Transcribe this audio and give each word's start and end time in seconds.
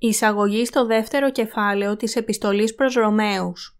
Εισαγωγή 0.00 0.64
στο 0.64 0.86
δεύτερο 0.86 1.30
κεφάλαιο 1.30 1.96
της 1.96 2.16
επιστολής 2.16 2.74
προς 2.74 2.94
Ρωμαίους. 2.94 3.78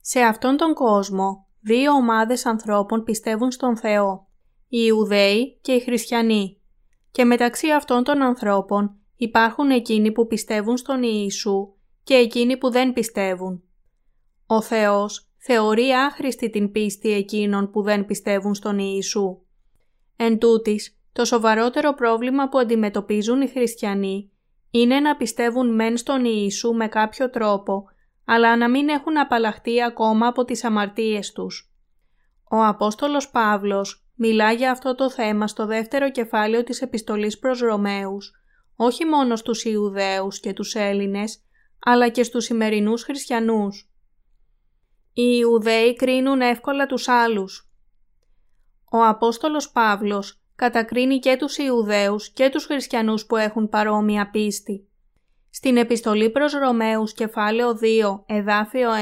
Σε 0.00 0.20
αυτόν 0.20 0.56
τον 0.56 0.74
κόσμο, 0.74 1.46
δύο 1.60 1.92
ομάδες 1.92 2.46
ανθρώπων 2.46 3.04
πιστεύουν 3.04 3.50
στον 3.50 3.76
Θεό, 3.76 4.26
οι 4.68 4.78
Ιουδαίοι 4.86 5.58
και 5.60 5.72
οι 5.72 5.80
Χριστιανοί. 5.80 6.60
Και 7.10 7.24
μεταξύ 7.24 7.70
αυτών 7.70 8.04
των 8.04 8.22
ανθρώπων 8.22 8.96
υπάρχουν 9.16 9.70
εκείνοι 9.70 10.12
που 10.12 10.26
πιστεύουν 10.26 10.76
στον 10.76 11.02
Ιησού 11.02 11.74
και 12.02 12.14
εκείνοι 12.14 12.56
που 12.56 12.70
δεν 12.70 12.92
πιστεύουν. 12.92 13.62
Ο 14.46 14.62
Θεός 14.62 15.28
θεωρεί 15.38 15.90
άχρηστη 15.90 16.50
την 16.50 16.72
πίστη 16.72 17.12
εκείνων 17.12 17.70
που 17.70 17.82
δεν 17.82 18.06
πιστεύουν 18.06 18.54
στον 18.54 18.78
Ιησού. 18.78 19.38
Εν 20.16 20.38
τούτης, 20.38 20.98
το 21.12 21.24
σοβαρότερο 21.24 21.94
πρόβλημα 21.94 22.48
που 22.48 22.58
αντιμετωπίζουν 22.58 23.40
οι 23.40 23.48
χριστιανοί 23.48 24.31
είναι 24.74 25.00
να 25.00 25.16
πιστεύουν 25.16 25.74
μεν 25.74 25.96
στον 25.96 26.24
Ιησού 26.24 26.72
με 26.72 26.88
κάποιο 26.88 27.30
τρόπο, 27.30 27.84
αλλά 28.24 28.56
να 28.56 28.70
μην 28.70 28.88
έχουν 28.88 29.18
απαλλαχτεί 29.18 29.82
ακόμα 29.82 30.26
από 30.26 30.44
τις 30.44 30.64
αμαρτίες 30.64 31.32
τους. 31.32 31.72
Ο 32.50 32.64
Απόστολος 32.64 33.30
Παύλος 33.30 34.06
μιλά 34.14 34.52
για 34.52 34.70
αυτό 34.70 34.94
το 34.94 35.10
θέμα 35.10 35.46
στο 35.46 35.66
δεύτερο 35.66 36.10
κεφάλαιο 36.10 36.64
της 36.64 36.82
επιστολής 36.82 37.38
προς 37.38 37.60
Ρωμαίους, 37.60 38.32
όχι 38.76 39.04
μόνο 39.04 39.36
στους 39.36 39.64
Ιουδαίους 39.64 40.40
και 40.40 40.52
τους 40.52 40.74
Έλληνες, 40.74 41.42
αλλά 41.78 42.08
και 42.08 42.22
στους 42.22 42.44
σημερινούς 42.44 43.02
χριστιανούς. 43.02 43.90
Οι 45.12 45.38
Ιουδαίοι 45.40 45.94
κρίνουν 45.94 46.40
εύκολα 46.40 46.86
τους 46.86 47.08
άλλους. 47.08 47.70
Ο 48.90 49.04
Απόστολος 49.04 49.70
Παύλος 49.70 50.41
κατακρίνει 50.56 51.18
και 51.18 51.36
τους 51.36 51.58
Ιουδαίους 51.58 52.30
και 52.30 52.48
τους 52.48 52.64
χριστιανούς 52.64 53.26
που 53.26 53.36
έχουν 53.36 53.68
παρόμοια 53.68 54.30
πίστη. 54.30 54.86
Στην 55.50 55.76
επιστολή 55.76 56.30
προς 56.30 56.52
Ρωμαίους 56.52 57.12
κεφάλαιο 57.12 57.78
2 57.78 58.24
εδάφιο 58.26 58.90
1 58.90 58.92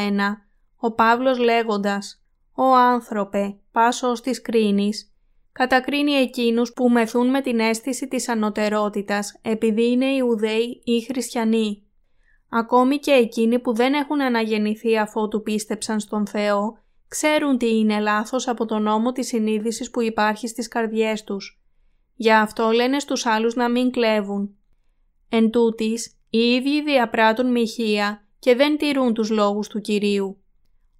ο 0.76 0.92
Παύλος 0.92 1.38
λέγοντας 1.38 2.22
«Ο 2.54 2.74
άνθρωπε, 2.74 3.56
πάσος 3.72 4.20
της 4.20 4.42
κρίνης, 4.42 5.12
κατακρίνει 5.52 6.12
εκείνους 6.12 6.72
που 6.72 6.88
μεθούν 6.88 7.30
με 7.30 7.40
την 7.40 7.60
αίσθηση 7.60 8.08
της 8.08 8.28
ανωτερότητας 8.28 9.38
επειδή 9.42 9.90
είναι 9.90 10.06
Ιουδαίοι 10.06 10.82
ή 10.84 11.00
Χριστιανοί. 11.00 11.82
Ακόμη 12.48 12.98
και 12.98 13.10
εκείνοι 13.10 13.58
που 13.58 13.74
δεν 13.74 13.94
έχουν 13.94 14.20
αναγεννηθεί 14.20 14.98
αφότου 14.98 15.42
πίστεψαν 15.42 16.00
στον 16.00 16.26
Θεό 16.26 16.78
ξέρουν 17.10 17.58
τι 17.58 17.78
είναι 17.78 18.00
λάθος 18.00 18.48
από 18.48 18.66
τον 18.66 18.82
νόμο 18.82 19.12
της 19.12 19.26
συνείδησης 19.26 19.90
που 19.90 20.02
υπάρχει 20.02 20.48
στις 20.48 20.68
καρδιές 20.68 21.24
τους. 21.24 21.62
Γι' 22.14 22.32
αυτό 22.32 22.70
λένε 22.70 22.98
στους 22.98 23.26
άλλους 23.26 23.54
να 23.54 23.70
μην 23.70 23.90
κλέβουν. 23.90 24.56
Εν 25.28 25.50
τούτης, 25.50 26.18
οι 26.30 26.38
ίδιοι 26.38 26.82
διαπράττουν 26.82 27.50
μοιχεία 27.50 28.24
και 28.38 28.54
δεν 28.54 28.76
τηρούν 28.76 29.14
τους 29.14 29.30
λόγους 29.30 29.68
του 29.68 29.80
Κυρίου. 29.80 30.42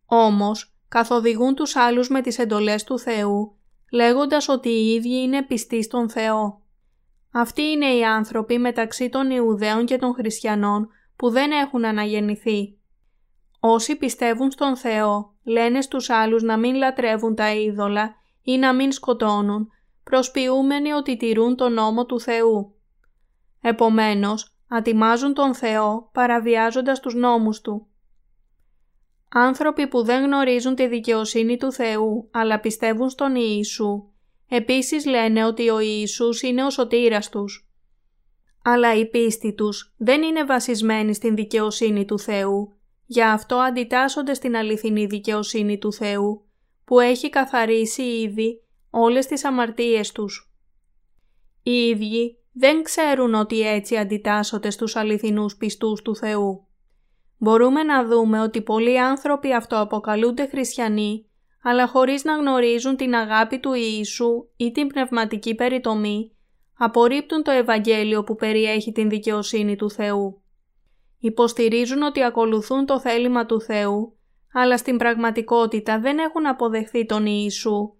Όμως, 0.06 0.74
καθοδηγούν 0.88 1.54
τους 1.54 1.76
άλλους 1.76 2.08
με 2.08 2.20
τις 2.20 2.38
εντολές 2.38 2.84
του 2.84 2.98
Θεού, 2.98 3.56
λέγοντας 3.92 4.48
ότι 4.48 4.68
οι 4.68 4.92
ίδιοι 4.94 5.22
είναι 5.22 5.42
πιστοί 5.42 5.82
στον 5.82 6.10
Θεό. 6.10 6.62
Αυτοί 7.32 7.62
είναι 7.62 7.94
οι 7.94 8.04
άνθρωποι 8.04 8.58
μεταξύ 8.58 9.08
των 9.08 9.30
Ιουδαίων 9.30 9.86
και 9.86 9.96
των 9.96 10.14
Χριστιανών 10.14 10.88
που 11.16 11.30
δεν 11.30 11.50
έχουν 11.50 11.84
αναγεννηθεί. 11.84 12.78
Όσοι 13.60 13.96
πιστεύουν 13.96 14.50
στον 14.50 14.76
Θεό 14.76 15.34
λένε 15.50 15.82
στους 15.82 16.10
άλλους 16.10 16.42
να 16.42 16.58
μην 16.58 16.74
λατρεύουν 16.74 17.34
τα 17.34 17.54
είδωλα 17.54 18.14
ή 18.42 18.58
να 18.58 18.74
μην 18.74 18.92
σκοτώνουν, 18.92 19.68
προσποιούμενοι 20.04 20.92
ότι 20.92 21.16
τηρούν 21.16 21.56
τον 21.56 21.72
νόμο 21.72 22.06
του 22.06 22.20
Θεού. 22.20 22.74
Επομένως, 23.60 24.54
ατιμάζουν 24.68 25.34
τον 25.34 25.54
Θεό 25.54 26.10
παραβιάζοντας 26.12 27.00
τους 27.00 27.14
νόμους 27.14 27.60
Του. 27.60 27.86
Άνθρωποι 29.32 29.86
που 29.86 30.02
δεν 30.02 30.24
γνωρίζουν 30.24 30.74
τη 30.74 30.86
δικαιοσύνη 30.86 31.56
του 31.56 31.72
Θεού, 31.72 32.28
αλλά 32.32 32.60
πιστεύουν 32.60 33.10
στον 33.10 33.34
Ιησού, 33.34 34.08
επίσης 34.48 35.06
λένε 35.06 35.44
ότι 35.44 35.70
ο 35.70 35.80
Ιησούς 35.80 36.42
είναι 36.42 36.64
ο 36.64 36.70
σωτήρας 36.70 37.28
τους. 37.28 37.70
Αλλά 38.64 38.94
η 38.94 39.06
πίστη 39.06 39.54
τους 39.54 39.94
δεν 39.96 40.22
είναι 40.22 40.44
βασισμένη 40.44 41.14
στην 41.14 41.34
δικαιοσύνη 41.34 42.04
του 42.04 42.18
Θεού, 42.18 42.79
Γι' 43.12 43.22
αυτό 43.22 43.56
αντιτάσσονται 43.56 44.34
στην 44.34 44.56
αληθινή 44.56 45.06
δικαιοσύνη 45.06 45.78
του 45.78 45.92
Θεού, 45.92 46.44
που 46.84 47.00
έχει 47.00 47.30
καθαρίσει 47.30 48.02
ήδη 48.02 48.62
όλες 48.90 49.26
τις 49.26 49.44
αμαρτίες 49.44 50.12
τους. 50.12 50.52
Οι 51.62 51.70
ίδιοι 51.70 52.38
δεν 52.52 52.82
ξέρουν 52.82 53.34
ότι 53.34 53.60
έτσι 53.60 53.96
αντιτάσσονται 53.96 54.70
στους 54.70 54.96
αληθινούς 54.96 55.56
πιστούς 55.56 56.02
του 56.02 56.16
Θεού. 56.16 56.66
Μπορούμε 57.38 57.82
να 57.82 58.06
δούμε 58.06 58.40
ότι 58.40 58.62
πολλοί 58.62 59.00
άνθρωποι 59.00 59.54
αυτοαποκαλούνται 59.54 60.46
χριστιανοί, 60.46 61.26
αλλά 61.62 61.86
χωρίς 61.86 62.24
να 62.24 62.36
γνωρίζουν 62.36 62.96
την 62.96 63.14
αγάπη 63.14 63.58
του 63.58 63.72
Ιησού 63.72 64.48
ή 64.56 64.70
την 64.70 64.86
πνευματική 64.86 65.54
περιτομή, 65.54 66.32
απορρίπτουν 66.78 67.42
το 67.42 67.50
Ευαγγέλιο 67.50 68.24
που 68.24 68.34
περιέχει 68.34 68.92
την 68.92 69.08
δικαιοσύνη 69.08 69.76
του 69.76 69.90
Θεού 69.90 70.42
υποστηρίζουν 71.20 72.02
ότι 72.02 72.22
ακολουθούν 72.22 72.86
το 72.86 73.00
θέλημα 73.00 73.46
του 73.46 73.60
Θεού, 73.60 74.16
αλλά 74.52 74.76
στην 74.76 74.96
πραγματικότητα 74.96 75.98
δεν 75.98 76.18
έχουν 76.18 76.46
αποδεχθεί 76.46 77.06
τον 77.06 77.26
Ιησού 77.26 77.94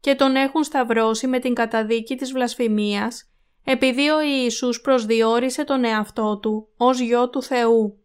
και 0.00 0.14
τον 0.14 0.36
έχουν 0.36 0.64
σταυρώσει 0.64 1.26
με 1.26 1.38
την 1.38 1.54
καταδίκη 1.54 2.16
της 2.16 2.32
βλασφημίας, 2.32 3.30
επειδή 3.64 4.08
ο 4.08 4.20
Ιησούς 4.20 4.80
προσδιορίσε 4.80 5.64
τον 5.64 5.84
εαυτό 5.84 6.38
του 6.38 6.68
ως 6.76 7.00
Γιο 7.00 7.30
του 7.30 7.42
Θεού. 7.42 7.98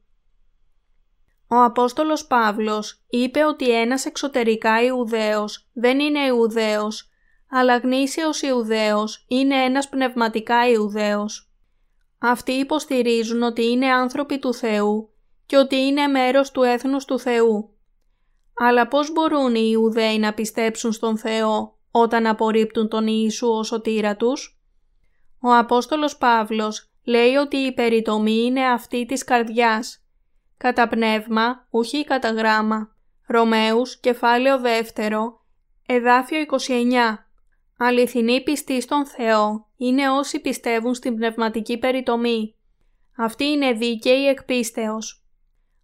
Ο 1.48 1.56
Απόστολος 1.56 2.28
Παύλος 2.28 3.04
είπε 3.10 3.44
ότι 3.46 3.80
ένας 3.80 4.06
εξωτερικά 4.06 4.84
Ιουδαίος 4.84 5.70
δεν 5.74 6.00
είναι 6.00 6.26
Ιουδαίος, 6.26 7.10
αλλά 7.50 7.78
γνήσιος 7.78 8.42
Ιουδαίος 8.42 9.26
είναι 9.28 9.56
ένας 9.56 9.90
πνευματικά 9.90 10.70
Ιουδαίος. 10.70 11.49
Αυτοί 12.20 12.52
υποστηρίζουν 12.52 13.42
ότι 13.42 13.66
είναι 13.66 13.88
άνθρωποι 13.88 14.40
του 14.40 14.54
Θεού 14.54 15.10
και 15.46 15.58
ότι 15.58 15.76
είναι 15.76 16.08
μέρος 16.08 16.52
του 16.52 16.62
έθνους 16.62 17.06
του 17.06 17.20
Θεού. 17.20 17.74
Αλλά 18.56 18.88
πώς 18.88 19.12
μπορούν 19.12 19.56
οι 19.56 19.70
Ιουδαίοι 19.72 20.20
να 20.20 20.34
πιστέψουν 20.34 20.92
στον 20.92 21.18
Θεό 21.18 21.78
όταν 21.92 22.26
απορρίπτουν 22.26 22.88
τον 22.88 23.08
Ιησού 23.08 23.48
ως 23.48 23.68
σωτήρα 23.68 24.16
τους; 24.16 24.60
Ο 25.42 25.56
Απόστολος 25.56 26.18
Παύλος 26.18 26.90
λέει 27.04 27.36
ότι 27.36 27.58
η 27.58 27.74
περιτομή 27.74 28.44
είναι 28.46 28.66
αυτή 28.66 29.06
της 29.06 29.24
καρδιάς. 29.24 30.04
Κατά 30.58 30.88
πνεύμα, 30.88 31.68
ουχή 31.70 32.04
κατά 32.04 32.30
γράμμα. 32.30 32.96
Ρωμαίους, 33.28 34.00
κεφάλαιο 34.00 34.60
δεύτερο, 34.60 35.42
εδάφιο 35.86 36.40
29. 36.40 37.28
Αληθινοί 37.78 38.44
πιστοί 38.44 38.82
στον 38.82 39.06
Θεό 39.06 39.69
είναι 39.82 40.10
όσοι 40.10 40.40
πιστεύουν 40.40 40.94
στην 40.94 41.16
πνευματική 41.16 41.78
περιτομή. 41.78 42.56
Αυτή 43.18 43.46
είναι 43.46 43.72
δίκαιη 43.72 44.28
εκπίστεως. 44.28 45.24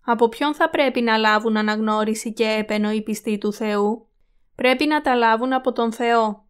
Από 0.06 0.30
ποιον 0.30 0.56
θα 0.56 0.70
πρέπει 0.70 1.02
να 1.02 1.18
λάβουν 1.18 1.58
αναγνώριση 1.58 2.34
και 2.34 2.44
έπαινο 2.44 2.92
οι 2.92 3.02
πιστοί 3.02 3.38
του 3.38 3.54
Θεού; 3.54 4.08
Πρέπει 4.56 4.86
να 4.86 5.02
τα 5.02 5.16
λάβουν 5.16 5.54
από 5.54 5.72
τον 5.72 5.92
Θεό. 5.92 6.46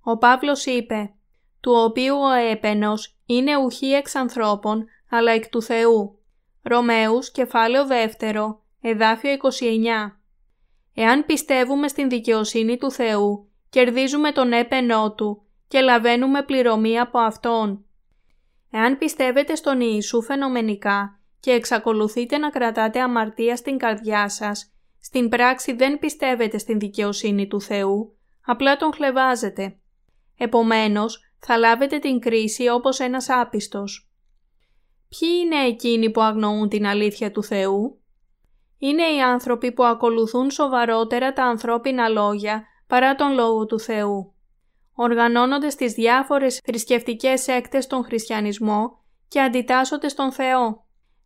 Ο 0.00 0.18
Παύλος 0.18 0.66
είπε 0.66 1.14
«Του 1.60 1.72
οποίου 1.72 2.16
ο 2.16 2.30
έπαινος 2.30 3.16
είναι 3.26 3.56
ουχή 3.56 3.86
εξ 3.86 4.14
ανθρώπων, 4.14 4.84
αλλά 5.10 5.32
εκ 5.32 5.48
του 5.48 5.62
Θεού». 5.62 6.18
Ρωμαίους, 6.62 7.30
κεφάλαιο 7.30 7.86
δεύτερο, 7.86 8.62
εδάφιο 8.80 9.30
29. 9.32 10.20
Εάν 10.94 11.24
πιστεύουμε 11.24 11.88
στην 11.88 12.08
δικαιοσύνη 12.08 12.76
του 12.76 12.90
Θεού, 12.90 13.48
κερδίζουμε 13.70 14.32
τον 14.32 14.52
έπαινό 14.52 15.12
Του 15.12 15.43
και 15.74 15.80
λαβαίνουμε 15.80 16.42
πληρωμή 16.42 16.98
από 16.98 17.18
Αυτόν. 17.18 17.84
Εάν 18.70 18.98
πιστεύετε 18.98 19.54
στον 19.54 19.80
Ιησού 19.80 20.22
φαινομενικά 20.22 21.20
και 21.40 21.50
εξακολουθείτε 21.50 22.38
να 22.38 22.50
κρατάτε 22.50 23.00
αμαρτία 23.00 23.56
στην 23.56 23.78
καρδιά 23.78 24.28
σας, 24.28 24.72
στην 25.00 25.28
πράξη 25.28 25.72
δεν 25.72 25.98
πιστεύετε 25.98 26.58
στην 26.58 26.78
δικαιοσύνη 26.78 27.46
του 27.46 27.60
Θεού, 27.60 28.16
απλά 28.44 28.76
τον 28.76 28.92
χλεβάζετε. 28.92 29.78
Επομένως, 30.38 31.32
θα 31.38 31.56
λάβετε 31.56 31.98
την 31.98 32.20
κρίση 32.20 32.68
όπως 32.68 33.00
ένας 33.00 33.28
άπιστος. 33.30 34.10
Ποιοι 35.08 35.28
είναι 35.44 35.66
εκείνοι 35.66 36.10
που 36.10 36.20
αγνοούν 36.20 36.68
την 36.68 36.86
αλήθεια 36.86 37.30
του 37.30 37.42
Θεού; 37.42 38.00
Είναι 38.78 39.02
οι 39.02 39.22
άνθρωποι 39.22 39.72
που 39.72 39.84
ακολουθούν 39.84 40.50
σοβαρότερα 40.50 41.32
τα 41.32 41.44
ανθρώπινα 41.44 42.08
λόγια 42.08 42.64
παρά 42.86 43.14
τον 43.14 43.32
Λόγο 43.32 43.66
του 43.66 43.80
Θεού. 43.80 44.33
Οργανώνονται 44.94 45.70
στις 45.70 45.92
διάφορες 45.92 46.60
θρησκευτικές 46.64 47.48
έκτες 47.48 47.84
στον 47.84 48.04
χριστιανισμό 48.04 48.98
και 49.28 49.40
αντιτάσσονται 49.40 50.08
στον 50.08 50.32
Θεό. 50.32 50.84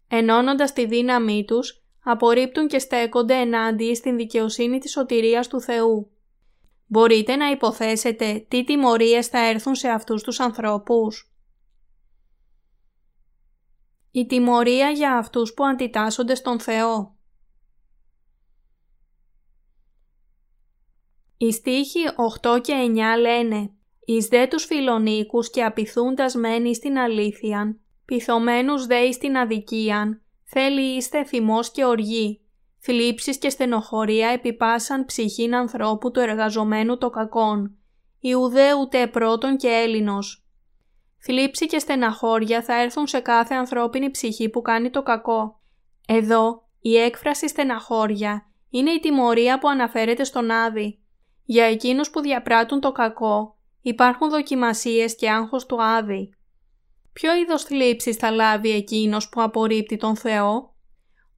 Ενώνοντας 0.09 0.73
τη 0.73 0.87
δύναμή 0.87 1.45
τους, 1.45 1.83
απορρίπτουν 2.05 2.69
και 2.69 2.79
στέκονται 2.79 3.35
ενάντια 3.35 3.95
στην 3.95 4.17
δικαιοσύνη 4.17 4.79
της 4.79 4.91
σωτηρίας 4.91 5.49
του 5.49 5.61
Θεού. 5.61 6.11
Μπορείτε 6.87 7.37
να 7.37 7.51
υποθέσετε 7.51 8.47
τι 8.49 8.65
τιμωρίες 8.65 9.27
θα 9.27 9.39
έρθουν 9.39 9.75
σε 9.75 9.89
αυτούς 9.89 10.23
τους 10.23 10.41
ανθρώπους. 10.41 11.33
Η 14.11 14.27
τιμωρία 14.27 14.91
για 14.91 15.17
αυτούς 15.17 15.55
που 15.55 15.67
αντιτάσσονται 15.67 16.35
στον 16.35 16.61
Θεό. 16.61 17.18
Οι 21.39 21.53
στίχοι 21.53 22.01
8 22.43 22.61
και 22.61 22.75
9 23.17 23.21
λένε 23.21 23.71
«Εις 24.05 24.27
δε 24.27 24.47
τους 24.47 24.65
φιλονίκους 24.65 25.51
και 25.51 25.65
απειθούντας 25.65 26.35
μένει 26.35 26.75
στην 26.75 26.99
αλήθειαν, 26.99 27.81
πειθωμένους 28.05 28.87
δε 28.87 29.13
στην 29.13 29.37
αδικίαν, 29.37 30.23
θέλει 30.45 30.97
είστε 30.97 31.25
θυμός 31.25 31.71
και 31.71 31.85
οργή, 31.85 32.41
θλίψεις 32.79 33.39
και 33.39 33.51
στενοχωρία 33.51 34.29
επιπάσαν 34.29 35.05
ψυχήν 35.05 35.55
ανθρώπου 35.55 36.11
του 36.11 36.21
εργαζομένου 36.21 36.99
το 36.99 37.11
κακόν, 37.11 37.79
Ιουδαίου 38.21 38.81
ούτε 38.81 39.07
πρώτον 39.07 39.57
και 39.57 39.69
Έλληνος. 39.69 40.47
Θλίψη 41.19 41.67
και 41.67 41.79
στεναχώρια 41.79 42.63
θα 42.63 42.81
έρθουν 42.81 43.07
σε 43.07 43.21
κάθε 43.21 43.55
ανθρώπινη 43.55 44.11
ψυχή 44.11 44.49
που 44.49 44.63
κάνει 44.63 44.91
το 44.91 45.03
κακό. 45.03 45.61
Εδώ 46.09 46.69
η 46.81 46.97
έκφραση 46.97 47.49
στεναχώρια 47.49 48.47
είναι 48.71 48.91
η 48.91 48.99
τιμωρία 48.99 49.59
που 49.59 49.69
αναφέρεται 49.69 50.25
στον 50.25 50.51
Άδη. 50.51 50.99
Για 51.51 51.65
εκείνους 51.65 52.11
που 52.11 52.21
διαπράττουν 52.21 52.81
το 52.81 52.93
κακό 52.93 53.57
υπάρχουν 53.83 54.31
δοκιμασίες 54.31 55.17
και 55.17 55.31
άγχος 55.31 55.67
του 55.67 55.83
Άδη. 55.83 56.35
Ποιο 57.13 57.37
είδος 57.37 57.63
θλίψης 57.63 58.17
θα 58.17 58.31
λάβει 58.31 58.71
εκείνος 58.71 59.29
που 59.29 59.43
απορρίπτει 59.43 59.97
τον 59.97 60.17
Θεό; 60.17 60.75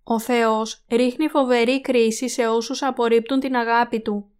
Ο 0.03 0.19
Θεός 0.19 0.85
ρίχνει 0.89 1.29
φοβερή 1.29 1.81
κρίση 1.81 2.29
σε 2.29 2.47
όσους 2.47 2.83
απορρίπτουν 2.83 3.41
την 3.41 3.57
αγάπη 3.57 4.01
Του. 4.01 4.31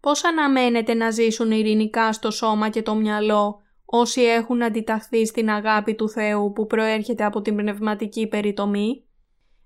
Πώς 0.00 0.24
αναμένεται 0.24 0.94
να 0.94 1.10
ζήσουν 1.10 1.50
ειρηνικά 1.50 2.12
στο 2.12 2.30
σώμα 2.30 2.68
και 2.68 2.82
το 2.82 2.94
μυαλό 2.94 3.60
όσοι 3.84 4.22
έχουν 4.22 4.62
αντιταχθεί 4.62 5.26
στην 5.26 5.50
αγάπη 5.50 5.94
του 5.94 6.08
Θεού 6.08 6.52
που 6.52 6.66
προέρχεται 6.66 7.24
από 7.24 7.40
την 7.40 7.56
πνευματική 7.56 8.26
περιτομή; 8.26 9.04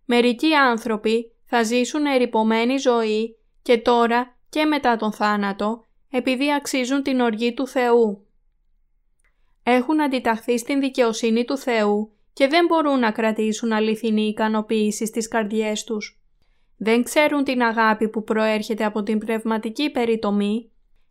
Μερικοί 0.05 0.55
άνθρωποι 0.55 1.32
θα 1.44 1.62
ζήσουν 1.62 2.06
ερυπωμένη 2.06 2.76
ζωή 2.76 3.37
και 3.62 3.79
τώρα 3.79 4.37
και 4.53 4.65
μετά 4.65 4.97
τον 4.97 5.13
θάνατο 5.13 5.85
επειδή 6.11 6.53
αξίζουν 6.53 7.03
την 7.03 7.21
οργή 7.21 7.55
του 7.55 7.67
Θεού. 7.67 8.27
Έχουν 9.63 10.01
αντιταχθεί 10.01 10.59
στην 10.59 10.81
δικαιοσύνη 10.81 11.45
του 11.45 11.59
Θεού 11.59 12.13
και 12.33 12.47
δεν 12.47 12.67
μπορούν 12.67 12.99
να 12.99 13.11
κρατήσουν 13.11 13.73
αληθινή 13.73 14.23
ικανοποίηση 14.23 15.07
στις 15.07 15.29
καρδιές 15.29 15.85
τους. 15.85 16.21
Δεν 16.77 17.03
ξέρουν 17.03 17.45
την 17.45 17.63
αγάπη 17.63 18.09
που 18.09 18.25
προέρχεται 18.25 18.85
από 18.85 19.03
την 19.03 19.19
πνευματική 19.19 19.91
περιτομή 19.91 20.71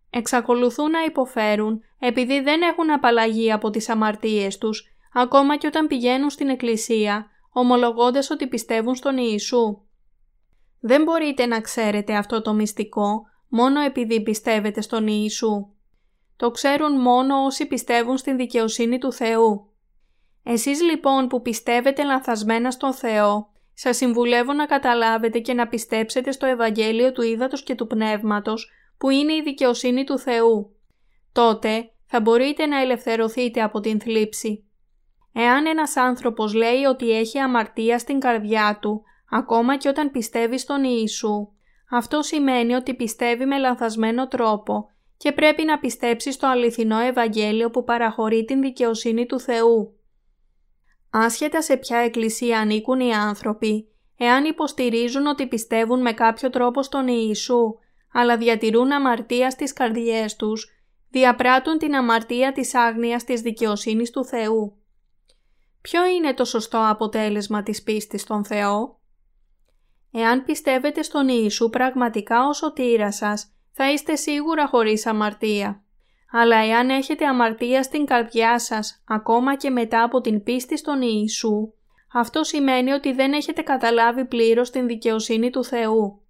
εξακολουθούν 0.10 0.92
να 0.92 1.04
υποφέρουν 1.04 1.82
επειδή 2.00 2.42
δεν 2.42 2.62
έχουν 2.62 2.92
απαλλαγή 2.92 3.52
από 3.52 3.70
τις 3.70 3.90
αμαρτίες 3.90 4.58
τους, 4.58 4.94
ακόμα 5.14 5.58
και 5.58 5.68
όταν 5.68 5.88
πηγαίνουν 5.88 6.30
στην 6.30 6.50
εκκλησία, 6.50 7.28
ομολογώντας 7.52 8.30
ότι 8.30 8.48
πιστεύουν 8.48 8.96
στον 8.96 9.18
Ιησού. 9.18 9.82
Δεν 10.80 11.04
μπορείτε 11.04 11.46
να 11.46 11.62
ξέρετε 11.62 12.16
αυτό 12.16 12.42
το 12.42 12.54
μυστικό 12.54 13.30
μόνο 13.54 13.80
επειδή 13.80 14.22
πιστεύετε 14.22 14.82
στον 14.82 15.08
Ιησού. 15.08 15.68
Το 16.38 16.52
ξέρουν 16.52 17.02
μόνο 17.02 17.46
όσοι 17.46 17.66
πιστεύουν 17.66 18.18
στην 18.18 18.38
δικαιοσύνη 18.38 18.98
του 18.98 19.14
Θεού. 19.14 19.70
Εσείς 20.44 20.82
λοιπόν 20.82 21.28
που 21.28 21.42
πιστεύετε 21.42 22.04
λανθασμένα 22.04 22.72
στον 22.72 22.94
Θεό, 22.94 23.50
σας 23.74 23.98
συμβουλεύω 23.98 24.54
να 24.54 24.66
καταλάβετε 24.66 25.40
και 25.40 25.54
να 25.54 25.68
πιστέψετε 25.68 26.32
στο 26.32 26.46
Ευαγγέλιο 26.46 27.12
του 27.12 27.22
Ήδατος 27.22 27.64
και 27.64 27.76
του 27.76 27.88
Πνεύματος 27.88 28.72
που 28.98 29.10
είναι 29.10 29.34
η 29.34 29.42
δικαιοσύνη 29.42 30.04
του 30.04 30.20
Θεού. 30.20 30.76
Τότε 31.32 31.92
θα 32.06 32.22
μπορείτε 32.22 32.66
να 32.66 32.80
ελευθερωθείτε 32.80 33.62
από 33.62 33.80
την 33.80 34.00
θλίψη. 34.00 34.66
Εάν 35.34 35.66
ένας 35.66 35.96
άνθρωπος 35.96 36.54
λέει 36.54 36.84
ότι 36.84 37.18
έχει 37.18 37.40
αμαρτία 37.40 38.00
στην 38.00 38.20
καρδιά 38.20 38.78
του, 38.82 39.04
ακόμα 39.30 39.78
και 39.78 39.90
όταν 39.90 40.12
πιστεύει 40.12 40.58
στον 40.58 40.84
Ιησού, 40.84 41.48
αυτό 41.92 42.22
σημαίνει 42.22 42.74
ότι 42.74 42.94
πιστεύει 42.94 43.46
με 43.46 43.58
λανθασμένο 43.58 44.28
τρόπο 44.28 44.90
και 45.18 45.32
πρέπει 45.32 45.64
να 45.64 45.80
πιστέψει 45.80 46.32
στο 46.32 46.48
αληθινό 46.48 47.00
Ευαγγέλιο 47.00 47.70
που 47.70 47.84
παραχωρεί 47.84 48.46
την 48.46 48.62
δικαιοσύνη 48.62 49.26
του 49.26 49.40
Θεού. 49.40 49.96
Άσχετα 51.10 51.62
σε 51.62 51.78
ποια 51.78 51.98
εκκλησία 51.98 52.60
ανήκουν 52.60 53.00
οι 53.00 53.14
άνθρωποι, 53.14 53.88
εάν 54.18 54.46
υποστηρίζουν 54.46 55.26
ότι 55.26 55.48
πιστεύουν 55.48 56.02
με 56.02 56.14
κάποιο 56.14 56.50
τρόπο 56.50 56.84
στον 56.84 57.08
Ιησού 57.08 57.76
αλλά 58.12 58.38
διατηρούν 58.38 58.92
αμαρτία 58.92 59.50
στις 59.50 59.74
καρδιές 59.74 60.36
τους, 60.36 60.70
διαπράττουν 61.10 61.78
την 61.78 61.96
αμαρτία 61.96 62.52
της 62.52 62.76
άγνοιας 62.76 63.24
της 63.24 63.42
δικαιοσύνης 63.42 64.10
του 64.10 64.26
Θεού. 64.26 64.76
Ποιο 65.82 66.06
είναι 66.06 66.34
το 66.34 66.46
σωστό 66.46 66.88
αποτέλεσμα 66.90 67.64
της 67.64 67.84
πίστης 67.84 68.22
στον 68.22 68.46
Θεό; 68.46 69.00
Εάν 70.12 70.44
πιστεύετε 70.46 71.02
στον 71.02 71.28
Ιησού 71.28 71.70
πραγματικά 71.70 72.48
ως 72.48 72.58
σωτήρα 72.58 73.12
σας, 73.12 73.52
θα 73.72 73.92
είστε 73.92 74.16
σίγουρα 74.16 74.68
χωρίς 74.68 75.06
αμαρτία. 75.06 75.84
Αλλά 76.32 76.58
εάν 76.58 76.90
έχετε 76.90 77.26
αμαρτία 77.26 77.84
στην 77.84 78.06
καρδιά 78.06 78.60
σας, 78.60 79.04
ακόμα 79.08 79.56
και 79.56 79.70
μετά 79.70 80.04
από 80.04 80.22
την 80.22 80.44
πίστη 80.44 80.78
στον 80.78 81.02
Ιησού, 81.02 81.74
αυτό 82.14 82.44
σημαίνει 82.44 82.92
ότι 82.92 83.14
δεν 83.14 83.34
έχετε 83.34 83.62
καταλάβει 83.62 84.26
πλήρως 84.26 84.70
την 84.70 84.88
δικαιοσύνη 84.88 85.50
του 85.50 85.64
Θεού. 85.64 86.22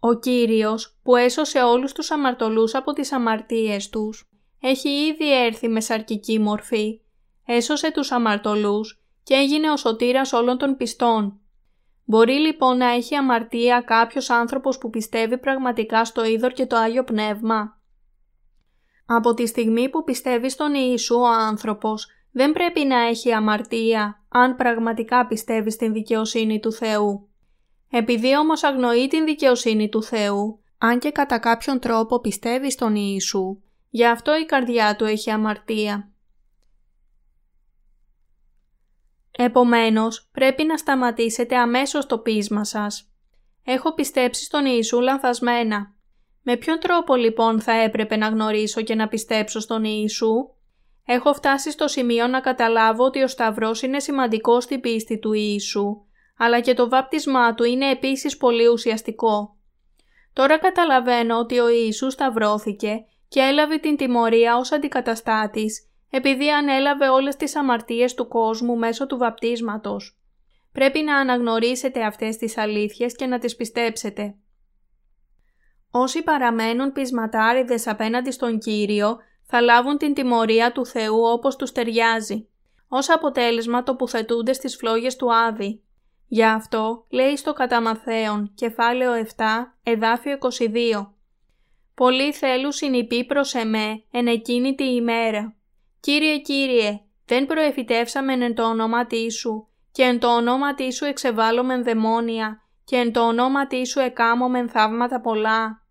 Ο 0.00 0.14
Κύριος 0.14 0.98
που 1.02 1.16
έσωσε 1.16 1.62
όλους 1.62 1.92
τους 1.92 2.10
αμαρτωλούς 2.10 2.74
από 2.74 2.92
τις 2.92 3.12
αμαρτίες 3.12 3.88
τους, 3.88 4.30
έχει 4.60 4.88
ήδη 4.88 5.44
έρθει 5.44 5.68
με 5.68 5.80
σαρκική 5.80 6.38
μορφή, 6.38 7.00
έσωσε 7.46 7.92
τους 7.92 8.12
αμαρτωλούς 8.12 9.02
και 9.22 9.34
έγινε 9.34 9.70
ο 9.70 9.76
σωτήρας 9.76 10.32
όλων 10.32 10.58
των 10.58 10.76
πιστών. 10.76 11.40
Μπορεί 12.10 12.32
λοιπόν 12.32 12.76
να 12.76 12.86
έχει 12.86 13.14
αμαρτία 13.14 13.80
κάποιος 13.80 14.30
άνθρωπος 14.30 14.78
που 14.78 14.90
πιστεύει 14.90 15.38
πραγματικά 15.38 16.04
στο 16.04 16.24
Ίδωρ 16.24 16.52
και 16.52 16.66
το 16.66 16.76
Άγιο 16.76 17.04
Πνεύμα; 17.04 17.80
Από 19.06 19.34
τη 19.34 19.46
στιγμή 19.46 19.88
που 19.88 20.04
πιστεύει 20.04 20.50
στον 20.50 20.74
Ιησού 20.74 21.16
ο 21.16 21.26
άνθρωπος, 21.26 22.06
δεν 22.32 22.52
πρέπει 22.52 22.84
να 22.84 23.00
έχει 23.00 23.32
αμαρτία 23.32 24.24
αν 24.28 24.56
πραγματικά 24.56 25.26
πιστεύει 25.26 25.70
στην 25.70 25.92
δικαιοσύνη 25.92 26.60
του 26.60 26.72
Θεού. 26.72 27.28
Επειδή 27.90 28.36
όμως 28.36 28.62
αγνοεί 28.62 29.06
την 29.06 29.24
δικαιοσύνη 29.24 29.88
του 29.88 30.02
Θεού, 30.02 30.60
αν 30.78 30.98
και 30.98 31.10
κατά 31.10 31.38
κάποιον 31.38 31.78
τρόπο 31.78 32.20
πιστεύει 32.20 32.70
στον 32.70 32.94
Ιησού, 32.94 33.62
γι' 33.90 34.06
αυτό 34.06 34.36
η 34.36 34.44
καρδιά 34.44 34.96
του 34.96 35.04
έχει 35.04 35.30
αμαρτία. 35.30 36.12
Επομένως, 39.40 40.28
πρέπει 40.32 40.64
να 40.64 40.76
σταματήσετε 40.76 41.56
αμέσως 41.56 42.06
το 42.06 42.18
πείσμα 42.18 42.64
σας. 42.64 43.12
Έχω 43.64 43.94
πιστέψει 43.94 44.44
στον 44.44 44.64
Ιησού 44.66 45.00
λανθασμένα. 45.00 45.94
Με 46.42 46.56
ποιον 46.56 46.78
τρόπο 46.78 47.16
λοιπόν 47.16 47.60
θα 47.60 47.72
έπρεπε 47.72 48.16
να 48.16 48.28
γνωρίσω 48.28 48.82
και 48.82 48.94
να 48.94 49.08
πιστέψω 49.08 49.60
στον 49.60 49.84
Ιησού; 49.84 50.50
Έχω 51.04 51.34
φτάσει 51.34 51.70
στο 51.70 51.88
σημείο 51.88 52.26
να 52.26 52.40
καταλάβω 52.40 53.04
ότι 53.04 53.22
ο 53.22 53.28
Σταυρός 53.28 53.82
είναι 53.82 54.00
σημαντικός 54.00 54.64
στην 54.64 54.80
πίστη 54.80 55.18
του 55.18 55.32
Ιησού 55.32 56.02
αλλά 56.38 56.60
και 56.60 56.74
το 56.74 56.88
βάπτισμά 56.88 57.54
του 57.54 57.64
είναι 57.64 57.90
επίσης 57.90 58.36
πολύ 58.36 58.66
ουσιαστικό. 58.66 59.56
Τώρα 60.32 60.58
καταλαβαίνω 60.58 61.38
ότι 61.38 61.58
ο 61.58 61.68
Ιησούς 61.68 62.12
σταυρώθηκε 62.12 63.04
και 63.28 63.40
έλαβε 63.40 63.76
την 63.76 63.96
τιμωρία 63.96 64.56
ως 64.56 64.72
αντικαταστάτης, 64.72 65.87
επειδή 66.10 66.50
ανέλαβε 66.50 67.08
όλες 67.08 67.36
τις 67.36 67.56
αμαρτίες 67.56 68.14
του 68.14 68.28
κόσμου 68.28 68.76
μέσω 68.76 69.06
του 69.06 69.16
βαπτίσματος. 69.16 70.18
Πρέπει 70.72 71.00
να 71.00 71.16
αναγνωρίσετε 71.16 72.04
αυτές 72.04 72.36
τις 72.36 72.58
αλήθειες 72.58 73.16
και 73.16 73.26
να 73.26 73.38
τις 73.38 73.56
πιστέψετε. 73.56 74.34
Όσοι 75.90 76.22
παραμένουν 76.22 76.92
πεισματάριδες 76.92 77.86
απέναντι 77.86 78.30
στον 78.30 78.58
Κύριο, 78.58 79.16
θα 79.42 79.60
λάβουν 79.60 79.98
την 79.98 80.14
τιμωρία 80.14 80.72
του 80.72 80.86
Θεού 80.86 81.22
όπως 81.22 81.56
τους 81.56 81.72
ταιριάζει. 81.72 82.48
Ως 82.88 83.10
αποτέλεσμα 83.10 83.82
τοποθετούνται 83.82 84.52
στις 84.52 84.76
φλόγες 84.76 85.16
του 85.16 85.34
Άδη. 85.34 85.82
Γι' 86.28 86.44
αυτό 86.44 87.06
λέει 87.08 87.36
στο 87.36 87.52
κατά 87.52 88.02
κεφάλαιο 88.54 89.12
7, 89.36 89.44
εδάφιο 89.82 90.38
22. 90.38 91.12
«Πολλοί 91.94 92.32
θέλουν 92.32 92.72
συνειπεί 92.72 93.24
προς 93.24 93.54
εμέ 93.54 94.02
εν 94.10 94.26
εκείνη 94.26 94.74
τη 94.74 94.94
ημέρα. 94.94 95.57
Κύριε, 96.00 96.38
Κύριε, 96.38 97.00
δεν 97.24 97.46
προεφητεύσαμεν 97.46 98.42
εν 98.42 98.54
το 98.54 98.62
ονόματί 98.62 99.30
Σου 99.30 99.68
και 99.92 100.02
εν 100.02 100.18
το 100.18 100.34
ονόματί 100.36 100.92
Σου 100.92 101.04
εξεβάλλομεν 101.04 101.84
δαιμόνια 101.84 102.62
και 102.84 102.96
εν 102.96 103.12
το 103.12 103.26
ονόματί 103.26 103.86
Σου 103.86 104.00
εκάμωμεν 104.00 104.68
θαύματα 104.68 105.20
πολλά». 105.20 105.82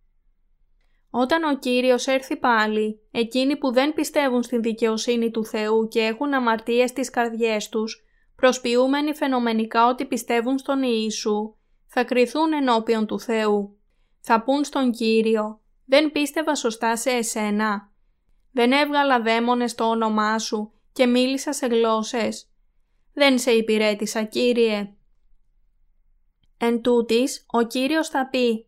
Όταν 1.09 1.43
ο 1.43 1.57
Κύριος 1.57 2.07
έρθει 2.07 2.37
πάλι, 2.37 2.99
εκείνοι 3.11 3.57
που 3.57 3.73
δεν 3.73 3.93
πιστεύουν 3.93 4.43
στην 4.43 4.61
δικαιοσύνη 4.61 5.31
του 5.31 5.45
Θεού 5.45 5.87
και 5.87 5.99
έχουν 5.99 6.33
αμαρτίες 6.33 6.89
στις 6.89 7.09
καρδιές 7.09 7.69
τους, 7.69 8.05
προσποιούμενοι 8.35 9.15
φαινομενικά 9.15 9.87
ότι 9.87 10.05
πιστεύουν 10.05 10.57
στον 10.57 10.83
Ιησού, 10.83 11.55
θα 11.87 12.03
κριθούν 12.03 12.53
ενώπιον 12.53 13.05
του 13.05 13.19
Θεού. 13.19 13.77
Θα 14.21 14.43
πούν 14.43 14.63
στον 14.63 14.91
Κύριο 14.91 15.61
«Δεν 15.85 16.11
πίστευα 16.11 16.55
σωστά 16.55 16.95
σε 16.95 17.09
εσένα. 17.09 17.91
Δεν 18.51 18.71
έβγαλα 18.71 19.21
δαίμονες 19.21 19.71
στο 19.71 19.83
όνομά 19.83 20.39
σου 20.39 20.71
και 20.93 21.05
μίλησα 21.05 21.53
σε 21.53 21.65
γλώσσες. 21.65 22.49
«Δεν 23.13 23.39
σε 23.39 23.51
υπηρέτησα, 23.51 24.23
Κύριε». 24.23 24.91
Εν 26.57 26.81
τούτης, 26.81 27.45
ο 27.47 27.61
Κύριος 27.61 28.07
θα 28.07 28.27
πει 28.27 28.65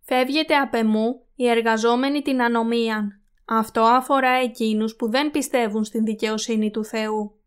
«Φεύγετε 0.00 0.56
απ' 0.56 0.74
εμού 0.74 1.24
οι 1.34 1.48
εργαζόμενοι 1.48 2.22
την 2.22 2.42
ανομίαν». 2.42 3.18
Αυτό 3.44 3.80
αφορά 3.80 4.30
εκείνους 4.30 4.96
που 4.96 5.10
δεν 5.10 5.30
πιστεύουν 5.30 5.84
στην 5.84 6.04
δικαιοσύνη 6.04 6.70
του 6.70 6.84
Θεού. 6.84 7.38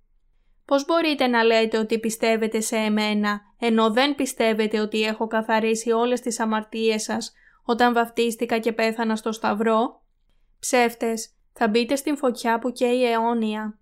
Πώς 0.65 0.85
μπορείτε 0.85 1.27
να 1.27 1.43
λέτε 1.43 1.77
ότι 1.77 1.99
πιστεύετε 1.99 2.59
σε 2.59 2.75
εμένα, 2.75 3.41
ενώ 3.59 3.91
δεν 3.91 4.15
πιστεύετε 4.15 4.79
ότι 4.79 5.01
έχω 5.01 5.27
καθαρίσει 5.27 5.91
όλες 5.91 6.21
τις 6.21 6.39
αμαρτίες 6.39 7.03
σας 7.03 7.33
όταν 7.63 7.93
βαφτίστηκα 7.93 8.59
και 8.59 8.71
πέθανα 8.71 9.15
στο 9.15 9.31
Σταυρό; 9.31 10.01
Ψεύτες, 10.59 11.29
θα 11.57 11.67
μπείτε 11.67 11.95
στην 11.95 12.17
φωτιά 12.17 12.59
που 12.59 12.71
καίει 12.71 13.03
αιώνια. 13.03 13.79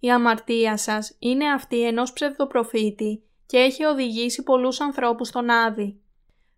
Η 0.00 0.10
αμαρτία 0.10 0.76
σας 0.76 1.16
είναι 1.18 1.48
αυτή 1.48 1.86
ενός 1.86 2.12
ψευδοπροφήτη 2.12 3.22
και 3.46 3.56
έχει 3.56 3.84
οδηγήσει 3.84 4.42
πολλούς 4.42 4.80
ανθρώπους 4.80 5.28
στον 5.28 5.50
Άδη. 5.50 6.00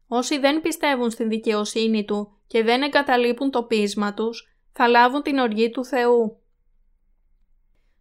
Όσοι 0.09 0.39
δεν 0.39 0.61
πιστεύουν 0.61 1.11
στην 1.11 1.29
δικαιοσύνη 1.29 2.05
Του 2.05 2.37
και 2.47 2.63
δεν 2.63 2.83
εγκαταλείπουν 2.83 3.51
το 3.51 3.63
πείσμα 3.63 4.15
τους, 4.15 4.49
θα 4.73 4.89
λάβουν 4.89 5.23
την 5.23 5.39
οργή 5.39 5.71
του 5.71 5.85
Θεού. 5.85 6.41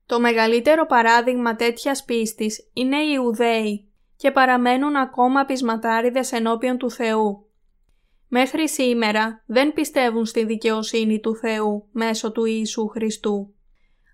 Το 0.06 0.20
μεγαλύτερο 0.20 0.86
παράδειγμα 0.86 1.56
τέτοιας 1.56 2.04
πίστης 2.06 2.70
είναι 2.74 2.98
οι 2.98 3.12
Ιουδαίοι 3.14 3.90
και 4.16 4.32
παραμένουν 4.32 4.96
ακόμα 4.96 5.46
πεισματάριδες 5.46 6.32
ενώπιον 6.32 6.78
του 6.78 6.92
Θεού. 6.92 7.49
Μέχρι 8.32 8.70
σήμερα 8.70 9.44
δεν 9.46 9.74
πιστεύουν 9.74 10.26
στη 10.26 10.46
δικαιοσύνη 10.46 11.20
του 11.20 11.36
Θεού 11.36 11.88
μέσω 11.92 12.32
του 12.32 12.46
Ιησού 12.46 12.88
Χριστού. 12.88 13.54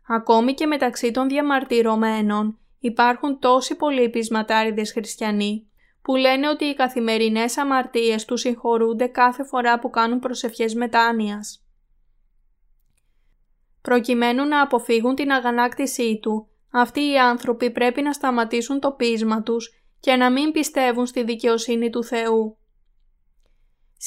Ακόμη 0.08 0.54
και 0.54 0.66
μεταξύ 0.66 1.12
των 1.12 1.28
διαμαρτυρωμένων 1.28 2.60
υπάρχουν 2.80 3.40
τόσοι 3.40 3.76
πολλοί 3.76 4.10
πεισματάριδες 4.10 4.92
χριστιανοί 4.92 5.70
που 6.02 6.16
λένε 6.16 6.50
ότι 6.50 6.66
οι 6.66 6.74
καθημερινές 6.74 7.58
αμαρτίες 7.58 8.26
τους 8.26 8.42
συγχωρούνται 8.42 9.08
κάθε 9.08 9.44
φορά 9.44 9.80
που 9.80 9.90
κάνουν 9.90 10.20
προσευχές 10.20 10.74
μετάνοιας. 10.74 11.66
Προκειμένου 13.82 14.46
να 14.46 14.62
αποφύγουν 14.62 15.16
την 15.16 15.32
αγανάκτησή 15.32 16.20
του, 16.22 16.48
αυτοί 16.72 17.00
οι 17.00 17.20
άνθρωποι 17.20 17.72
πρέπει 17.72 18.02
να 18.02 18.14
σταματήσουν 18.14 18.80
το 18.80 18.92
πείσμα 18.92 19.42
τους 19.42 19.70
και 20.00 20.16
να 20.16 20.32
μην 20.32 20.52
πιστεύουν 20.52 21.06
στη 21.06 21.24
δικαιοσύνη 21.24 21.90
του 21.90 22.04
Θεού. 22.04 22.58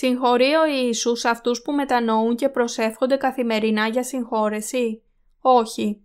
Συγχωρεί 0.01 0.55
ο 0.55 0.67
Ιησούς 0.67 1.25
αυτούς 1.25 1.63
που 1.63 1.73
μετανοούν 1.73 2.37
και 2.37 2.49
προσεύχονται 2.49 3.17
καθημερινά 3.17 3.87
για 3.87 4.03
συγχώρεση; 4.03 5.03
Όχι. 5.41 6.03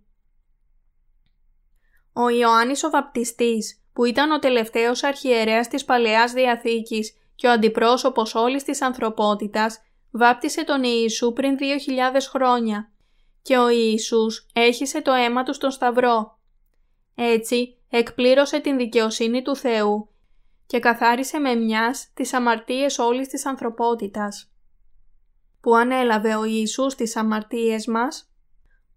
Ο 2.12 2.28
Ιωάννης 2.28 2.84
ο 2.84 2.90
Βαπτιστής, 2.90 3.82
που 3.92 4.04
ήταν 4.04 4.30
ο 4.30 4.38
τελευταίος 4.38 5.02
αρχιερέας 5.02 5.68
της 5.68 5.84
Παλαιάς 5.84 6.32
Διαθήκης 6.32 7.16
και 7.34 7.46
ο 7.46 7.50
αντιπρόσωπος 7.50 8.34
όλης 8.34 8.62
της 8.62 8.82
ανθρωπότητας, 8.82 9.80
βάπτισε 10.10 10.64
τον 10.64 10.82
Ιησού 10.82 11.32
πριν 11.32 11.56
2.000 11.56 12.28
χρόνια 12.28 12.92
και 13.42 13.58
ο 13.58 13.68
Ιησούς 13.68 14.46
έχισε 14.52 15.02
το 15.02 15.12
αίμα 15.12 15.42
του 15.42 15.54
στον 15.54 15.70
Σταυρό. 15.70 16.38
Έτσι 17.14 17.76
εκπλήρωσε 17.90 18.58
την 18.58 18.76
δικαιοσύνη 18.76 19.42
του 19.42 19.56
Θεού 19.56 20.13
και 20.66 20.78
καθάρισε 20.78 21.38
με 21.38 21.54
μιας 21.54 22.10
τις 22.14 22.32
αμαρτίες 22.32 22.98
όλης 22.98 23.28
της 23.28 23.46
ανθρωπότητας. 23.46 24.52
Που 25.60 25.74
ανέλαβε 25.74 26.34
ο 26.34 26.44
Ιησούς 26.44 26.94
τις 26.94 27.16
αμαρτίες 27.16 27.86
μας, 27.86 28.30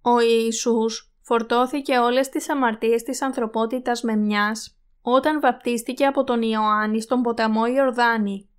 ο 0.01 0.19
Ιησούς 0.19 1.12
φορτώθηκε 1.21 1.97
όλες 1.97 2.29
τις 2.29 2.50
αμαρτίες 2.50 3.03
της 3.03 3.21
ανθρωπότητας 3.21 4.01
με 4.01 4.15
μιας 4.15 4.77
όταν 5.01 5.39
βαπτίστηκε 5.39 6.05
από 6.05 6.24
τον 6.24 6.41
Ιωάννη 6.41 7.01
στον 7.01 7.21
ποταμό 7.21 7.65
Ιορδάνη. 7.65 8.50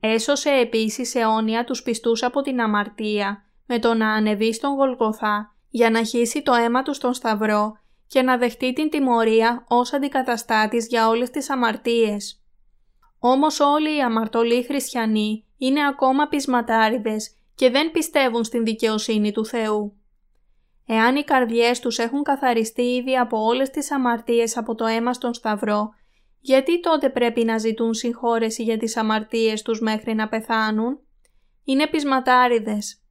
Έσωσε 0.00 0.50
επίσης 0.50 1.14
αιώνια 1.14 1.64
τους 1.64 1.82
πιστούς 1.82 2.22
από 2.22 2.40
την 2.40 2.60
αμαρτία 2.60 3.44
με 3.66 3.78
το 3.78 3.94
να 3.94 4.12
ανεβεί 4.12 4.52
στον 4.52 4.74
Γολγοθά 4.74 5.54
για 5.68 5.90
να 5.90 6.04
χύσει 6.04 6.42
το 6.42 6.52
αίμα 6.52 6.82
του 6.82 6.94
στον 6.94 7.14
Σταυρό 7.14 7.72
και 8.06 8.22
να 8.22 8.36
δεχτεί 8.36 8.72
την 8.72 8.90
τιμωρία 8.90 9.64
ως 9.68 9.92
αντικαταστάτης 9.92 10.86
για 10.86 11.08
όλες 11.08 11.30
τις 11.30 11.50
αμαρτίες. 11.50 12.41
Όμως 13.24 13.60
όλοι 13.60 13.96
οι 13.96 14.00
αμαρτωλοί 14.00 14.64
χριστιανοί 14.64 15.44
είναι 15.56 15.86
ακόμα 15.86 16.28
πεισματάριδες 16.28 17.36
και 17.54 17.70
δεν 17.70 17.90
πιστεύουν 17.90 18.44
στην 18.44 18.64
δικαιοσύνη 18.64 19.32
του 19.32 19.46
Θεού. 19.46 19.96
Εάν 20.86 21.16
οι 21.16 21.22
καρδιές 21.22 21.80
τους 21.80 21.98
έχουν 21.98 22.22
καθαριστεί 22.22 22.82
ήδη 22.82 23.16
από 23.16 23.44
όλες 23.44 23.70
τις 23.70 23.90
αμαρτίες 23.90 24.56
από 24.56 24.74
το 24.74 24.86
αίμα 24.86 25.12
στον 25.12 25.34
Σταυρό, 25.34 25.94
γιατί 26.40 26.80
τότε 26.80 27.10
πρέπει 27.10 27.44
να 27.44 27.58
ζητούν 27.58 27.94
συγχώρεση 27.94 28.62
για 28.62 28.78
τις 28.78 28.96
αμαρτίες 28.96 29.62
τους 29.62 29.80
μέχρι 29.80 30.14
να 30.14 30.28
πεθάνουν; 30.28 30.98
Είναι 31.64 31.86
πεισματάριδες. 31.86 33.02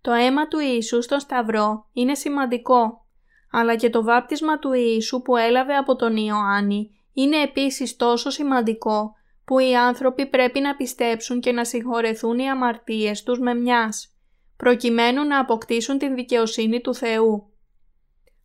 Το 0.00 0.12
αίμα 0.12 0.48
του 0.48 0.58
Ιησού 0.58 1.02
στον 1.02 1.20
Σταυρό 1.20 1.86
είναι 1.92 2.14
σημαντικό, 2.14 3.06
αλλά 3.50 3.76
και 3.76 3.90
το 3.90 4.02
βάπτισμα 4.02 4.58
του 4.58 4.72
Ιησού 4.72 5.22
που 5.22 5.36
έλαβε 5.36 5.74
από 5.74 5.96
τον 5.96 6.16
Ιωάννη 6.16 6.90
είναι 7.12 7.42
επίσης 7.42 7.96
τόσο 7.96 8.30
σημαντικό 8.30 9.16
που 9.48 9.58
οι 9.58 9.76
άνθρωποι 9.76 10.26
πρέπει 10.26 10.60
να 10.60 10.76
πιστέψουν 10.76 11.40
και 11.40 11.52
να 11.52 11.64
συγχωρεθούν 11.64 12.38
οι 12.38 12.50
αμαρτίες 12.50 13.22
τους 13.22 13.38
με 13.38 13.54
μιας, 13.54 14.14
προκειμένου 14.56 15.24
να 15.24 15.38
αποκτήσουν 15.38 15.98
την 15.98 16.14
δικαιοσύνη 16.14 16.80
του 16.80 16.94
Θεού. 16.94 17.52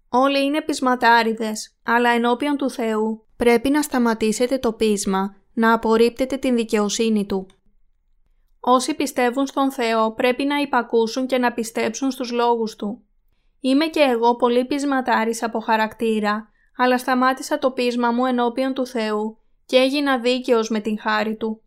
Όλοι 0.09 0.43
είναι 0.43 0.61
πεισματάριδες, 0.61 1.77
αλλά 1.83 2.09
ενώπιον 2.09 2.57
του 2.57 2.69
Θεού 2.69 3.25
πρέπει 3.37 3.69
να 3.69 3.81
σταματήσετε 3.81 4.57
το 4.57 4.73
πείσμα, 4.73 5.35
να 5.53 5.73
απορρίπτετε 5.73 6.37
την 6.37 6.55
δικαιοσύνη 6.55 7.25
Του. 7.25 7.47
Όσοι 8.59 8.93
πιστεύουν 8.93 9.47
στον 9.47 9.71
Θεό 9.71 10.13
πρέπει 10.13 10.43
να 10.43 10.57
υπακούσουν 10.57 11.27
και 11.27 11.37
να 11.37 11.53
πιστέψουν 11.53 12.11
στους 12.11 12.31
λόγους 12.31 12.75
Του. 12.75 13.03
Είμαι 13.59 13.85
και 13.85 13.99
εγώ 13.99 14.35
πολύ 14.35 14.65
πεισματάρης 14.65 15.43
από 15.43 15.59
χαρακτήρα, 15.59 16.49
αλλά 16.77 16.97
σταμάτησα 16.97 17.59
το 17.59 17.71
πείσμα 17.71 18.11
μου 18.11 18.25
ενώπιον 18.25 18.73
του 18.73 18.85
Θεού 18.85 19.42
και 19.65 19.77
έγινα 19.77 20.19
δίκαιος 20.19 20.69
με 20.69 20.79
την 20.79 20.99
χάρη 20.99 21.35
Του. 21.35 21.61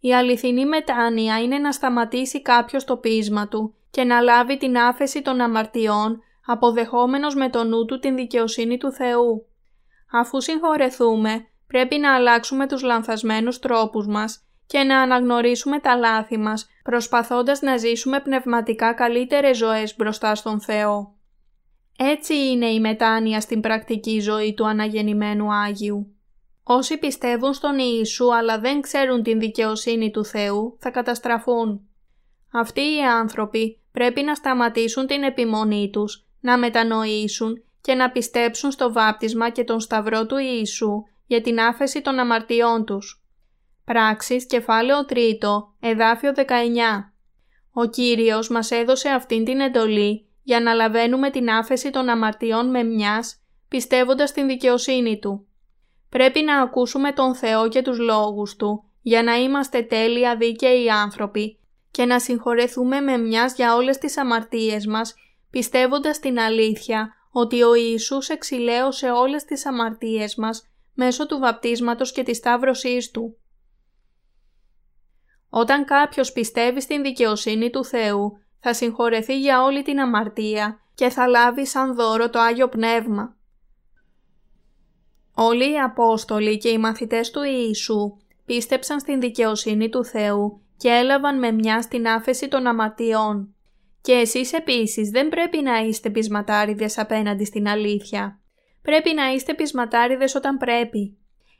Η 0.00 0.14
αληθινή 0.14 0.66
μετάνοια 0.66 1.42
είναι 1.42 1.58
να 1.58 1.72
σταματήσει 1.72 2.42
κάποιος 2.42 2.84
το 2.84 2.96
πείσμα 2.96 3.48
του 3.48 3.74
και 3.90 4.04
να 4.04 4.20
λάβει 4.20 4.56
την 4.56 4.78
άφεση 4.78 5.22
των 5.22 5.40
αμαρτιών 5.40 6.20
αποδεχόμενος 6.46 7.34
με 7.34 7.50
το 7.50 7.64
νου 7.64 7.84
του 7.84 7.98
την 7.98 8.14
δικαιοσύνη 8.14 8.78
του 8.78 8.92
Θεού. 8.92 9.46
Αφού 10.12 10.40
συγχωρεθούμε, 10.40 11.46
πρέπει 11.66 11.96
να 11.96 12.14
αλλάξουμε 12.14 12.66
τους 12.66 12.82
λανθασμένους 12.82 13.58
τρόπους 13.58 14.06
μας 14.06 14.40
και 14.66 14.82
να 14.82 15.00
αναγνωρίσουμε 15.00 15.78
τα 15.78 15.96
λάθη 15.96 16.38
μας, 16.38 16.68
προσπαθώντας 16.82 17.60
να 17.60 17.76
ζήσουμε 17.76 18.20
πνευματικά 18.20 18.92
καλύτερες 18.92 19.56
ζωές 19.56 19.96
μπροστά 19.96 20.34
στον 20.34 20.60
Θεό. 20.60 21.14
Έτσι 21.98 22.34
είναι 22.34 22.66
η 22.66 22.80
μετάνοια 22.80 23.40
στην 23.40 23.60
πρακτική 23.60 24.20
ζωή 24.20 24.54
του 24.54 24.66
αναγεννημένου 24.66 25.52
Άγιου. 25.52 26.15
Όσοι 26.68 26.98
πιστεύουν 26.98 27.52
στον 27.52 27.78
Ιησού 27.78 28.34
αλλά 28.34 28.58
δεν 28.58 28.80
ξέρουν 28.80 29.22
την 29.22 29.38
δικαιοσύνη 29.38 30.10
του 30.10 30.24
Θεού 30.24 30.76
θα 30.80 30.90
καταστραφούν. 30.90 31.80
Αυτοί 32.52 32.80
οι 32.80 33.02
άνθρωποι 33.02 33.80
πρέπει 33.92 34.22
να 34.22 34.34
σταματήσουν 34.34 35.06
την 35.06 35.22
επιμονή 35.22 35.90
τους, 35.92 36.26
να 36.40 36.58
μετανοήσουν 36.58 37.64
και 37.80 37.94
να 37.94 38.10
πιστέψουν 38.10 38.70
στο 38.70 38.92
βάπτισμα 38.92 39.50
και 39.50 39.64
τον 39.64 39.80
σταυρό 39.80 40.26
του 40.26 40.36
Ιησού 40.36 41.02
για 41.26 41.40
την 41.40 41.60
άφεση 41.60 42.02
των 42.02 42.18
αμαρτιών 42.18 42.84
τους. 42.84 43.24
Πράξεις, 43.84 44.46
κεφάλαιο 44.46 45.04
3, 45.08 45.14
εδάφιο 45.80 46.32
19. 46.32 47.12
Ο 47.72 47.84
Κύριος 47.84 48.48
μας 48.48 48.70
έδωσε 48.70 49.08
αυτήν 49.08 49.44
την 49.44 49.60
εντολή 49.60 50.28
για 50.42 50.60
να 50.60 50.72
λαβαίνουμε 50.72 51.30
την 51.30 51.50
άφεση 51.50 51.90
των 51.90 52.08
αμαρτιών 52.08 52.70
με 52.70 52.82
μιας, 52.82 53.42
πιστεύοντας 53.68 54.32
την 54.32 54.46
δικαιοσύνη 54.46 55.18
Του. 55.18 55.46
Πρέπει 56.08 56.42
να 56.42 56.60
ακούσουμε 56.60 57.12
τον 57.12 57.34
Θεό 57.34 57.68
και 57.68 57.82
τους 57.82 57.98
λόγους 57.98 58.56
Του, 58.56 58.84
για 59.02 59.22
να 59.22 59.34
είμαστε 59.34 59.82
τέλεια 59.82 60.36
δίκαιοι 60.36 60.90
άνθρωποι 60.90 61.58
και 61.90 62.04
να 62.04 62.20
συγχωρεθούμε 62.20 63.00
με 63.00 63.16
μιας 63.16 63.54
για 63.54 63.74
όλες 63.74 63.98
τις 63.98 64.18
αμαρτίες 64.18 64.86
μας, 64.86 65.14
πιστεύοντας 65.50 66.18
την 66.18 66.38
αλήθεια 66.38 67.14
ότι 67.30 67.62
ο 67.62 67.74
Ιησούς 67.74 68.28
εξηλαίωσε 68.28 69.10
όλες 69.10 69.44
τις 69.44 69.66
αμαρτίες 69.66 70.34
μας 70.34 70.68
μέσω 70.94 71.26
του 71.26 71.38
βαπτίσματος 71.38 72.12
και 72.12 72.22
της 72.22 72.36
σταύρωσής 72.36 73.10
Του. 73.10 73.36
Όταν 75.48 75.84
κάποιος 75.84 76.32
πιστεύει 76.32 76.80
στην 76.80 77.02
δικαιοσύνη 77.02 77.70
του 77.70 77.84
Θεού, 77.84 78.38
θα 78.60 78.74
συγχωρεθεί 78.74 79.38
για 79.38 79.62
όλη 79.62 79.82
την 79.82 80.00
αμαρτία 80.00 80.80
και 80.94 81.08
θα 81.08 81.26
λάβει 81.26 81.66
σαν 81.66 81.94
δώρο 81.94 82.30
το 82.30 82.38
Άγιο 82.38 82.68
Πνεύμα. 82.68 83.35
Όλοι 85.38 85.72
οι 85.72 85.78
Απόστολοι 85.78 86.58
και 86.58 86.68
οι 86.68 86.78
μαθητές 86.78 87.30
του 87.30 87.42
Ιησού 87.42 88.16
πίστεψαν 88.46 89.00
στην 89.00 89.20
δικαιοσύνη 89.20 89.88
του 89.88 90.04
Θεού 90.04 90.60
και 90.76 90.88
έλαβαν 90.88 91.38
με 91.38 91.52
μια 91.52 91.82
στην 91.82 92.08
άφεση 92.08 92.48
των 92.48 92.66
αμαρτιών. 92.66 93.54
Και 94.00 94.12
εσείς 94.12 94.52
επίσης 94.52 95.10
δεν 95.10 95.28
πρέπει 95.28 95.62
να 95.62 95.78
είστε 95.78 96.10
πεισματάριδες 96.10 96.98
απέναντι 96.98 97.44
στην 97.44 97.68
αλήθεια. 97.68 98.40
Πρέπει 98.82 99.14
να 99.14 99.32
είστε 99.32 99.54
πεισματάριδες 99.54 100.34
όταν 100.34 100.56
πρέπει. 100.56 101.16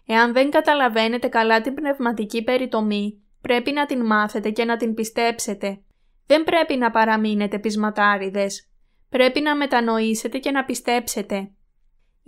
Εάν 0.06 0.32
δεν 0.32 0.50
καταλαβαίνετε 0.50 1.28
καλά 1.28 1.60
την 1.60 1.74
πνευματική 1.74 2.42
περιτομή, 2.42 3.22
πρέπει 3.40 3.72
να 3.72 3.86
την 3.86 4.06
μάθετε 4.06 4.50
και 4.50 4.64
να 4.64 4.76
την 4.76 4.94
πιστέψετε. 4.94 5.80
Δεν 6.26 6.44
πρέπει 6.44 6.76
να 6.76 6.90
παραμείνετε 6.90 7.58
πεισματάριδες. 7.58 8.68
Πρέπει 9.10 9.40
να 9.40 9.56
μετανοήσετε 9.56 10.38
και 10.38 10.50
να 10.50 10.64
πιστέψετε. 10.64 11.50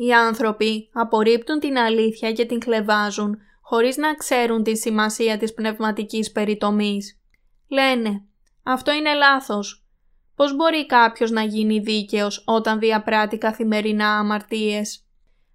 Οι 0.00 0.12
άνθρωποι 0.12 0.90
απορρίπτουν 0.92 1.58
την 1.58 1.78
αλήθεια 1.78 2.32
και 2.32 2.44
την 2.44 2.58
κλεβάζουν 2.58 3.38
χωρίς 3.62 3.96
να 3.96 4.14
ξέρουν 4.14 4.62
τη 4.62 4.76
σημασία 4.76 5.38
της 5.38 5.54
πνευματικής 5.54 6.32
περιτομής. 6.32 7.20
Λένε 7.68 8.24
«Αυτό 8.62 8.92
είναι 8.92 9.14
λάθος. 9.14 9.86
Πώς 10.34 10.56
μπορεί 10.56 10.86
κάποιος 10.86 11.30
να 11.30 11.42
γίνει 11.42 11.78
δίκαιος 11.78 12.42
όταν 12.46 12.78
διαπράττει 12.78 13.38
καθημερινά 13.38 14.18
αμαρτίες». 14.18 15.06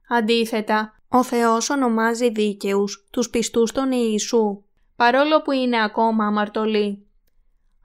Αντίθετα, 0.10 1.02
ο 1.08 1.24
Θεός 1.24 1.70
ονομάζει 1.70 2.30
δίκαιους 2.30 3.08
τους 3.12 3.30
πιστούς 3.30 3.72
των 3.72 3.92
Ιησού, 3.92 4.64
παρόλο 4.96 5.42
που 5.42 5.52
είναι 5.52 5.84
ακόμα 5.84 6.26
αμαρτωλοί. 6.26 7.08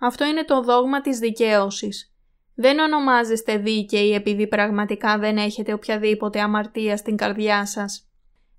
Αυτό 0.01 0.25
είναι 0.25 0.45
το 0.45 0.63
δόγμα 0.63 1.01
της 1.01 1.19
δικαίωσης. 1.19 2.13
Δεν 2.61 2.79
ονομάζεστε 2.79 3.57
δίκαιοι 3.57 4.13
επειδή 4.15 4.47
πραγματικά 4.47 5.19
δεν 5.19 5.37
έχετε 5.37 5.73
οποιαδήποτε 5.73 6.41
αμαρτία 6.41 6.97
στην 6.97 7.17
καρδιά 7.17 7.67
σας. 7.67 8.09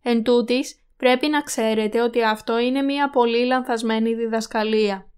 Εν 0.03 0.23
τούτης, 0.23 0.79
πρέπει 0.97 1.27
να 1.27 1.41
ξέρετε 1.41 2.01
ότι 2.01 2.23
αυτό 2.23 2.59
είναι 2.59 2.81
μια 2.81 3.09
πολύ 3.09 3.45
λανθασμένη 3.45 4.13
διδασκαλία. 4.13 5.09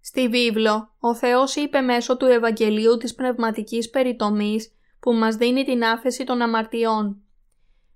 Στη 0.00 0.28
βίβλο, 0.28 0.94
ο 0.98 1.14
Θεός 1.14 1.56
είπε 1.56 1.80
μέσω 1.80 2.16
του 2.16 2.26
Ευαγγελίου 2.26 2.96
της 2.96 3.14
Πνευματικής 3.14 3.90
Περιτομής 3.90 4.72
που 5.00 5.12
μας 5.12 5.36
δίνει 5.36 5.64
την 5.64 5.84
άφεση 5.84 6.24
των 6.24 6.42
αμαρτιών. 6.42 7.22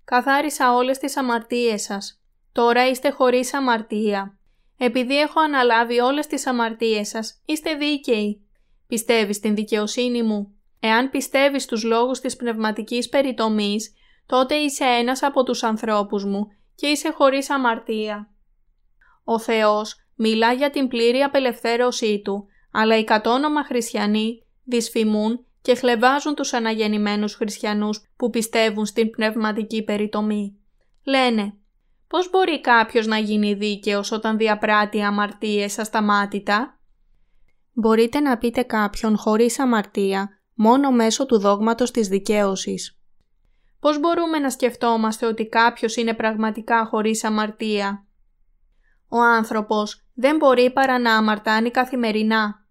Καθάρισα 0.05 0.75
όλες 0.75 0.99
τις 0.99 1.17
αμαρτίες 1.17 1.83
σας. 1.83 2.23
Τώρα 2.53 2.89
είστε 2.89 3.11
χωρίς 3.11 3.55
αμαρτία. 3.55 4.39
Επειδή 4.79 5.21
έχω 5.21 5.41
αναλάβει 5.41 6.01
όλες 6.01 6.27
τις 6.27 6.47
αμαρτίες 6.47 7.09
σας, 7.09 7.43
είστε 7.45 7.75
δίκαιοι. 7.75 8.48
Πιστεύεις 8.89 9.37
στην 9.37 9.55
δικαιοσύνη 9.55 10.23
μου; 10.23 10.53
Εάν 10.81 11.11
πιστεύεις 11.11 11.67
τους 11.67 11.83
λόγους 11.83 12.21
της 12.21 12.37
πνευματικής 12.37 13.09
περιτομής, 13.09 13.95
τότε 14.27 14.55
είσαι 14.55 14.85
ένας 14.85 15.23
από 15.23 15.43
τους 15.43 15.63
ανθρώπους 15.63 16.25
μου 16.25 16.47
και 16.75 16.87
είσαι 16.87 17.11
χωρίς 17.11 17.51
αμαρτία. 17.51 18.31
Ο 19.25 19.39
Θεός 19.39 19.97
μιλά 20.15 20.53
για 20.53 20.71
την 20.71 20.89
πλήρη 20.89 21.19
απελευθέρωσή 21.19 22.21
Του, 22.25 22.47
αλλά 22.73 22.99
οι 22.99 23.05
κατόνομα 23.05 23.65
χριστιανοί 23.65 24.43
δυσφημούν 24.65 25.47
και 25.63 25.75
χλεβάζουν 25.75 26.35
τους 26.35 26.53
αναγεννημένους 26.53 27.35
χριστιανούς 27.35 28.13
που 28.17 28.31
πιστεύουν 28.31 28.87
στην 28.87 29.11
πνευματική 29.11 29.83
περιτομή. 29.83 30.59
Λένε 31.05 31.55
«Πώς 32.09 32.31
μπορεί 32.31 32.61
κάποιος 32.61 33.07
να 33.07 33.19
γίνει 33.19 33.55
δίκαιος 33.55 34.13
όταν 34.13 34.37
διαπράττει 34.37 35.03
αμαρτίες 35.03 35.79
ασταμάτητα» 35.79 36.78
μπορείτε 37.81 38.21
να 38.21 38.39
πείτε 38.39 38.63
κάποιον 38.63 39.17
χωρίς 39.17 39.59
αμαρτία 39.59 40.29
μόνο 40.55 40.91
μέσω 40.91 41.27
του 41.27 41.39
δόγματος 41.39 41.91
της 41.91 42.09
δικαίωσης. 42.09 42.99
Πώς 43.81 44.01
μπορούμε 44.01 44.39
να 44.39 44.51
σκεφτόμαστε 44.51 45.27
ότι 45.27 45.47
κάποιος 45.47 45.97
είναι 45.97 46.15
πραγματικά 46.15 46.87
χωρίς 46.87 47.25
αμαρτία; 47.25 48.07
Ο 49.09 49.19
άνθρωπος 49.23 50.07
δεν 50.15 50.37
μπορεί 50.37 50.73
παρά 50.73 50.99
να 50.99 51.17
αμαρτάνει 51.17 51.71
καθημερινά. 51.71 52.67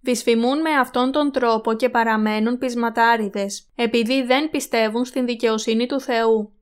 Δυσφημούν 0.00 0.60
με 0.60 0.70
αυτόν 0.70 1.12
τον 1.12 1.30
τρόπο 1.32 1.74
και 1.74 1.88
παραμένουν 1.88 2.58
πεισματάριδες, 2.58 3.70
επειδή 3.74 4.22
δεν 4.22 4.50
πιστεύουν 4.50 5.04
στην 5.04 5.26
δικαιοσύνη 5.26 5.86
του 5.86 6.00
Θεού. 6.00 6.52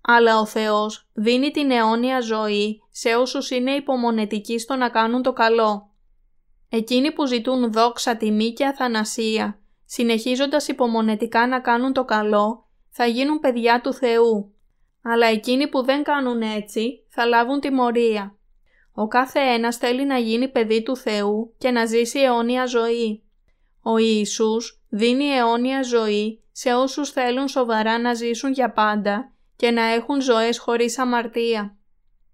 Αλλά 0.00 0.38
ο 0.38 0.46
Θεός 0.46 1.08
δίνει 1.12 1.50
την 1.50 1.70
αιώνια 1.70 2.20
ζωή 2.20 2.82
σε 2.90 3.14
όσους 3.14 3.50
είναι 3.50 3.70
υπομονετικοί 3.70 4.58
στο 4.58 4.76
να 4.76 4.88
κάνουν 4.88 5.22
το 5.22 5.32
καλό. 5.32 5.87
Εκείνοι 6.68 7.12
που 7.12 7.26
ζητούν 7.26 7.72
δόξα, 7.72 8.16
τιμή 8.16 8.52
και 8.52 8.66
αθανασία, 8.66 9.58
συνεχίζοντας 9.84 10.68
υπομονετικά 10.68 11.46
να 11.46 11.60
κάνουν 11.60 11.92
το 11.92 12.04
καλό, 12.04 12.66
θα 12.90 13.06
γίνουν 13.06 13.38
παιδιά 13.40 13.80
του 13.80 13.92
Θεού. 13.92 14.52
Αλλά 15.02 15.26
εκείνοι 15.26 15.68
που 15.68 15.84
δεν 15.84 16.02
κάνουν 16.02 16.42
έτσι, 16.42 17.04
θα 17.08 17.24
λάβουν 17.24 17.60
τιμωρία. 17.60 18.36
Ο 18.92 19.08
κάθε 19.08 19.40
ένας 19.40 19.76
θέλει 19.76 20.04
να 20.04 20.18
γίνει 20.18 20.48
παιδί 20.48 20.82
του 20.82 20.96
Θεού 20.96 21.54
και 21.58 21.70
να 21.70 21.84
ζήσει 21.84 22.18
αιώνια 22.18 22.66
ζωή. 22.66 23.22
Ο 23.82 23.98
Ιησούς 23.98 24.82
δίνει 24.88 25.24
αιώνια 25.24 25.82
ζωή 25.82 26.42
σε 26.52 26.74
όσους 26.74 27.10
θέλουν 27.10 27.48
σοβαρά 27.48 27.98
να 27.98 28.14
ζήσουν 28.14 28.52
για 28.52 28.72
πάντα 28.72 29.32
και 29.56 29.70
να 29.70 29.82
έχουν 29.82 30.20
ζωές 30.20 30.58
χωρίς 30.58 30.98
αμαρτία. 30.98 31.77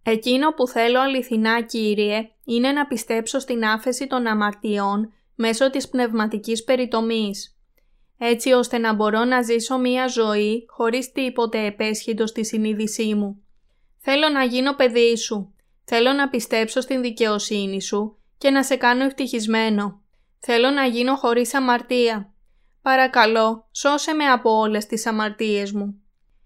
Εκείνο 0.06 0.54
που 0.54 0.68
θέλω 0.68 1.00
αληθινά 1.00 1.62
Κύριε 1.62 2.30
είναι 2.44 2.72
να 2.72 2.86
πιστέψω 2.86 3.38
στην 3.38 3.64
άφεση 3.64 4.06
των 4.06 4.26
αμαρτιών 4.26 5.12
μέσω 5.34 5.70
της 5.70 5.88
πνευματικής 5.88 6.64
περιτομής, 6.64 7.58
έτσι 8.18 8.52
ώστε 8.52 8.78
να 8.78 8.94
μπορώ 8.94 9.24
να 9.24 9.42
ζήσω 9.42 9.78
μία 9.78 10.06
ζωή 10.06 10.66
χωρίς 10.68 11.12
τίποτε 11.12 11.64
επέσχυτο 11.64 12.26
στη 12.26 12.44
συνείδησή 12.44 13.14
μου. 13.14 13.42
Θέλω 13.98 14.28
να 14.28 14.44
γίνω 14.44 14.74
παιδί 14.74 15.16
σου. 15.16 15.54
Θέλω 15.84 16.12
να 16.12 16.28
πιστέψω 16.28 16.80
στην 16.80 17.00
δικαιοσύνη 17.00 17.82
σου 17.82 18.18
και 18.38 18.50
να 18.50 18.62
σε 18.62 18.76
κάνω 18.76 19.04
ευτυχισμένο. 19.04 20.02
Θέλω 20.38 20.70
να 20.70 20.86
γίνω 20.86 21.14
χωρίς 21.14 21.54
αμαρτία. 21.54 22.32
Παρακαλώ, 22.82 23.68
σώσε 23.72 24.12
με 24.12 24.24
από 24.24 24.50
όλες 24.50 24.86
τις 24.86 25.06
αμαρτίες 25.06 25.72
μου. 25.72 26.02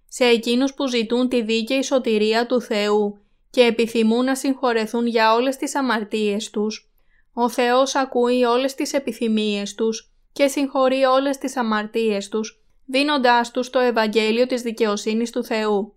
Σε 0.09 0.25
εκείνους 0.25 0.75
που 0.75 0.87
ζητούν 0.87 1.29
τη 1.29 1.43
δίκαιη 1.43 1.83
σωτηρία 1.83 2.47
του 2.47 2.61
Θεού 2.61 3.19
και 3.51 3.61
επιθυμούν 3.61 4.25
να 4.25 4.35
συγχωρεθούν 4.35 5.07
για 5.07 5.35
όλες 5.35 5.57
τις 5.57 5.75
αμαρτίες 5.75 6.51
τους, 6.51 6.91
ο 7.33 7.49
Θεός 7.49 7.95
ακούει 7.95 8.45
όλες 8.45 8.75
τις 8.75 8.93
επιθυμίες 8.93 9.75
τους 9.75 10.13
και 10.33 10.47
συγχωρεί 10.47 11.05
όλες 11.05 11.39
τις 11.39 11.57
αμαρτίες 11.57 12.29
τους, 12.29 12.63
δίνοντάς 12.85 13.51
τους 13.51 13.71
το 13.71 13.79
Ευαγγέλιο 13.79 14.47
της 14.47 14.63
δικαιοσύνης 14.63 15.31
του 15.31 15.45
Θεού. 15.45 15.97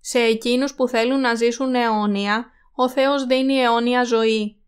Σε 0.00 0.18
εκείνους 0.18 0.74
που 0.74 0.88
θέλουν 0.88 1.20
να 1.20 1.34
ζήσουν 1.34 1.74
αιώνια, 1.74 2.50
ο 2.74 2.88
Θεός 2.88 3.26
δίνει 3.26 3.54
αιώνια 3.54 4.04
ζωή. 4.04 4.60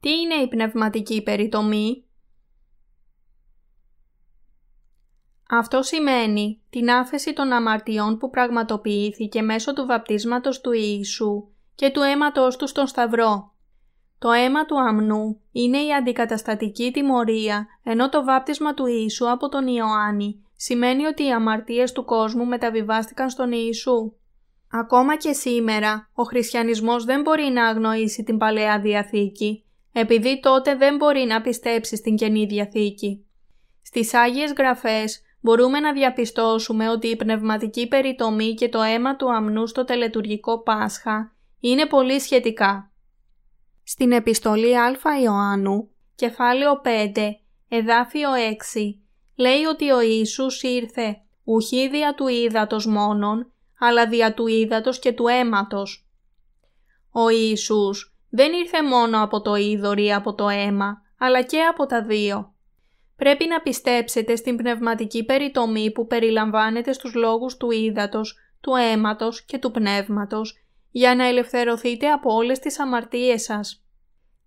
Τι 0.00 0.10
είναι 0.10 0.34
η 0.34 0.48
πνευματική 0.48 1.22
περιτομή; 1.22 2.07
Αυτό 5.50 5.82
σημαίνει 5.82 6.60
την 6.70 6.90
άφεση 6.90 7.32
των 7.32 7.52
αμαρτιών 7.52 8.18
που 8.18 8.30
πραγματοποιήθηκε 8.30 9.42
μέσω 9.42 9.72
του 9.72 9.86
βαπτίσματος 9.86 10.60
του 10.60 10.72
Ιησού 10.72 11.48
και 11.74 11.90
του 11.90 12.00
αίματος 12.00 12.56
του 12.56 12.66
στον 12.66 12.86
Σταυρό. 12.86 13.52
Το 14.18 14.30
αίμα 14.30 14.64
του 14.64 14.80
αμνού 14.80 15.40
είναι 15.52 15.78
η 15.78 15.94
αντικαταστατική 15.94 16.90
τιμωρία, 16.92 17.66
ενώ 17.82 18.08
το 18.08 18.24
βάπτισμα 18.24 18.74
του 18.74 18.86
Ιησού 18.86 19.30
από 19.30 19.48
τον 19.48 19.66
Ιωάννη 19.66 20.44
σημαίνει 20.56 21.04
ότι 21.04 21.24
οι 21.24 21.32
αμαρτίες 21.32 21.92
του 21.92 22.04
κόσμου 22.04 22.46
μεταβιβάστηκαν 22.46 23.30
στον 23.30 23.52
Ιησού. 23.52 24.12
Ακόμα 24.70 25.16
και 25.16 25.32
σήμερα, 25.32 26.10
ο 26.14 26.22
χριστιανισμός 26.22 27.04
δεν 27.04 27.20
μπορεί 27.20 27.44
να 27.44 27.66
αγνοήσει 27.66 28.22
την 28.22 28.38
Παλαιά 28.38 28.80
Διαθήκη, 28.80 29.64
επειδή 29.92 30.40
τότε 30.40 30.74
δεν 30.74 30.96
μπορεί 30.96 31.24
να 31.24 31.40
πιστέψει 31.40 31.96
στην 31.96 32.16
Καινή 32.16 32.46
Διαθήκη. 32.46 33.24
Στις 33.82 34.14
Άγιες 34.14 34.52
Γραφές 34.52 35.22
μπορούμε 35.40 35.80
να 35.80 35.92
διαπιστώσουμε 35.92 36.88
ότι 36.90 37.06
η 37.06 37.16
πνευματική 37.16 37.88
περιτομή 37.88 38.54
και 38.54 38.68
το 38.68 38.80
αίμα 38.80 39.16
του 39.16 39.34
αμνού 39.34 39.66
στο 39.66 39.84
τελετουργικό 39.84 40.62
Πάσχα 40.62 41.32
είναι 41.60 41.86
πολύ 41.86 42.20
σχετικά. 42.20 42.92
Στην 43.84 44.12
επιστολή 44.12 44.78
Α 44.78 45.20
Ιωάννου, 45.22 45.90
κεφάλαιο 46.14 46.80
5, 46.84 46.88
εδάφιο 47.68 48.28
6, 48.74 48.80
λέει 49.36 49.64
ότι 49.64 49.90
ο 49.90 50.00
Ιησούς 50.00 50.62
ήρθε 50.62 51.16
ουχή 51.44 51.88
δια 51.88 52.14
του 52.14 52.28
ύδατος 52.28 52.86
μόνον, 52.86 53.52
αλλά 53.78 54.08
δια 54.08 54.34
του 54.34 54.46
ύδατος 54.46 54.98
και 54.98 55.12
του 55.12 55.26
αίματος. 55.28 56.08
Ο 57.12 57.28
Ιησούς 57.28 58.16
δεν 58.30 58.52
ήρθε 58.52 58.82
μόνο 58.82 59.22
από 59.22 59.40
το 59.40 59.54
είδωρ 59.54 59.98
ή 59.98 60.12
από 60.14 60.34
το 60.34 60.48
αίμα, 60.48 61.02
αλλά 61.18 61.42
και 61.42 61.62
από 61.62 61.86
τα 61.86 62.02
δύο. 62.02 62.54
Πρέπει 63.18 63.46
να 63.46 63.60
πιστέψετε 63.60 64.36
στην 64.36 64.56
πνευματική 64.56 65.24
περιτομή 65.24 65.90
που 65.92 66.06
περιλαμβάνεται 66.06 66.92
στους 66.92 67.14
λόγους 67.14 67.56
του 67.56 67.70
ύδατος, 67.70 68.36
του 68.60 68.72
αίματος 68.74 69.42
και 69.42 69.58
του 69.58 69.70
πνεύματος, 69.70 70.62
για 70.90 71.14
να 71.14 71.26
ελευθερωθείτε 71.26 72.10
από 72.10 72.34
όλες 72.34 72.58
τις 72.58 72.80
αμαρτίες 72.80 73.42
σας. 73.42 73.82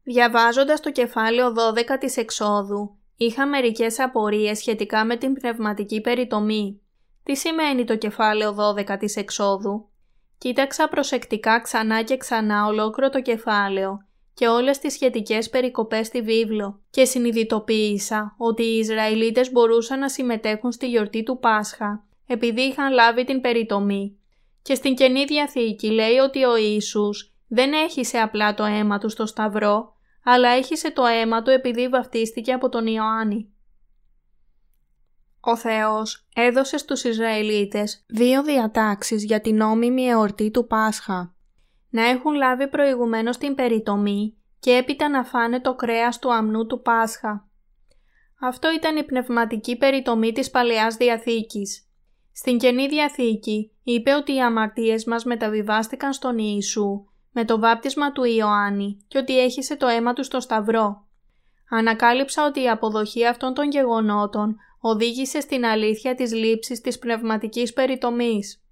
Διαβάζοντας 0.03 0.79
το 0.79 0.91
κεφάλαιο 0.91 1.53
12 1.53 1.97
της 1.99 2.17
εξόδου, 2.17 2.97
είχα 3.15 3.47
μερικές 3.47 3.99
απορίες 3.99 4.57
σχετικά 4.57 5.05
με 5.05 5.15
την 5.15 5.33
πνευματική 5.33 6.01
περιτομή. 6.01 6.81
Τι 7.23 7.35
σημαίνει 7.35 7.83
το 7.85 7.97
κεφάλαιο 7.97 8.53
12 8.53 8.97
της 8.97 9.15
εξόδου; 9.15 9.89
Κοίταξα 10.37 10.87
προσεκτικά 10.89 11.61
ξανά 11.61 12.01
και 12.01 12.17
ξανά 12.17 12.65
ολόκληρο 12.65 13.09
το 13.09 13.21
κεφάλαιο 13.21 14.05
και 14.33 14.47
όλες 14.47 14.79
τις 14.79 14.93
σχετικές 14.93 15.49
περικοπές 15.49 16.07
στη 16.07 16.21
βίβλο 16.21 16.81
και 16.89 17.05
συνειδητοποίησα 17.05 18.35
ότι 18.37 18.63
οι 18.63 18.77
Ισραηλίτες 18.77 19.51
μπορούσαν 19.51 19.99
να 19.99 20.09
συμμετέχουν 20.09 20.71
στη 20.71 20.89
γιορτή 20.89 21.23
του 21.23 21.39
Πάσχα 21.39 22.05
επειδή 22.27 22.61
είχαν 22.61 22.93
λάβει 22.93 23.23
την 23.23 23.41
περιτομή. 23.41 24.17
Και 24.61 24.75
στην 24.75 24.95
Καινή 24.95 25.25
Διαθήκη 25.25 25.91
λέει 25.91 26.17
ότι 26.17 26.43
ο 26.43 26.57
Ιησούς 26.57 27.33
δεν 27.47 27.73
έχισε 27.73 28.17
απλά 28.17 28.53
το 28.53 28.63
αίμα 28.63 28.97
του 28.97 29.09
στο 29.09 29.25
σταυρό, 29.25 29.95
αλλά 30.23 30.49
έχισε 30.49 30.91
το 30.91 31.05
αίμα 31.05 31.41
του 31.41 31.49
επειδή 31.49 31.87
βαφτίστηκε 31.87 32.53
από 32.53 32.69
τον 32.69 32.87
Ιωάννη. 32.87 33.51
Ο 35.39 35.57
Θεός 35.57 36.27
έδωσε 36.35 36.77
στους 36.77 37.03
Ισραηλίτες 37.03 38.03
δύο 38.07 38.43
διατάξεις 38.43 39.23
για 39.23 39.41
την 39.41 39.55
νόμιμη 39.55 40.03
εορτή 40.03 40.51
του 40.51 40.67
Πάσχα. 40.67 41.35
Να 41.91 42.09
έχουν 42.09 42.33
λάβει 42.33 42.67
προηγουμένως 42.67 43.37
την 43.37 43.55
περιτομή 43.55 44.37
και 44.59 44.71
έπειτα 44.71 45.09
να 45.09 45.23
φάνε 45.23 45.59
το 45.59 45.75
κρέας 45.75 46.19
του 46.19 46.33
αμνού 46.33 46.65
του 46.65 46.81
Πάσχα. 46.81 47.49
Αυτό 48.39 48.71
ήταν 48.71 48.97
η 48.97 49.03
πνευματική 49.03 49.77
περιτομή 49.77 50.31
της 50.31 50.49
Παλαιάς 50.51 50.95
Διαθήκης. 50.95 51.85
Στην 52.33 52.57
Καινή 52.57 52.87
Διαθήκη 52.87 53.71
είπε 53.83 54.13
ότι 54.13 54.33
οι 54.33 54.41
αμαρτίες 54.41 55.05
μας 55.05 55.23
μεταβιβάστηκαν 55.23 56.13
στον 56.13 56.37
Ιησού 56.37 57.05
με 57.31 57.45
το 57.45 57.59
βάπτισμα 57.59 58.11
του 58.11 58.23
Ιωάννη 58.23 59.05
και 59.07 59.17
ότι 59.17 59.39
έχισε 59.39 59.75
το 59.75 59.87
αίμα 59.87 60.13
του 60.13 60.23
στο 60.23 60.39
Σταυρό. 60.39 61.05
Ανακάλυψα 61.69 62.45
ότι 62.45 62.61
η 62.61 62.69
αποδοχή 62.69 63.25
αυτών 63.25 63.53
των 63.53 63.69
γεγονότων 63.69 64.55
οδήγησε 64.79 65.39
στην 65.39 65.65
αλήθεια 65.65 66.15
της 66.15 66.33
λήψης 66.33 66.81
της 66.81 66.99
πνευματικής 66.99 67.73
περιτομής. 67.73 68.63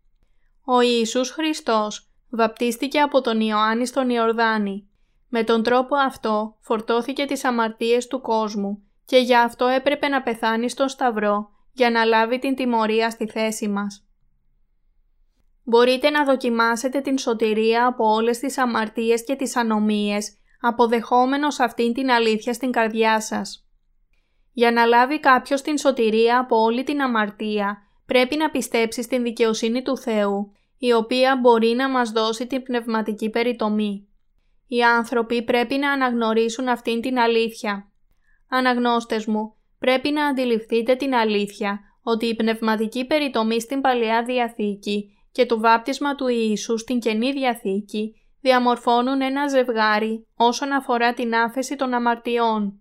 Ο 0.65 0.81
Ιησούς 0.81 1.29
Χριστός 1.29 2.08
βαπτίστηκε 2.29 2.99
από 2.99 3.21
τον 3.21 3.39
Ιωάννη 3.39 3.85
στον 3.85 4.09
Ιορδάνη. 4.09 4.89
Με 5.29 5.43
τον 5.43 5.63
τρόπο 5.63 5.95
αυτό 5.95 6.55
φορτώθηκε 6.59 7.25
τις 7.25 7.43
αμαρτίες 7.43 8.07
του 8.07 8.21
κόσμου 8.21 8.83
και 9.05 9.17
γι' 9.17 9.35
αυτό 9.35 9.65
έπρεπε 9.65 10.07
να 10.07 10.21
πεθάνει 10.21 10.69
στον 10.69 10.89
Σταυρό 10.89 11.49
για 11.71 11.89
να 11.91 12.03
λάβει 12.03 12.39
την 12.39 12.55
τιμωρία 12.55 13.09
στη 13.09 13.27
θέση 13.27 13.67
μας. 13.67 14.03
Μπορείτε 15.63 16.09
να 16.09 16.23
δοκιμάσετε 16.23 17.01
την 17.01 17.17
σωτηρία 17.17 17.85
από 17.85 18.05
όλες 18.05 18.39
τις 18.39 18.57
αμαρτίες 18.57 19.23
και 19.23 19.35
τις 19.35 19.55
ανομίες, 19.55 20.37
αποδεχόμενος 20.61 21.59
αυτήν 21.59 21.93
την 21.93 22.11
αλήθεια 22.11 22.53
στην 22.53 22.71
καρδιά 22.71 23.21
σας. 23.21 23.67
Για 24.53 24.71
να 24.71 24.85
λάβει 24.85 25.19
κάποιος 25.19 25.61
την 25.61 25.77
σωτηρία 25.77 26.39
από 26.39 26.57
όλη 26.57 26.83
την 26.83 27.01
αμαρτία, 27.01 27.77
πρέπει 28.05 28.35
να 28.35 28.49
πιστέψει 28.49 29.01
στην 29.01 29.23
δικαιοσύνη 29.23 29.81
του 29.81 29.97
Θεού, 29.97 30.51
η 30.79 30.93
οποία 30.93 31.37
μπορεί 31.41 31.67
να 31.67 31.89
μας 31.89 32.11
δώσει 32.11 32.47
την 32.47 32.63
πνευματική 32.63 33.29
περιτομή. 33.29 34.07
Οι 34.67 34.83
άνθρωποι 34.83 35.43
πρέπει 35.43 35.75
να 35.75 35.91
αναγνωρίσουν 35.91 36.67
αυτήν 36.67 37.01
την 37.01 37.19
αλήθεια. 37.19 37.91
Αναγνώστες 38.49 39.25
μου, 39.25 39.55
πρέπει 39.79 40.09
να 40.09 40.25
αντιληφθείτε 40.25 40.95
την 40.95 41.13
αλήθεια 41.15 41.79
ότι 42.03 42.25
η 42.25 42.35
πνευματική 42.35 43.05
περιτομή 43.05 43.61
στην 43.61 43.81
Παλαιά 43.81 44.23
Διαθήκη 44.23 45.17
και 45.31 45.45
το 45.45 45.59
βάπτισμα 45.59 46.15
του 46.15 46.27
Ιησού 46.27 46.77
στην 46.77 46.99
Καινή 46.99 47.31
Διαθήκη 47.31 48.13
διαμορφώνουν 48.41 49.21
ένα 49.21 49.47
ζευγάρι 49.47 50.27
όσον 50.35 50.71
αφορά 50.71 51.13
την 51.13 51.35
άφεση 51.35 51.75
των 51.75 51.93
αμαρτιών. 51.93 52.79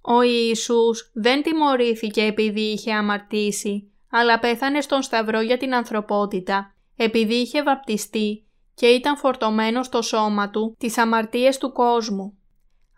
Ο 0.00 0.22
Ιησούς 0.22 1.10
δεν 1.14 1.42
τιμωρήθηκε 1.42 2.22
επειδή 2.22 2.60
είχε 2.60 2.92
αμαρτήσει, 2.92 3.92
αλλά 4.10 4.38
πέθανε 4.38 4.80
στον 4.80 5.02
Σταυρό 5.02 5.40
για 5.40 5.56
την 5.56 5.74
ανθρωπότητα, 5.74 6.73
επειδή 6.96 7.34
είχε 7.34 7.62
βαπτιστεί 7.62 8.44
και 8.74 8.86
ήταν 8.86 9.16
φορτωμένο 9.16 9.82
στο 9.82 10.02
σώμα 10.02 10.50
του 10.50 10.76
τις 10.78 10.98
αμαρτίες 10.98 11.58
του 11.58 11.72
κόσμου. 11.72 12.38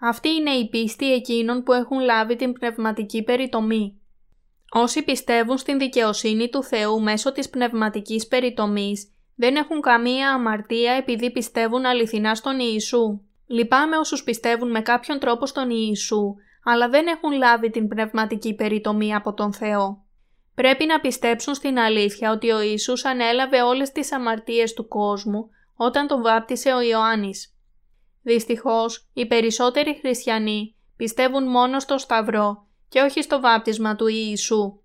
Αυτή 0.01 0.29
είναι 0.29 0.51
η 0.51 0.69
πίστη 0.69 1.13
εκείνων 1.13 1.63
που 1.63 1.73
έχουν 1.73 1.99
λάβει 2.01 2.37
την 2.37 2.53
πνευματική 2.53 3.23
περιτομή. 3.23 4.01
Όσοι 4.71 5.03
πιστεύουν 5.03 5.59
στην 5.59 5.79
δικαιοσύνη 5.79 6.49
του 6.49 6.63
Θεού 6.63 7.03
μέσω 7.03 7.33
της 7.33 7.51
πνευματικής 7.51 8.27
περιτομής 8.27 9.11
δεν 9.35 9.57
έχουν 9.57 9.81
καμία 9.81 10.31
αμαρτία 10.33 10.93
επειδή 10.93 11.31
πιστεύουν 11.31 11.85
αληθινά 11.85 12.35
στον 12.35 12.59
Ιησού. 12.61 13.21
Λυπάμαι 13.47 13.97
όσους 13.97 14.23
πιστεύουν 14.25 14.71
με 14.71 14.81
κάποιον 14.81 15.19
τρόπο 15.19 15.47
στον 15.47 15.71
Ιησού, 15.71 16.35
αλλά 16.65 16.89
δεν 16.89 17.07
έχουν 17.07 17.33
λάβει 17.33 17.71
την 17.71 17.89
πνευματική 17.89 18.55
περιτομή 18.55 19.15
από 19.15 19.35
τον 19.35 19.53
Θεό. 19.53 20.06
Πρέπει 20.57 20.87
να 20.87 21.01
πιστέψουν 21.01 21.55
στην 21.55 21.79
αλήθεια 21.79 22.31
ότι 22.31 22.51
ο 22.51 22.61
Ιησούς 22.61 23.05
ανέλαβε 23.05 23.63
όλες 23.63 23.93
τις 23.93 24.13
αμαρτίες 24.13 24.73
του 24.75 24.89
κόσμου 24.89 25.51
όταν 25.75 26.07
τον 26.07 26.23
βάπτισε 26.23 26.73
ο 26.73 26.81
Ιωάννης. 26.81 27.55
Δυστυχώς, 28.23 29.09
οι 29.13 29.27
περισσότεροι 29.27 29.99
χριστιανοί 30.01 30.75
πιστεύουν 30.97 31.49
μόνο 31.49 31.81
στο 31.81 31.99
Σταυρό 31.99 32.67
και 32.89 33.01
όχι 33.01 33.23
στο 33.23 33.41
βάπτισμα 33.41 33.97
του 33.97 34.07
Ιησού. 34.07 34.81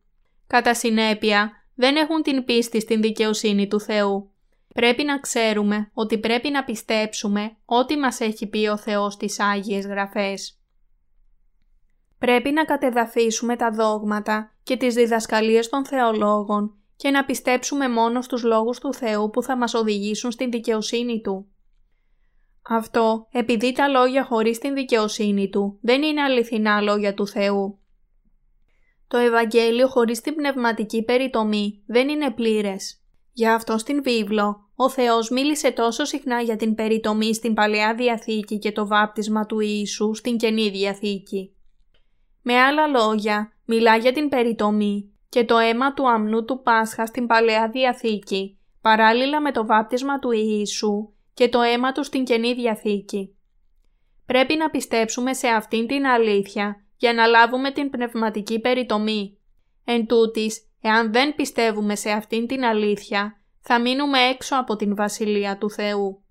Κατά 0.48 0.74
συνέπεια, 0.74 1.52
δεν 1.76 1.96
έχουν 1.96 2.22
την 2.22 2.46
πίστη 2.46 2.82
στην 2.82 3.02
δικαιοσύνη 3.02 3.68
του 3.68 3.80
Θεού. 3.80 4.32
Πρέπει 4.74 5.04
να 5.04 5.20
ξέρουμε 5.20 5.92
ότι 5.94 6.18
πρέπει 6.18 6.50
να 6.50 6.64
πιστέψουμε 6.64 7.58
ό,τι 7.66 7.98
μας 7.98 8.20
έχει 8.20 8.48
πει 8.48 8.68
ο 8.68 8.78
Θεός 8.78 9.14
στις 9.14 9.40
Άγιες 9.40 9.86
Γραφές. 9.86 10.61
Πρέπει 12.22 12.52
να 12.52 12.66
κατεδαφίσουμε 12.66 13.56
τα 13.56 13.72
δόγματα 13.72 14.52
και 14.64 14.78
τις 14.78 14.94
διδασκαλίες 14.94 15.70
των 15.70 15.86
θεολόγων 15.86 16.76
και 16.96 17.10
να 17.10 17.26
πιστέψουμε 17.26 17.90
μόνο 17.90 18.22
στους 18.22 18.44
λόγους 18.44 18.80
του 18.80 18.94
Θεού 18.94 19.30
που 19.30 19.44
θα 19.44 19.58
μας 19.58 19.74
οδηγήσουν 19.74 20.32
στην 20.32 20.52
δικαιοσύνη 20.52 21.22
Του. 21.22 21.48
Αυτό 22.70 23.28
επειδή 23.32 23.72
τα 23.72 23.88
λόγια 23.88 24.24
χωρίς 24.24 24.58
την 24.58 24.74
δικαιοσύνη 24.74 25.50
Του 25.50 25.80
δεν 25.82 26.02
είναι 26.02 26.22
αληθινά 26.22 26.82
λόγια 26.82 27.14
του 27.14 27.28
Θεού. 27.28 27.80
Το 29.08 29.18
Ευαγγέλιο 29.18 29.88
χωρίς 29.88 30.22
την 30.22 30.36
πνευματική 30.36 31.04
περιτομή 31.04 31.84
δεν 31.86 32.10
είναι 32.10 32.32
πλήρες. 32.32 33.02
Γι' 33.32 33.48
αυτό 33.48 33.78
στην 33.78 34.04
βίβλο 34.04 34.70
ο 34.76 34.90
Θεός 34.90 35.30
μίλησε 35.30 35.72
τόσο 35.72 36.06
συχνά 36.06 36.42
για 36.42 36.56
την 36.56 36.76
περιτομή 36.76 37.34
στην 37.34 37.54
Παλαιά 37.54 37.96
Διαθήκη 37.96 38.60
και 38.60 38.72
το 38.72 38.88
βάπτισμα 38.88 39.46
του 39.46 39.60
Ιησού 39.60 40.14
στην 40.14 40.38
Καινή 40.38 40.70
Διαθήκη. 40.70 41.56
Με 42.42 42.60
άλλα 42.60 42.88
λόγια, 42.88 43.54
μιλά 43.66 43.98
για 43.98 44.12
την 44.12 44.30
περιτομή 44.30 45.14
και 45.30 45.46
το 45.46 45.58
αίμα 45.58 45.94
του 45.94 46.10
αμνού 46.10 46.46
του 46.46 46.62
Πάσχα 46.62 47.06
στην 47.06 47.28
Παλαιά 47.28 47.70
Διαθήκη, 47.70 48.60
παράλληλα 48.82 49.42
με 49.42 49.52
το 49.52 49.66
βάπτισμα 49.66 50.20
του 50.20 50.32
Ιησού 50.32 51.14
και 51.34 51.50
το 51.50 51.62
αίμα 51.62 51.92
του 51.92 52.04
στην 52.04 52.24
Καινή 52.24 52.54
Διαθήκη. 52.54 53.36
Πρέπει 54.26 54.56
να 54.56 54.70
πιστέψουμε 54.70 55.34
σε 55.34 55.48
αυτήν 55.48 55.88
την 55.88 56.06
αλήθεια 56.06 56.86
για 56.98 57.14
να 57.14 57.26
λάβουμε 57.26 57.72
την 57.72 57.90
πνευματική 57.90 58.60
περιτομή. 58.60 59.38
Εν 59.86 60.06
τούτης, 60.08 60.70
εάν 60.82 61.12
δεν 61.12 61.36
πιστεύουμε 61.36 61.96
σε 61.96 62.10
αυτήν 62.10 62.48
την 62.48 62.64
αλήθεια, 62.64 63.42
θα 63.62 63.82
μείνουμε 63.82 64.20
έξω 64.20 64.56
από 64.56 64.76
την 64.76 64.96
Βασιλεία 64.96 65.58
του 65.58 65.70
Θεού. 65.70 66.24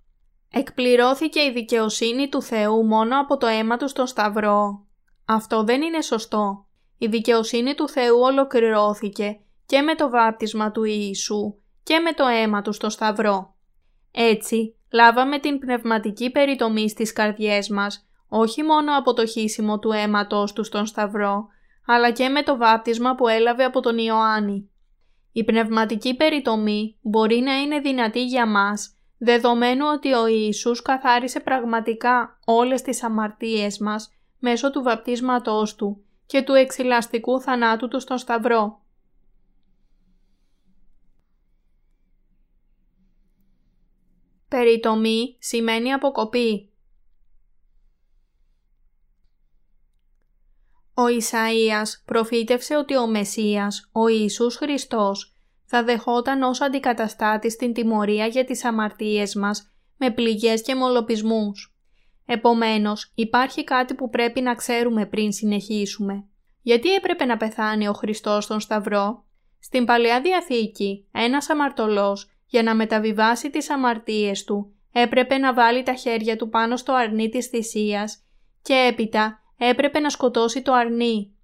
Εκπληρώθηκε 0.51 1.41
η 1.41 1.53
δικαιοσύνη 1.53 2.29
του 2.29 2.43
Θεού 2.43 2.85
μόνο 2.87 3.21
από 3.21 3.37
το 3.37 3.47
αίμα 3.47 3.77
του 3.77 3.89
στον 3.89 4.07
Σταυρό. 4.07 4.87
Αυτό 5.33 5.65
δεν 5.65 5.83
είναι 5.83 6.03
σωστό. 6.03 6.67
Η 6.99 7.07
δικαιοσύνη 7.07 7.75
του 7.75 7.89
Θεού 7.89 8.21
ολοκληρώθηκε 8.21 9.41
και 9.67 9.81
με 9.81 9.95
το 9.95 10.11
βάπτισμα 10.11 10.71
του 10.71 10.85
Ιησού 10.85 11.55
και 11.83 11.99
με 11.99 12.13
το 12.13 12.27
αίμα 12.27 12.63
του 12.63 12.73
στο 12.73 12.89
Σταυρό. 12.89 13.55
Έτσι, 14.13 14.77
λάβαμε 14.93 15.39
την 15.39 15.59
πνευματική 15.59 16.31
περιτομή 16.31 16.89
στις 16.89 17.13
καρδιές 17.13 17.69
μας, 17.69 18.09
όχι 18.29 18.63
μόνο 18.63 18.97
από 18.97 19.13
το 19.13 19.27
χύσιμο 19.27 19.79
του 19.79 19.93
αίματος 19.93 20.53
του 20.53 20.65
στον 20.65 20.87
Σταυρό, 20.87 21.47
αλλά 21.87 22.11
και 22.11 22.29
με 22.29 22.43
το 22.43 22.57
βάπτισμα 22.57 23.15
που 23.15 23.29
έλαβε 23.29 23.65
από 23.65 23.81
τον 23.81 23.99
Ιωάννη. 23.99 24.71
Η 25.33 25.45
πνευματική 25.45 26.17
περιτομή 26.17 26.97
μπορεί 27.03 27.41
να 27.41 27.61
είναι 27.61 27.79
δυνατή 27.79 28.25
για 28.25 28.47
μας, 28.47 28.95
δεδομένου 29.19 29.85
ότι 29.95 30.13
ο 30.13 30.27
Ιησούς 30.27 30.83
καθάρισε 30.83 31.41
πραγματικά 31.41 32.39
όλες 32.45 32.83
τις 32.83 33.03
αμαρτίες 33.03 33.79
μας 33.79 34.11
μέσω 34.41 34.71
του 34.71 34.83
βαπτίσματός 34.83 35.75
Του 35.75 36.05
και 36.27 36.43
του 36.43 36.53
εξηλαστικού 36.53 37.41
θανάτου 37.41 37.89
Του 37.89 38.01
στον 38.01 38.19
Σταυρό. 38.19 38.81
Περιτομή 44.49 45.37
σημαίνει 45.39 45.93
αποκοπή. 45.93 46.71
Ο 50.95 51.03
Ισαΐας 51.07 52.03
προφήτευσε 52.05 52.77
ότι 52.77 52.97
ο 52.97 53.07
Μεσσίας, 53.07 53.91
ο 53.93 54.09
Ιησούς 54.09 54.57
Χριστός, 54.57 55.35
θα 55.65 55.85
δεχόταν 55.85 56.43
ως 56.43 56.61
αντικαταστάτης 56.61 57.53
στην 57.53 57.73
τιμωρία 57.73 58.27
για 58.27 58.45
τις 58.45 58.65
αμαρτίες 58.65 59.35
μας 59.35 59.73
με 59.97 60.11
πληγές 60.11 60.63
και 60.63 60.75
μολοπισμούς. 60.75 61.70
Επομένως, 62.33 63.13
υπάρχει 63.15 63.65
κάτι 63.65 63.95
που 63.95 64.11
πρέπει 64.11 64.41
να 64.41 64.55
ξέρουμε 64.55 65.07
πριν 65.07 65.33
συνεχίσουμε. 65.33 66.25
Γιατί 66.63 66.95
έπρεπε 66.95 67.25
να 67.25 67.37
πεθάνει 67.37 67.89
ο 67.89 67.93
Χριστός 67.93 68.45
στον 68.45 68.61
Σταυρό; 68.61 69.25
Στην 69.59 69.85
Παλαιά 69.85 70.21
Διαθήκη, 70.21 71.07
ένας 71.13 71.51
αμαρτωλός, 71.51 72.31
για 72.47 72.63
να 72.63 72.75
μεταβιβάσει 72.75 73.51
τις 73.51 73.71
αμαρτίες 73.71 74.45
του, 74.45 74.73
έπρεπε 74.93 75.39
να 75.39 75.55
βάλει 75.55 75.83
τα 75.83 75.95
χέρια 75.95 76.37
του 76.37 76.49
πάνω 76.49 76.77
στο 76.77 76.93
αρνί 76.93 77.29
της 77.29 77.47
θυσίας 77.47 78.23
και 78.63 78.75
έπειτα 78.91 79.41
έπρεπε 79.59 79.99
να 79.99 80.11
σκοτώσει 80.11 80.63
το 80.63 80.73
αρνί. 80.73 81.35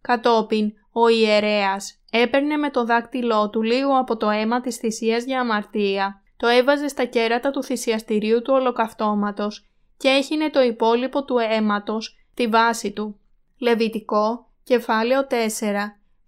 Κατόπιν, 0.00 0.72
ο 0.92 1.08
ιερέας 1.08 2.00
έπαιρνε 2.10 2.56
με 2.56 2.70
το 2.70 2.84
δάκτυλό 2.84 3.50
του 3.50 3.62
λίγο 3.62 3.98
από 3.98 4.16
το 4.16 4.30
αίμα 4.30 4.60
της 4.60 4.76
θυσίας 4.76 5.24
για 5.24 5.40
αμαρτία, 5.40 6.22
το 6.36 6.46
έβαζε 6.46 6.88
στα 6.88 7.04
κέρατα 7.04 7.50
του 7.50 7.62
θυσιαστηρίου 7.62 8.42
του 8.42 8.52
ολοκαυτώματος 8.54 9.68
και 9.96 10.08
έχινε 10.08 10.50
το 10.50 10.60
υπόλοιπο 10.60 11.24
του 11.24 11.36
αίματος 11.38 12.16
τη 12.34 12.46
βάση 12.46 12.92
του. 12.92 13.18
Λεβιτικό, 13.58 14.48
κεφάλαιο 14.62 15.26
4, 15.30 15.34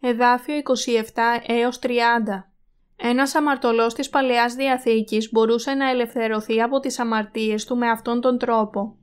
εδάφιο 0.00 0.54
27 0.56 0.62
έως 1.46 1.78
30. 1.82 1.88
Ένας 2.96 3.34
αμαρτωλός 3.34 3.94
της 3.94 4.08
Παλαιάς 4.08 4.54
Διαθήκης 4.54 5.30
μπορούσε 5.32 5.74
να 5.74 5.90
ελευθερωθεί 5.90 6.62
από 6.62 6.80
τις 6.80 6.98
αμαρτίες 6.98 7.64
του 7.64 7.76
με 7.76 7.90
αυτόν 7.90 8.20
τον 8.20 8.38
τρόπο. 8.38 8.96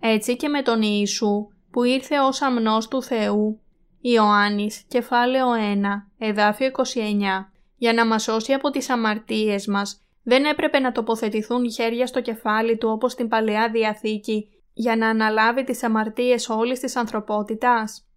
Έτσι 0.00 0.36
και 0.36 0.48
με 0.48 0.62
τον 0.62 0.82
Ιησού 0.82 1.48
που 1.70 1.82
ήρθε 1.84 2.18
ως 2.18 2.42
αμνός 2.42 2.88
του 2.88 3.02
Θεού. 3.02 3.60
Ιωάννης, 4.00 4.84
κεφάλαιο 4.88 5.46
1, 5.52 6.10
εδάφιο 6.18 6.66
29. 6.66 7.52
Για 7.76 7.92
να 7.92 8.06
μας 8.06 8.22
σώσει 8.22 8.52
από 8.52 8.70
τις 8.70 8.90
αμαρτίες 8.90 9.66
μας, 9.66 10.03
δεν 10.24 10.44
έπρεπε 10.44 10.78
να 10.78 10.92
τοποθετηθούν 10.92 11.72
χέρια 11.72 12.06
στο 12.06 12.20
κεφάλι 12.20 12.78
του 12.78 12.88
όπως 12.88 13.12
στην 13.12 13.28
Παλαιά 13.28 13.70
Διαθήκη 13.70 14.48
για 14.72 14.96
να 14.96 15.08
αναλάβει 15.08 15.64
τις 15.64 15.82
αμαρτίες 15.82 16.48
όλης 16.48 16.80
της 16.80 16.96
ανθρωπότητας. 16.96 18.08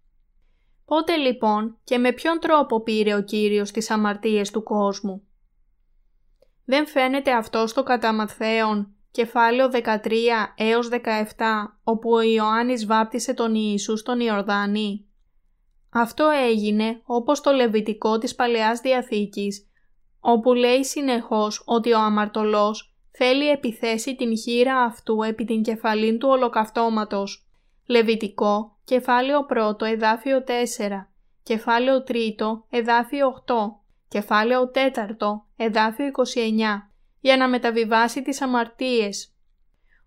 Πότε 0.84 1.16
λοιπόν 1.16 1.78
και 1.84 1.98
με 1.98 2.12
ποιον 2.12 2.38
τρόπο 2.40 2.82
πήρε 2.82 3.14
ο 3.14 3.22
Κύριος 3.22 3.70
τις 3.70 3.90
αμαρτίες 3.90 4.50
του 4.50 4.62
κόσμου; 4.62 5.22
Δεν 6.64 6.86
φαίνεται 6.86 7.32
αυτό 7.32 7.66
στο 7.66 7.82
κατά 7.82 8.12
Ματθαίον, 8.12 8.94
κεφάλαιο 9.10 9.70
13 9.72 10.54
έως 10.56 10.88
17, 10.88 10.98
όπου 11.82 12.10
ο 12.10 12.20
Ιωάννης 12.20 12.86
βάπτισε 12.86 13.34
τον 13.34 13.54
Ιησού 13.54 13.96
στον 13.96 14.20
Ιορδάνη. 14.20 15.06
Αυτό 15.90 16.28
έγινε 16.28 17.00
όπως 17.04 17.40
το 17.40 17.50
Λεβιτικό 17.50 18.18
της 18.18 18.34
Παλαιάς 18.34 18.80
Διαθήκης, 18.80 19.67
όπου 20.30 20.54
λέει 20.54 20.84
συνεχώς 20.84 21.62
ότι 21.64 21.92
ο 21.92 21.98
αμαρτωλός 21.98 22.94
θέλει 23.10 23.48
επιθέσει 23.48 24.16
την 24.16 24.38
χείρα 24.38 24.80
αυτού 24.80 25.22
επί 25.22 25.44
την 25.44 25.62
κεφαλήν 25.62 26.18
του 26.18 26.28
ολοκαυτώματος. 26.28 27.46
Λεβιτικό, 27.86 28.76
κεφάλαιο 28.84 29.46
1, 29.80 29.86
εδάφιο 29.86 30.44
4, 30.46 30.52
κεφάλαιο 31.42 32.04
3, 32.08 32.14
εδάφιο 32.70 33.42
8, 33.46 33.54
κεφάλαιο 34.08 34.70
4, 34.74 34.78
εδάφιο 35.56 36.06
29, 36.06 36.12
για 37.20 37.36
να 37.36 37.48
μεταβιβάσει 37.48 38.22
τις 38.22 38.42
αμαρτίες. 38.42 39.32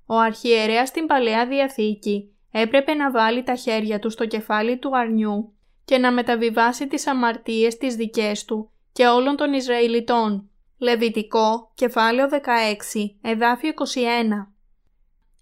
Ο 0.05 0.15
αρχιερέας 0.15 0.89
στην 0.89 1.05
Παλαιά 1.05 1.47
Διαθήκη 1.47 2.35
έπρεπε 2.51 2.93
να 2.93 3.11
βάλει 3.11 3.43
τα 3.43 3.55
χέρια 3.55 3.99
του 3.99 4.09
στο 4.09 4.25
κεφάλι 4.25 4.77
του 4.77 4.97
αρνιού 4.97 5.53
και 5.85 5.97
να 5.97 6.11
μεταβιβάσει 6.11 6.87
τις 6.87 7.07
αμαρτίες 7.07 7.77
τις 7.77 7.95
δικές 7.95 8.45
του 8.45 8.71
και 8.91 9.07
όλων 9.07 9.35
των 9.35 9.53
Ισραηλιτών. 9.53 10.49
Λεβιτικό, 10.77 11.71
κεφάλαιο 11.73 12.27
16, 12.31 12.35
εδάφιο 13.21 13.69
21. 13.69 14.51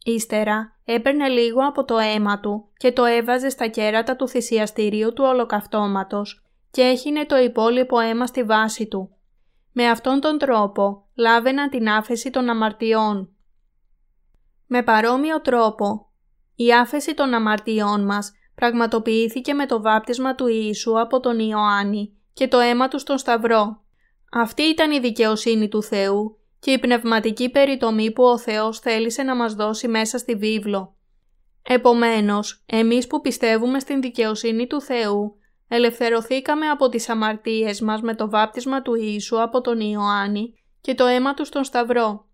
Ύστερα 0.04 0.80
έπαιρνε 0.86 1.28
λίγο 1.28 1.68
από 1.68 1.86
το 1.86 1.98
αίμα 1.98 2.40
του 2.40 2.70
και 2.78 2.92
το 2.92 3.06
έβαζε 3.06 3.50
στα 3.50 3.68
κέρατα 3.68 4.16
του 4.16 4.28
θυσιαστηρίου 4.28 5.14
του 5.14 5.24
ολοκαυτώματος 5.28 6.44
και 6.72 6.82
έχινε 6.82 7.26
το 7.26 7.38
υπόλοιπο 7.38 8.00
αίμα 8.00 8.26
στη 8.26 8.44
βάση 8.44 8.88
του. 8.88 9.10
Με 9.72 9.90
αυτόν 9.90 10.20
τον 10.20 10.38
τρόπο 10.38 11.08
λάβαιναν 11.16 11.70
την 11.70 11.90
άφεση 11.90 12.30
των 12.30 12.50
αμαρτιών. 12.50 13.30
Με 14.66 14.84
παρόμοιο 14.84 15.42
τρόπο, 15.42 16.12
η 16.56 16.74
άφεση 16.74 17.14
των 17.14 17.34
αμαρτιών 17.34 18.06
μας 18.06 18.32
πραγματοποιήθηκε 18.56 19.54
με 19.54 19.66
το 19.66 19.82
βάπτισμα 19.82 20.36
του 20.36 20.48
Ιησού 20.48 21.00
από 21.00 21.20
τον 21.20 21.40
Ιωάννη 21.40 22.19
και 22.34 22.48
το 22.48 22.60
αίμα 22.60 22.88
του 22.88 23.00
στον 23.00 23.18
Σταυρό. 23.18 23.84
Αυτή 24.32 24.62
ήταν 24.62 24.92
η 24.92 25.00
δικαιοσύνη 25.00 25.68
του 25.68 25.84
Θεού 25.84 26.38
και 26.60 26.72
η 26.72 26.80
πνευματική 26.80 27.50
περιτομή 27.50 28.12
που 28.12 28.24
ο 28.24 28.38
Θεός 28.38 28.80
θέλησε 28.80 29.24
να 29.24 29.36
μας 29.36 29.54
δώσει 29.54 29.88
μέσα 29.88 30.18
στη 30.18 30.36
βίβλο. 30.36 30.96
Επομένως, 31.64 32.64
εμείς 32.66 33.08
που 33.08 33.22
πιστεύουμε 33.22 33.80
στην 33.80 34.02
δικαιοσύνη 34.02 34.68
του 34.68 34.82
Θεού, 34.82 35.36
ελευθερωθήκαμε 35.68 36.70
από 36.70 36.90
τις 36.90 37.10
αμαρτίες 37.10 37.82
μας 37.82 38.02
με 38.02 38.16
το 38.16 38.30
βάπτισμα 38.30 38.82
του 38.82 38.96
Ιησού 38.96 39.42
από 39.42 39.62
τον 39.62 39.80
Ιωάννη 39.80 40.54
και 40.82 40.96
το 40.96 41.06
αίμα 41.06 41.34
του 41.34 41.46
στον 41.46 41.64
Σταυρό. 41.64 42.28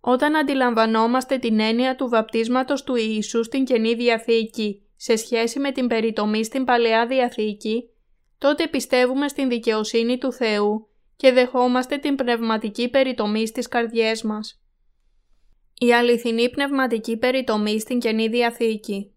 Όταν 0.00 0.36
αντιλαμβανόμαστε 0.36 1.38
την 1.38 1.60
έννοια 1.60 1.96
του 1.96 2.08
βαπτίσματος 2.08 2.84
του 2.84 2.94
Ιησού 2.94 3.44
στην 3.44 3.64
Καινή 3.64 3.94
Διαθήκη 3.94 4.82
σε 4.96 5.16
σχέση 5.16 5.58
με 5.58 5.72
την 5.72 5.86
περιτομή 5.86 6.44
στην 6.44 6.64
Παλαιά 6.64 7.06
Διαθήκη, 7.06 7.88
τότε 8.44 8.68
πιστεύουμε 8.68 9.28
στην 9.28 9.48
δικαιοσύνη 9.48 10.18
του 10.18 10.32
Θεού 10.32 10.88
και 11.16 11.32
δεχόμαστε 11.32 11.96
την 11.96 12.14
πνευματική 12.14 12.88
περιτομή 12.88 13.46
στις 13.46 13.68
καρδιές 13.68 14.22
μας. 14.22 14.62
Η 15.78 15.94
αληθινή 15.94 16.50
πνευματική 16.50 17.16
περιτομή 17.16 17.80
στην 17.80 17.98
Καινή 17.98 18.28
Διαθήκη 18.28 19.14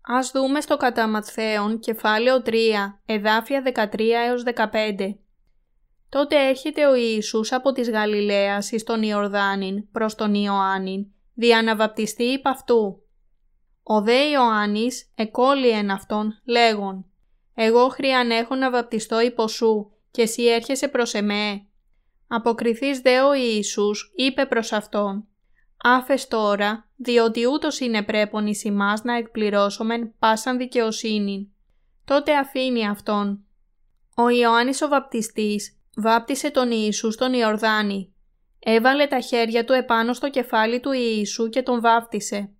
Ας 0.00 0.30
δούμε 0.30 0.60
στο 0.60 0.76
κατά 0.76 1.08
Ματθαίον, 1.08 1.78
κεφάλαιο 1.78 2.42
3, 2.44 2.52
εδάφια 3.06 3.62
13 3.62 4.00
έως 4.26 4.42
15. 4.42 5.18
Τότε 6.08 6.48
έρχεται 6.48 6.86
ο 6.86 6.94
Ιησούς 6.94 7.52
από 7.52 7.72
της 7.72 7.90
Γαλιλαίας 7.90 8.70
εις 8.70 8.82
τον 8.82 9.02
Ιορδάνην 9.02 9.90
προς 9.90 10.14
τον 10.14 10.34
Ιωάννην, 10.34 11.06
δια 11.34 11.62
να 11.62 11.76
βαπτιστεί 11.76 12.24
υπ' 12.24 12.48
αυτού. 12.48 13.04
Ο 13.82 14.02
δε 14.02 14.28
Ιωάννης 14.28 15.12
εκόλυεν 15.14 15.90
αυτόν 15.90 16.40
λέγον 16.44 17.04
«Εγώ 17.54 17.88
χρειαν 17.88 18.30
έχω 18.30 18.54
να 18.54 18.70
βαπτιστώ 18.70 19.20
υπό 19.20 19.48
σου 19.48 19.92
και 20.10 20.22
εσύ 20.22 20.44
έρχεσαι 20.44 20.88
προς 20.88 21.14
εμέ». 21.14 21.64
Αποκριθείς 22.28 23.00
δε 23.00 23.20
ο 23.20 23.34
Ιησούς 23.34 24.12
είπε 24.16 24.46
προς 24.46 24.72
αυτόν 24.72 25.28
«Άφες 25.82 26.28
τώρα, 26.28 26.88
διότι 26.96 27.46
ούτως 27.46 27.80
είναι 27.80 28.02
πρέπον 28.02 28.46
εις 28.46 28.64
ημάς 28.64 29.02
να 29.04 29.16
εκπληρώσομεν 29.16 30.14
πάσαν 30.18 30.56
δικαιοσύνη». 30.56 31.52
Τότε 32.04 32.36
αφήνει 32.36 32.88
αυτόν. 32.88 33.44
Ο 34.16 34.28
Ιωάννης 34.28 34.82
ο 34.82 34.88
βαπτιστής 34.88 35.78
βάπτισε 35.96 36.50
τον 36.50 36.70
Ιησού 36.70 37.10
στον 37.10 37.32
Ιορδάνη. 37.32 38.14
Έβαλε 38.58 39.06
τα 39.06 39.20
χέρια 39.20 39.64
του 39.64 39.72
επάνω 39.72 40.12
στο 40.12 40.30
κεφάλι 40.30 40.80
του 40.80 40.92
Ιησού 40.92 41.48
και 41.48 41.62
τον 41.62 41.80
βάπτισε. 41.80 42.50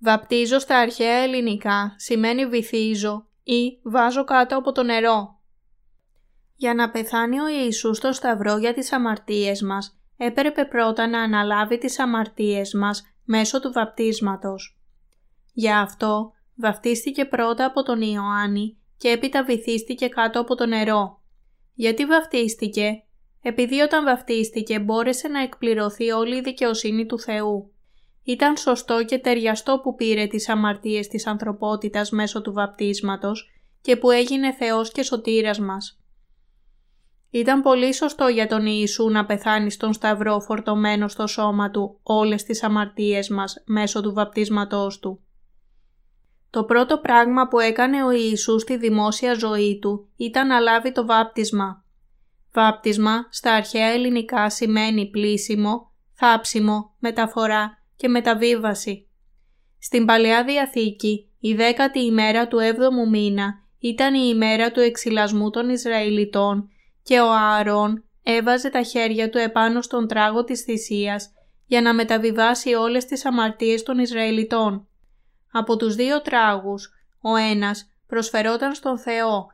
Βαπτίζω 0.00 0.58
στα 0.58 0.78
αρχαία 0.78 1.16
ελληνικά 1.16 1.94
σημαίνει 1.96 2.46
βυθίζω 2.46 3.26
ή 3.42 3.78
βάζω 3.82 4.24
κάτω 4.24 4.56
από 4.56 4.72
το 4.72 4.82
νερό. 4.82 5.38
Για 6.56 6.74
να 6.74 6.90
πεθάνει 6.90 7.40
ο 7.40 7.48
Ιησούς 7.48 7.96
στο 7.96 8.12
σταυρό 8.12 8.56
για 8.56 8.74
τις 8.74 8.92
αμαρτίες 8.92 9.62
μας, 9.62 9.98
έπρεπε 10.16 10.64
πρώτα 10.64 11.06
να 11.06 11.22
αναλάβει 11.22 11.78
τις 11.78 11.98
αμαρτίες 11.98 12.74
μας 12.74 13.02
μέσω 13.24 13.60
του 13.60 13.72
βαπτίσματος. 13.72 14.78
Γι' 15.52 15.72
αυτό 15.72 16.32
βαπτίστηκε 16.54 17.24
πρώτα 17.24 17.64
από 17.64 17.82
τον 17.82 18.00
Ιωάννη 18.00 18.78
και 18.96 19.08
έπειτα 19.08 19.44
βυθίστηκε 19.44 20.08
κάτω 20.08 20.40
από 20.40 20.54
το 20.54 20.66
νερό. 20.66 21.22
Γιατί 21.74 22.06
βαφτίστηκε; 22.06 23.02
Επειδή 23.42 23.80
όταν 23.80 24.04
βαφτίστηκε 24.04 24.78
μπόρεσε 24.78 25.28
να 25.28 25.42
εκπληρωθεί 25.42 26.10
όλη 26.10 26.36
η 26.36 26.40
δικαιοσύνη 26.40 27.06
του 27.06 27.18
Θεού. 27.18 27.72
Ήταν 28.28 28.56
σωστό 28.56 29.04
και 29.04 29.18
ταιριαστό 29.18 29.80
που 29.82 29.94
πήρε 29.94 30.26
τις 30.26 30.48
αμαρτίες 30.48 31.08
της 31.08 31.26
ανθρωπότητας 31.26 32.10
μέσω 32.10 32.42
του 32.42 32.52
βαπτίσματος 32.52 33.50
και 33.80 33.96
που 33.96 34.10
έγινε 34.10 34.52
Θεός 34.52 34.92
και 34.92 35.02
σωτήρας 35.02 35.58
μας. 35.58 36.00
Ήταν 37.30 37.62
πολύ 37.62 37.94
σωστό 37.94 38.28
για 38.28 38.46
τον 38.46 38.66
Ιησού 38.66 39.08
να 39.08 39.26
πεθάνει 39.26 39.70
στον 39.70 39.92
Σταυρό 39.92 40.40
φορτωμένο 40.40 41.08
στο 41.08 41.26
σώμα 41.26 41.70
του 41.70 42.00
όλες 42.02 42.42
τις 42.42 42.62
αμαρτίες 42.62 43.28
μας 43.28 43.62
μέσω 43.66 44.00
του 44.00 44.12
βαπτίσματός 44.12 44.98
του. 44.98 45.20
Το 46.50 46.64
πρώτο 46.64 46.98
πράγμα 46.98 47.48
που 47.48 47.58
έκανε 47.58 48.04
ο 48.04 48.10
Ιησούς 48.10 48.62
στη 48.62 48.76
δημόσια 48.76 49.34
ζωή 49.34 49.78
του 49.78 50.08
ήταν 50.16 50.46
να 50.46 50.58
λάβει 50.58 50.92
το 50.92 51.06
βάπτισμα. 51.06 51.84
Βάπτισμα 52.52 53.26
στα 53.30 53.54
αρχαία 53.54 53.86
ελληνικά 53.86 54.50
σημαίνει 54.50 55.10
πλήσιμο, 55.10 55.92
θάψιμο, 56.14 56.94
μεταφορά 56.98 57.77
και 57.98 58.08
μεταβίβαση. 58.08 59.08
Στην 59.78 60.04
Παλαιά 60.04 60.44
Διαθήκη 60.44 61.30
η 61.40 61.54
δέκατη 61.54 62.00
ημέρα 62.00 62.48
του 62.48 62.58
έβδομου 62.58 63.08
μήνα 63.08 63.54
ήταν 63.78 64.14
η 64.14 64.30
ημέρα 64.34 64.70
του 64.70 64.80
εξυλασμού 64.80 65.50
των 65.50 65.68
Ισραηλιτών 65.68 66.68
και 67.02 67.20
ο 67.20 67.32
Ααρών 67.32 68.04
έβαζε 68.22 68.70
τα 68.70 68.82
χέρια 68.82 69.30
του 69.30 69.38
επάνω 69.38 69.82
στον 69.82 70.08
τράγο 70.08 70.44
της 70.44 70.62
θυσίας 70.62 71.32
για 71.66 71.80
να 71.80 71.94
μεταβιβάσει 71.94 72.74
όλες 72.74 73.04
τις 73.04 73.24
αμαρτίες 73.24 73.82
των 73.82 73.98
Ισραηλιτών. 73.98 74.88
Από 75.52 75.76
τους 75.76 75.94
δύο 75.94 76.22
τράγους, 76.22 76.90
ο 77.20 77.36
ένας 77.36 77.90
προσφερόταν 78.06 78.74
στον 78.74 78.98
Θεό 78.98 79.46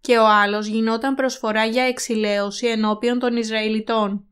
και 0.00 0.18
ο 0.18 0.26
άλλος 0.26 0.66
γινόταν 0.66 1.14
προσφορά 1.14 1.64
για 1.64 1.82
εξηλαίωση 1.82 2.66
ενώπιον 2.66 3.18
των 3.18 3.36
Ισραηλιτών. 3.36 4.24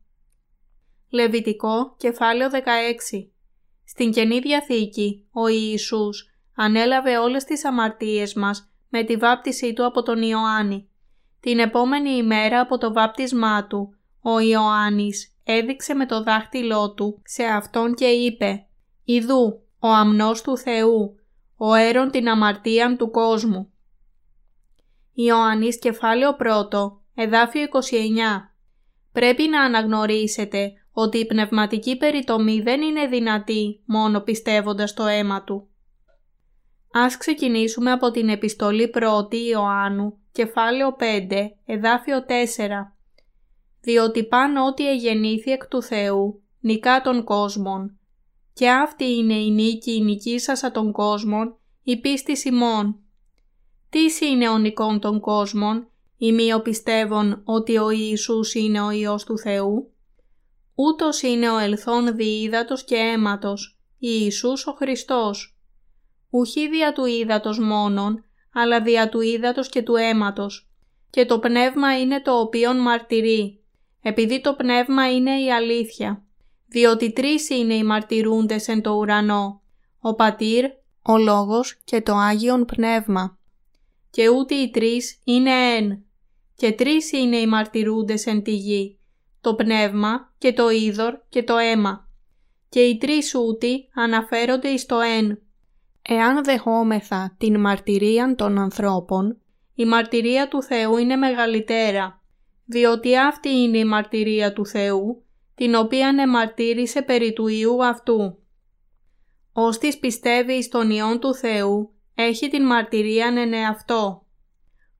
Λεβιτικό, 1.11 1.94
κεφάλαιο 1.96 2.50
16 2.50 3.31
Στην 3.90 4.12
Καινή 4.12 4.38
Διαθήκη, 4.38 5.27
ο 5.33 5.48
Ιησούς 5.48 6.31
ανέλαβε 6.55 7.18
όλες 7.18 7.44
τις 7.44 7.64
αμαρτίες 7.64 8.35
μας 8.35 8.70
με 8.88 9.03
τη 9.03 9.16
βάπτισή 9.16 9.72
του 9.72 9.85
από 9.85 10.03
τον 10.03 10.22
Ιωάννη. 10.22 10.88
Την 11.40 11.59
επόμενη 11.59 12.11
ημέρα 12.11 12.61
από 12.61 12.79
το 12.79 12.92
βάπτισμά 12.92 13.66
του, 13.66 13.94
ο 14.22 14.40
Ιωάννης 14.40 15.37
έδειξε 15.44 15.94
με 15.94 16.07
το 16.07 16.22
δάχτυλό 16.22 16.92
του 16.94 17.22
σε 17.24 17.44
αυτόν 17.44 17.94
και 17.94 18.07
είπε 18.07 18.66
«Ιδού, 19.05 19.62
ο 19.79 19.88
αμνός 19.88 20.42
του 20.42 20.57
Θεού, 20.57 21.18
ο 21.57 21.74
έρον 21.74 22.11
την 22.11 22.29
αμαρτίαν 22.29 22.96
του 22.96 23.11
κόσμου». 23.11 23.72
Ιωάννης 25.12 25.79
κεφάλαιο 25.79 26.37
1, 26.40 26.98
εδάφιο 27.14 27.62
29 27.62 27.68
Πρέπει 29.12 29.48
να 29.48 29.62
αναγνωρίσετε 29.62 30.72
ότι 31.00 31.18
η 31.18 31.26
πνευματική 31.26 31.96
περιτομή 31.96 32.61
δεν 32.61 32.82
είναι 32.82 33.06
δυνατή 33.06 33.82
μόνο 33.84 34.20
πιστεύοντας 34.20 34.94
το 34.94 35.06
αίμα 35.06 35.44
του. 35.44 35.68
Ας 36.92 37.16
ξεκινήσουμε 37.16 37.90
από 37.90 38.11
την 38.11 38.28
επιστολή 38.28 38.90
1η 38.94 39.34
Ιωάννου, 39.34 40.18
κεφάλαιο 40.32 40.96
5, 40.98 41.04
εδάφιο 41.66 42.24
4. 42.24 42.30
Διότι 43.80 44.24
πάνω 44.24 44.66
ότι 44.66 44.88
εγεννήθη 44.88 45.50
εκ 45.50 45.66
του 45.66 45.82
Θεού, 45.82 46.42
νικά 46.61 47.00
των 47.00 47.24
κόσμων. 47.24 47.98
Και 48.52 48.70
αυτή 48.70 49.04
είναι 49.04 49.34
η 49.34 49.50
νίκη 49.50 49.94
η 49.94 50.00
νικήσασα 50.00 50.70
των 50.70 50.92
κόσμων, 50.92 51.58
η 51.82 52.00
πίστη 52.00 52.48
ημών. 52.48 53.00
Τις 53.90 54.20
είναι 54.20 54.48
ο 54.48 54.58
νικών 54.58 55.00
των 55.00 55.20
κόσμων, 55.20 55.88
οι 56.16 56.32
μη 56.32 56.61
πιστεύουν 56.62 57.42
ότι 57.44 57.78
ο 57.78 57.90
Ιησούς 57.90 58.54
είναι 58.54 58.80
ο 58.80 58.90
Υιός 58.90 59.24
του 59.24 59.38
Θεού. 59.38 59.92
Ούτως 60.80 61.22
είναι 61.22 61.50
ο 61.50 61.58
ελθόν 61.58 62.16
διείδατος 62.16 62.84
και 62.84 62.96
αίματος, 62.96 63.78
Ιησούς 63.98 64.66
ο 64.66 64.72
Χριστός. 64.72 65.58
Ουχή 66.30 66.68
δια 66.68 66.92
του 66.92 67.04
ύδατος 67.04 67.58
μόνον, 67.58 68.24
αλλά 68.52 68.82
δια 68.82 69.08
του 69.08 69.20
ύδατος 69.20 69.68
και 69.68 69.82
του 69.82 69.96
αίματος. 69.96 70.70
Και 71.10 71.26
το 71.26 71.38
πνεύμα 71.38 72.00
είναι 72.00 72.22
το 72.22 72.40
οποίον 72.40 72.76
μαρτυρεί, 72.76 73.60
επειδή 74.02 74.40
το 74.40 74.54
πνεύμα 74.54 75.12
είναι 75.12 75.40
η 75.40 75.52
αλήθεια. 75.52 76.24
Διότι 76.68 77.12
τρεις 77.12 77.50
είναι 77.50 77.74
οι 77.74 77.84
μαρτυρούντες 77.84 78.68
εν 78.68 78.82
το 78.82 78.90
ουρανό, 78.90 79.62
ο 80.00 80.14
Πατήρ, 80.14 80.64
ο 81.02 81.18
Λόγος 81.18 81.80
και 81.84 82.00
το 82.00 82.14
Άγιον 82.14 82.64
Πνεύμα. 82.64 83.38
Και 84.10 84.28
ούτε 84.28 84.54
οι 84.54 84.70
τρεις 84.70 85.20
είναι 85.24 85.50
εν. 85.50 86.04
Και 86.54 86.72
τρεις 86.72 87.12
είναι 87.12 87.36
οι 87.36 87.46
μαρτυρούντες 87.46 88.26
εν 88.26 88.42
τη 88.42 88.54
γη, 88.54 88.97
το 89.40 89.55
πνεύμα 89.55 90.33
και 90.38 90.53
το 90.53 90.70
είδωρ 90.70 91.14
και 91.29 91.42
το 91.42 91.57
αίμα. 91.57 92.09
Και 92.68 92.81
οι 92.81 92.98
τρεις 92.98 93.35
ούτοι 93.35 93.88
αναφέρονται 93.94 94.68
εις 94.68 94.87
το 94.87 95.01
εν. 95.01 95.42
Εάν 96.03 96.44
δεχόμεθα 96.44 97.35
την 97.38 97.61
μαρτυρία 97.61 98.35
των 98.35 98.59
ανθρώπων, 98.59 99.40
η 99.74 99.85
μαρτυρία 99.85 100.48
του 100.48 100.62
Θεού 100.62 100.96
είναι 100.96 101.16
μεγαλύτερα, 101.16 102.22
διότι 102.64 103.18
αυτή 103.18 103.48
είναι 103.48 103.79
η 103.79 103.85
μαρτυρία 103.85 104.53
του 104.53 104.66
Θεού, 104.66 105.24
την 105.55 105.74
οποία 105.74 106.14
εμαρτύρησε 106.18 107.03
περί 107.03 107.33
του 107.33 107.46
Ιού 107.46 107.85
αυτού. 107.85 108.38
Όστις 109.53 109.98
πιστεύει 109.98 110.62
στον 110.62 110.90
Υιόν 110.90 111.20
του 111.20 111.35
Θεού, 111.35 111.92
έχει 112.14 112.48
την 112.48 112.66
μαρτυρία 112.66 113.27
εν 113.27 113.53
εαυτό. 113.53 114.27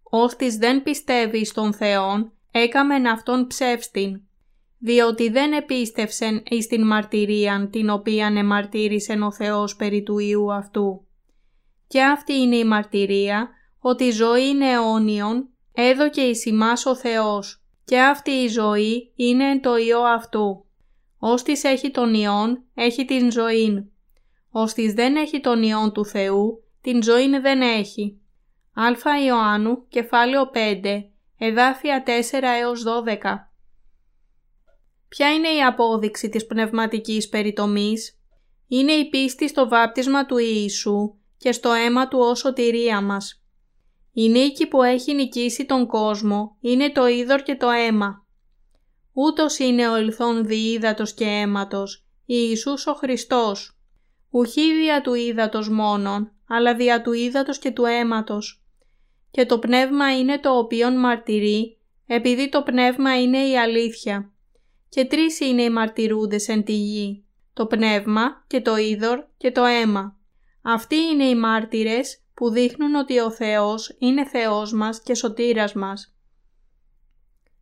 Όστις 0.03 0.57
δεν 0.57 0.83
πιστεύει 0.83 1.45
στον 1.45 1.73
Θεόν, 1.73 2.33
έκαμεν 2.51 3.07
αυτόν 3.07 3.47
ψεύστην, 3.47 4.28
διότι 4.79 5.29
δεν 5.29 5.53
επίστευσεν 5.53 6.43
εις 6.49 6.67
την 6.67 6.87
μαρτυρίαν 6.87 7.71
την 7.71 7.89
οποίαν 7.91 8.37
εμαρτύρησεν 8.37 9.23
ο 9.23 9.33
Θεός 9.33 9.77
περί 9.77 10.03
του 10.03 10.19
Ιού 10.19 10.53
αυτού. 10.53 11.07
Και 11.87 12.03
αυτή 12.03 12.33
είναι 12.33 12.57
η 12.57 12.65
μαρτυρία, 12.65 13.49
ότι 13.81 14.05
η 14.05 14.11
ζωή 14.11 14.49
είναι 14.49 14.71
αιώνιον, 14.71 15.49
έδωκε 15.73 16.21
εις 16.21 16.45
ημάς 16.45 16.87
ο 16.87 16.97
Θεός, 16.97 17.63
και 17.85 18.01
αυτή 18.01 18.31
η 18.31 18.49
ζωή 18.49 19.13
είναι 19.17 19.51
εν 19.51 19.61
το 19.61 19.77
Υιό 19.77 20.01
αυτού. 20.01 20.65
Όστις 21.19 21.65
έχει 21.65 21.91
τον 21.91 22.15
Υιόν, 22.15 22.65
έχει 22.75 23.05
την 23.05 23.33
ζωήν. 23.33 23.85
Όστις 24.51 24.93
δεν 24.93 25.17
έχει 25.17 25.41
τον 25.41 25.63
Υιόν 25.63 25.93
του 25.93 26.05
Θεού, 26.05 26.63
την 26.81 27.03
ζωήν 27.03 27.41
δεν 27.41 27.61
έχει. 27.61 28.21
Α 28.75 29.25
Ιωάννου, 29.27 29.87
κεφάλαιο 29.89 30.51
5, 30.55 31.11
εδάφια 31.39 32.03
4 32.07 32.11
έως 32.61 32.83
12. 32.83 33.48
Ποια 35.09 35.33
είναι 35.33 35.49
η 35.49 35.63
απόδειξη 35.63 36.29
της 36.29 36.47
πνευματικής 36.47 37.29
περιτομής; 37.29 38.19
Είναι 38.69 38.93
η 38.93 39.09
πίστη 39.09 39.49
στο 39.49 39.69
βάπτισμα 39.69 40.27
του 40.27 40.39
Ιησού 40.39 41.15
και 41.39 41.53
στο 41.53 41.73
αίμα 41.73 42.09
του 42.09 42.19
ως 42.19 42.39
σωτηρία 42.39 43.01
μας. 43.01 43.43
Η 44.13 44.29
νίκη 44.29 44.67
που 44.67 44.83
έχει 44.83 45.15
νικήσει 45.15 45.67
τον 45.67 45.87
κόσμο 45.87 46.57
είναι 46.61 46.91
το 46.91 47.07
είδωρ 47.07 47.43
και 47.43 47.57
το 47.57 47.69
αίμα. 47.71 48.27
Ούτως 49.13 49.59
είναι 49.59 49.89
ο 49.89 49.95
ελθόν 49.95 50.47
διείδατος 50.47 51.15
και 51.15 51.25
αίματος, 51.25 52.07
Ιησούς 52.25 52.87
ο 52.87 52.95
Χριστός. 52.95 53.79
Ουχή 54.31 54.75
δια 54.75 55.01
του 55.01 55.15
ύδατος 55.15 55.69
μόνον, 55.69 56.33
αλλά 56.49 56.75
δια 56.75 57.03
του 57.03 57.13
ύδατος 57.13 57.59
και 57.59 57.71
του 57.71 57.85
αίματος. 57.85 58.63
Και 59.31 59.47
το 59.47 59.59
πνεύμα 59.59 60.19
είναι 60.19 60.39
το 60.39 60.59
οποίον 60.59 60.99
μαρτυρεί, 60.99 61.79
επειδή 62.07 62.49
το 62.49 62.63
πνεύμα 62.63 63.21
είναι 63.21 63.39
η 63.39 63.59
αλήθεια 63.59 64.33
και 64.89 65.05
τρεις 65.05 65.41
είναι 65.41 65.63
οι 65.63 65.71
μαρτυρούντες 65.71 66.49
εν 66.49 66.65
τη 66.65 66.73
γη, 66.73 67.25
το 67.53 67.67
πνεύμα 67.67 68.45
και 68.47 68.61
το 68.61 68.77
είδωρ 68.77 69.25
και 69.37 69.53
το 69.53 69.65
αίμα. 69.65 70.17
Αυτοί 70.63 70.97
είναι 70.97 71.25
οι 71.25 71.35
μάρτυρες 71.35 72.23
που 72.35 72.51
δείχνουν 72.51 72.95
ότι 72.95 73.19
ο 73.19 73.31
Θεός 73.31 73.97
είναι 73.99 74.27
Θεός 74.27 74.73
μας 74.73 75.03
και 75.03 75.15
σωτήρας 75.15 75.73
μας. 75.73 76.15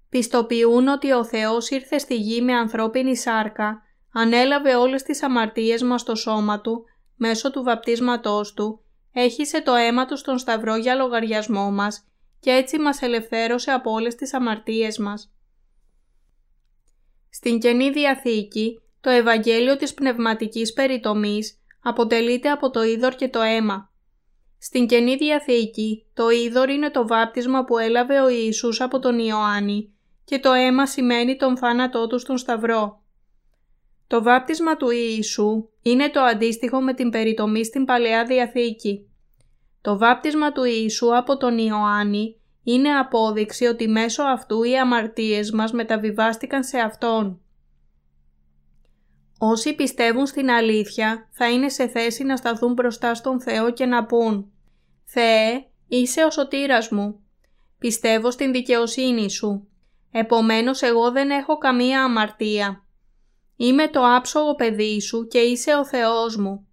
Πιστοποιούν 0.09 0.89
ότι 0.89 1.12
ο 1.12 1.25
Θεός 1.25 1.71
ήρθε 1.71 1.99
στη 1.99 2.15
γη 2.15 2.43
με 2.43 2.53
ανθρώπινη 2.53 3.17
σάρκα, 3.17 3.83
ανέλαβε 4.12 4.75
όλες 4.75 5.03
τις 5.03 5.23
αμαρτίες 5.23 5.83
μας 5.83 6.01
στο 6.01 6.15
σώμα 6.15 6.61
Του, 6.61 6.85
μέσω 7.17 7.51
του 7.51 7.62
βαπτίσματός 7.62 8.55
Του, 8.55 8.81
έχισε 9.12 9.62
το 9.62 9.75
αίμα 9.75 10.07
Του 10.07 10.17
στον 10.17 10.39
σταυρό 10.39 10.77
για 10.77 10.95
λογαριασμό 10.95 11.71
μας 11.71 12.05
και 12.41 12.51
έτσι 12.51 12.79
μας 12.79 13.03
ελευθέρωσε 13.03 13.71
από 13.71 13.91
όλες 13.91 14.15
τις 14.15 14.35
αμαρτίες 14.35 14.99
μας. 14.99 15.36
Στην 17.38 17.59
Καινή 17.59 17.90
Διαθήκη, 17.90 18.81
το 19.01 19.11
Ευαγγέλιο 19.11 19.77
της 19.77 19.94
Πνευματικής 19.94 20.72
Περιτομής 20.72 21.59
αποτελείται 21.83 22.51
από 22.51 22.70
το 22.70 22.83
είδωρ 22.83 23.14
και 23.14 23.29
το 23.29 23.40
αίμα. 23.40 23.90
Στην 24.59 24.87
Καινή 24.87 25.16
Διαθήκη, 25.16 26.07
το 26.14 26.31
είδωρ 26.31 26.68
είναι 26.68 26.90
το 26.90 27.07
βάπτισμα 27.07 27.64
που 27.64 27.79
έλαβε 27.79 28.20
ο 28.20 28.29
Ιησούς 28.29 28.81
από 28.81 28.99
τον 28.99 29.18
Ιωάννη 29.18 29.92
και 30.25 30.38
το 30.38 30.53
αίμα 30.53 30.87
σημαίνει 30.87 31.37
τον 31.37 31.57
θάνατό 31.57 32.07
του 32.07 32.18
στον 32.18 32.38
Σταυρό. 32.38 33.03
Το 34.07 34.22
βάπτισμα 34.22 34.77
του 34.77 34.90
Ιησού 34.90 35.68
είναι 35.83 36.11
το 36.11 36.20
αντίστοιχο 36.20 36.81
με 36.81 36.94
την 36.94 37.11
περιτομή 37.11 37.64
στην 37.64 37.85
Παλαιά 37.85 38.25
Διαθήκη. 38.25 39.11
Το 39.81 39.99
βάπτισμα 39.99 40.53
του 40.53 40.64
Ιησού 40.64 41.16
από 41.16 41.37
τον 41.37 41.59
Ιωάννη 41.59 42.40
είναι 42.68 42.90
απόδειξη 42.98 43.64
ότι 43.64 43.88
μέσω 43.88 44.22
αυτού 44.22 44.62
οι 44.62 44.79
αμαρτίες 44.79 45.50
μας 45.50 45.72
μεταβιβάστηκαν 45.72 46.64
σε 46.64 46.78
Αυτόν. 46.78 47.41
Όσοι 49.38 49.74
πιστεύουν 49.74 50.26
στην 50.26 50.51
αλήθεια 50.51 51.28
θα 51.30 51.51
είναι 51.51 51.68
σε 51.68 51.88
θέση 51.88 52.24
να 52.24 52.36
σταθούν 52.36 52.72
μπροστά 52.72 53.14
στον 53.14 53.41
Θεό 53.41 53.72
και 53.72 53.86
να 53.86 54.07
πούν 54.07 54.53
«Θεέ, 55.05 55.66
είσαι 55.88 56.24
ο 56.24 56.30
σωτήρας 56.30 56.88
μου. 56.88 57.20
Πιστεύω 57.78 58.30
στην 58.30 58.53
δικαιοσύνη 58.53 59.30
Σου. 59.30 59.68
Επομένως 60.11 60.82
εγώ 60.82 61.11
δεν 61.11 61.30
έχω 61.30 61.59
καμία 61.59 62.03
αμαρτία. 62.03 62.84
Είμαι 63.57 63.88
το 63.88 64.14
άψογο 64.16 64.55
παιδί 64.55 65.01
Σου 65.01 65.26
και 65.26 65.38
είσαι 65.38 65.74
ο 65.74 65.84
Θεός 65.84 66.36
μου. 66.36 66.66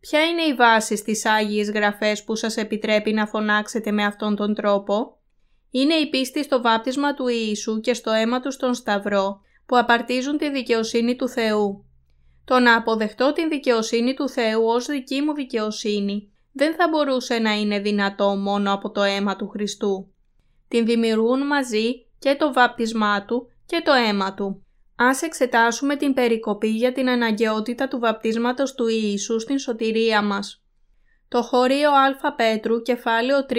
Ποια 0.00 0.24
είναι 0.24 0.42
η 0.42 0.54
βάση 0.54 0.96
στις 0.96 1.24
Άγιες 1.26 1.70
Γραφές 1.70 2.24
που 2.24 2.34
σας 2.34 2.56
επιτρέπει 2.56 3.12
να 3.12 3.26
φωνάξετε 3.26 3.90
με 3.90 4.04
αυτόν 4.04 4.36
τον 4.36 4.54
τρόπο; 4.54 5.19
Είναι 5.70 5.94
η 5.94 6.08
πίστη 6.08 6.42
στο 6.42 6.60
βάπτισμα 6.60 7.14
του 7.14 7.28
Ιησού 7.28 7.80
και 7.80 7.94
στο 7.94 8.10
αίμα 8.10 8.40
του 8.40 8.52
στον 8.52 8.74
Σταυρό 8.74 9.40
που 9.66 9.76
απαρτίζουν 9.76 10.38
τη 10.38 10.50
δικαιοσύνη 10.50 11.16
του 11.16 11.28
Θεού. 11.28 11.84
Το 12.44 12.58
να 12.58 12.76
αποδεχτώ 12.76 13.32
την 13.32 13.48
δικαιοσύνη 13.48 14.14
του 14.14 14.28
Θεού 14.28 14.66
ως 14.66 14.86
δική 14.86 15.20
μου 15.20 15.34
δικαιοσύνη 15.34 16.32
δεν 16.52 16.74
θα 16.74 16.88
μπορούσε 16.88 17.38
να 17.38 17.52
είναι 17.52 17.78
δυνατό 17.78 18.36
μόνο 18.36 18.72
από 18.72 18.90
το 18.90 19.02
αίμα 19.02 19.36
του 19.36 19.48
Χριστού. 19.48 20.12
Την 20.68 20.84
δημιουργούν 20.84 21.46
μαζί 21.46 22.06
και 22.18 22.34
το 22.34 22.52
βάπτισμά 22.52 23.24
του 23.24 23.50
και 23.66 23.82
το 23.84 23.92
αίμα 23.92 24.34
του. 24.34 24.64
Ας 24.96 25.22
εξετάσουμε 25.22 25.96
την 25.96 26.14
περικοπή 26.14 26.68
για 26.68 26.92
την 26.92 27.08
αναγκαιότητα 27.08 27.88
του 27.88 27.98
βαπτίσματος 27.98 28.74
του 28.74 28.86
Ιησού 28.88 29.40
στην 29.40 29.58
σωτηρία 29.58 30.22
μας. 30.22 30.62
Το 31.28 31.42
χώριο 31.42 31.90
Α 31.90 32.34
Πέτρου, 32.34 32.82
κεφάλαιο 32.82 33.46
3, 33.48 33.54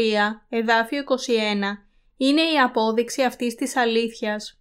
εδάφιο 0.50 1.04
21, 1.04 1.08
είναι 2.24 2.42
η 2.42 2.60
απόδειξη 2.60 3.24
αυτής 3.24 3.56
της 3.56 3.76
αλήθειας, 3.76 4.60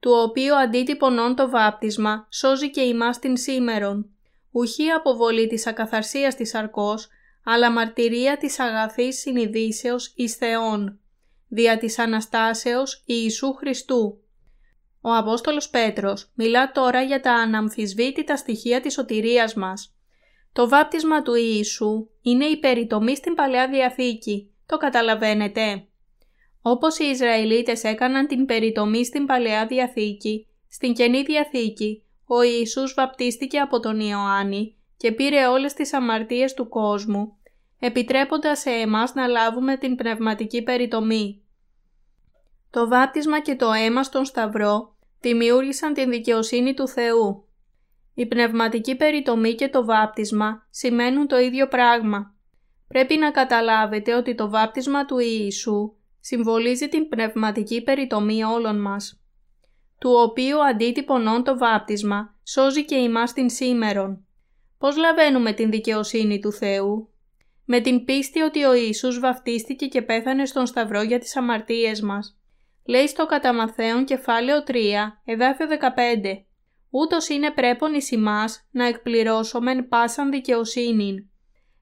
του 0.00 0.10
οποίου 0.10 0.56
αντίτυπωνών 0.56 1.34
το 1.34 1.50
βάπτισμα 1.50 2.26
σώζει 2.30 2.70
και 2.70 2.80
ημάς 2.80 3.18
την 3.18 3.36
σήμερον, 3.36 4.10
ουχή 4.50 4.90
αποβολή 4.90 5.46
της 5.46 5.66
ακαθαρσίας 5.66 6.34
της 6.34 6.54
αρκός, 6.54 7.08
αλλά 7.44 7.70
μαρτυρία 7.70 8.36
της 8.36 8.58
αγαθής 8.58 9.18
συνειδήσεως 9.18 10.12
εις 10.16 10.34
Θεόν, 10.36 11.00
δια 11.48 11.78
της 11.78 11.98
Αναστάσεως 11.98 13.02
Ιησού 13.06 13.52
Χριστού. 13.52 14.20
Ο 15.00 15.14
Απόστολος 15.14 15.68
Πέτρος 15.68 16.30
μιλά 16.34 16.72
τώρα 16.72 17.02
για 17.02 17.20
τα 17.20 17.32
αναμφισβήτητα 17.32 18.36
στοιχεία 18.36 18.80
της 18.80 18.92
σωτηρίας 18.92 19.54
μας. 19.54 19.94
Το 20.52 20.68
βάπτισμα 20.68 21.22
του 21.22 21.34
Ιησού 21.34 22.08
είναι 22.22 22.44
η 22.44 22.58
περιτομή 22.58 23.16
στην 23.16 23.34
Παλαιά 23.34 23.68
Διαθήκη, 23.68 24.50
το 24.66 24.76
καταλαβαίνετε. 24.76 25.87
Όπως 26.62 26.98
οι 26.98 27.04
Ισραηλίτες 27.04 27.84
έκαναν 27.84 28.26
την 28.26 28.46
περιτομή 28.46 29.04
στην 29.04 29.26
Παλαιά 29.26 29.66
Διαθήκη, 29.66 30.46
στην 30.68 30.92
Καινή 30.92 31.22
Διαθήκη, 31.22 32.02
ο 32.26 32.42
Ιησούς 32.42 32.94
βαπτίστηκε 32.94 33.58
από 33.58 33.80
τον 33.80 34.00
Ιωάννη 34.00 34.76
και 34.96 35.12
πήρε 35.12 35.46
όλες 35.46 35.74
τις 35.74 35.92
αμαρτίες 35.92 36.54
του 36.54 36.68
κόσμου, 36.68 37.36
επιτρέποντας 37.78 38.58
σε 38.58 38.70
εμάς 38.70 39.14
να 39.14 39.26
λάβουμε 39.26 39.76
την 39.76 39.94
πνευματική 39.94 40.62
περιτομή. 40.62 41.42
Το 42.70 42.88
βάπτισμα 42.88 43.40
και 43.40 43.56
το 43.56 43.72
αίμα 43.72 44.02
στον 44.02 44.24
Σταυρό 44.24 44.94
δημιούργησαν 45.20 45.94
την 45.94 46.10
δικαιοσύνη 46.10 46.74
του 46.74 46.88
Θεού. 46.88 47.48
Η 48.14 48.26
πνευματική 48.26 48.96
περιτομή 48.96 49.54
και 49.54 49.68
το 49.68 49.84
βάπτισμα 49.84 50.66
σημαίνουν 50.70 51.26
το 51.26 51.38
ίδιο 51.38 51.68
πράγμα. 51.68 52.34
Πρέπει 52.88 53.16
να 53.16 53.30
καταλάβετε 53.30 54.14
ότι 54.14 54.34
το 54.34 54.50
βάπτισμα 54.50 55.04
του 55.04 55.18
Ιησού 55.18 55.92
συμβολίζει 56.20 56.88
την 56.88 57.08
πνευματική 57.08 57.82
περιτομή 57.82 58.44
όλων 58.44 58.80
μας, 58.80 59.20
του 59.98 60.10
οποίου 60.10 60.64
αντίτυπωνών 60.64 61.44
το 61.44 61.58
βάπτισμα 61.58 62.34
σώζει 62.44 62.84
και 62.84 62.94
ημάς 62.94 63.32
την 63.32 63.50
σήμερον. 63.50 64.26
Πώς 64.78 64.96
λαβαίνουμε 64.96 65.52
την 65.52 65.70
δικαιοσύνη 65.70 66.40
του 66.40 66.52
Θεού; 66.52 67.08
Με 67.64 67.80
την 67.80 68.04
πίστη 68.04 68.40
ότι 68.40 68.64
ο 68.64 68.74
Ιησούς 68.74 69.18
βαφτίστηκε 69.18 69.86
και 69.86 70.02
πέθανε 70.02 70.46
στον 70.46 70.66
Σταυρό 70.66 71.02
για 71.02 71.18
τις 71.18 71.36
αμαρτίες 71.36 72.00
μας. 72.00 72.38
Λέει 72.84 73.06
στο 73.06 73.26
κατά 73.26 73.54
Μαθαίον 73.54 74.04
κεφάλαιο 74.04 74.62
3, 74.66 74.74
εδάφιο 75.24 75.66
15. 75.66 76.46
Ούτως 76.90 77.28
είναι 77.28 77.50
πρέπον 77.50 77.94
εις 77.94 78.10
ημάς 78.10 78.68
να 78.70 78.86
εκπληρώσομεν 78.86 79.88
πάσαν 79.88 80.30
δικαιοσύνην. 80.30 81.28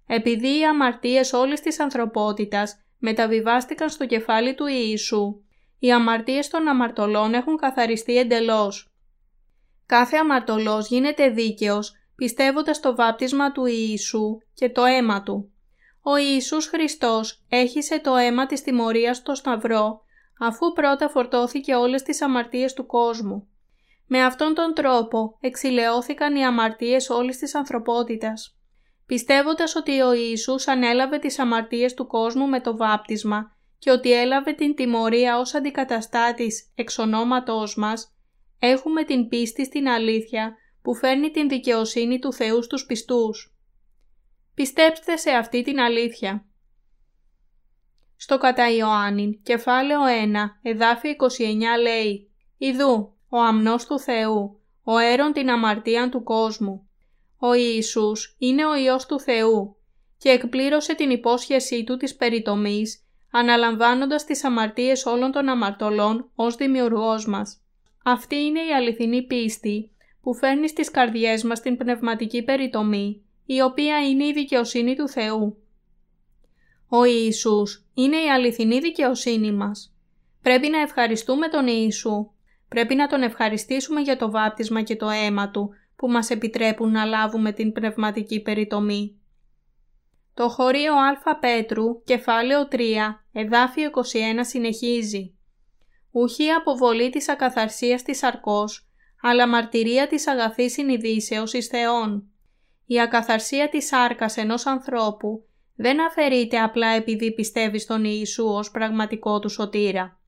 Επειδή 0.07 0.59
οι 0.59 0.65
αμαρτίες 0.65 1.33
όλης 1.33 1.61
της 1.61 1.81
ανθρωπότητας 1.81 2.86
μεταβιβάστηκαν 3.09 3.89
στο 3.89 4.07
κεφάλι 4.07 4.55
του 4.55 4.67
Ιησού, 4.67 5.41
οι 5.79 5.93
αμαρτίες 5.93 6.49
των 6.49 6.69
αμαρτωλών 6.69 7.35
έχουν 7.35 7.57
καθαριστεί 7.57 8.19
εντελώς. 8.19 8.93
Κάθε 9.87 10.17
αμαρτωλός 10.17 10.89
γίνεται 10.89 11.29
δίκαιος 11.29 11.93
πιστεύοντας 12.17 12.81
το 12.81 12.95
βάπτισμα 12.95 13.53
του 13.53 13.67
Ιησού 13.67 14.39
και 14.55 14.71
το 14.71 14.85
αίμα 14.85 15.23
Του. 15.23 15.53
Ο 16.03 16.17
Ιησούς 16.17 16.67
Χριστός 16.67 17.45
έχισε 17.49 18.01
το 18.01 18.17
αίμα 18.17 18.47
της 18.47 18.63
τιμωρίας 18.63 19.17
στο 19.17 19.35
Σταυρό, 19.35 20.01
αφού 20.39 20.73
πρώτα 20.73 21.09
φορτώθηκε 21.09 21.75
όλες 21.75 22.03
τις 22.03 22.23
αμαρτίες 22.23 22.73
του 22.73 22.87
κόσμου. 22.87 23.49
Με 24.07 24.25
αυτόν 24.25 24.55
τον 24.55 24.75
τρόπο 24.75 25.37
εξηλαιώθηκαν 25.41 26.37
οι 26.37 26.45
αμαρτίες 26.45 27.11
όλης 27.11 27.39
της 27.39 27.55
ανθρωπότητας. 27.55 28.57
Πιστεύοντας 29.07 29.77
ότι 29.77 30.01
ο 30.01 30.13
Ιησούς 30.13 30.69
ανέλαβε 30.69 31.19
τις 31.19 31.39
αμαρτίες 31.39 31.95
του 31.95 32.07
κόσμου 32.07 32.49
με 32.49 32.61
το 32.61 32.77
βάπτισμα 32.77 33.57
και 33.79 33.91
ότι 33.91 34.13
έλαβε 34.13 34.53
την 34.53 34.75
τιμωρία 34.75 35.39
ως 35.39 35.55
αντικαταστάτης 35.55 36.73
εξ 36.75 36.99
ονόματός 36.99 37.77
μας, 37.77 38.17
έχουμε 38.59 39.05
την 39.05 39.29
πίστη 39.29 39.65
στην 39.65 39.89
αλήθεια 39.89 40.55
που 40.83 40.95
φέρνει 40.95 41.31
την 41.31 41.49
δικαιοσύνη 41.49 42.19
του 42.19 42.33
Θεού 42.33 42.63
στους 42.63 42.87
πιστούς. 42.87 43.57
Πιστέψτε 44.55 45.17
σε 45.17 45.31
αυτή 45.31 45.63
την 45.63 45.81
αλήθεια. 45.81 46.47
Στο 48.17 48.39
κατά 48.39 48.71
Ιωάννην, 48.71 49.43
κεφάλαιο 49.43 50.01
1, 50.05 50.59
εδάφιο 50.63 51.11
29 51.11 51.81
λέει 51.81 52.31
«Ιδού, 52.59 53.15
ο 53.29 53.39
αμνός 53.39 53.87
του 53.87 53.99
Θεού, 53.99 54.61
ο 54.83 54.99
έρον 54.99 55.33
την 55.33 55.51
αμαρτία 55.51 56.09
του 56.09 56.23
κόσμου. 56.23 56.86
Ο 57.39 57.55
Ιησούς 57.55 58.37
είναι 58.39 58.67
ο 58.67 58.77
Υιός 58.77 59.07
του 59.07 59.21
Θεού 59.21 59.77
και 60.19 60.29
εκπλήρωσε 60.29 60.95
την 60.95 61.11
υπόσχεσή 61.11 61.85
του 61.85 61.97
της 61.97 62.17
περιτομής, 62.17 63.05
αναλαμβάνοντας 63.31 64.25
τις 64.25 64.45
αμαρτίες 64.45 65.07
όλων 65.07 65.33
των 65.33 65.49
αμαρτωλών 65.49 66.31
ως 66.35 66.55
δημιουργός 66.55 67.27
μας. 67.27 67.61
Αυτή 68.05 68.37
είναι 68.37 68.61
η 68.61 68.73
αληθινή 68.75 69.23
πίστη 69.23 69.91
που 70.23 70.35
φέρνει 70.35 70.69
στις 70.69 70.91
καρδιές 70.91 71.43
μας 71.43 71.61
την 71.61 71.77
πνευματική 71.77 72.43
περιτομή, 72.43 73.23
η 73.47 73.61
οποία 73.61 74.09
είναι 74.09 74.27
η 74.27 74.33
δικαιοσύνη 74.33 74.97
του 74.97 75.09
Θεού. 75.09 75.57
Ο 76.89 77.05
Ιησούς 77.05 77.85
είναι 77.95 78.17
η 78.17 78.31
αληθινή 78.31 78.79
δικαιοσύνη 78.79 79.53
μας. 79.53 79.95
Πρέπει 80.43 80.69
να 80.69 80.81
ευχαριστούμε 80.81 81.49
τον 81.49 81.67
Ιησού. 81.67 82.31
Πρέπει 82.69 82.95
να 82.95 83.07
τον 83.07 83.23
ευχαριστήσουμε 83.23 84.01
για 84.01 84.17
το 84.17 84.31
βάπτισμα 84.31 84.83
και 84.83 84.97
το 84.97 85.09
αίμα 85.09 85.51
Του 85.51 85.75
που 85.97 86.09
μας 86.09 86.31
επιτρέπουν 86.31 86.91
να 86.91 87.05
λάβουμε 87.05 87.53
την 87.53 87.73
πνευματική 87.73 88.41
περιτομή. 88.41 89.21
Το 90.35 90.49
χωρίο 90.49 90.95
Α 90.95 91.39
Πέτρου, 91.41 92.03
κεφάλαιο 92.05 92.69
3, 92.71 92.79
εδάφιο 93.33 93.91
21 93.91 94.01
συνεχίζει. 94.41 95.35
Ουχή 96.11 96.51
αποβολή 96.51 97.11
της 97.11 97.29
ακαθαρσίας 97.29 98.03
της 98.03 98.23
αρκός, 98.23 98.89
αλλά 99.23 99.49
μαρτυρία 99.49 100.07
της 100.07 100.27
αγαθής 100.27 100.73
συνειδήσεως 100.73 101.53
εις 101.53 101.67
Θεόν. 101.67 102.31
Η 102.87 103.01
ακαθαρσία 103.01 103.69
της 103.69 103.87
σάρκας 103.87 104.37
ενός 104.37 104.67
ανθρώπου 104.67 105.45
δεν 105.77 106.07
αφαιρείται 106.07 106.59
απλά 106.61 106.89
επειδή 106.89 107.35
πιστεύει 107.35 107.79
στον 107.79 108.05
Ιησού 108.05 108.45
ως 108.45 108.71
πραγματικό 108.71 109.39
του 109.39 109.49
σωτήρα. 109.49 110.21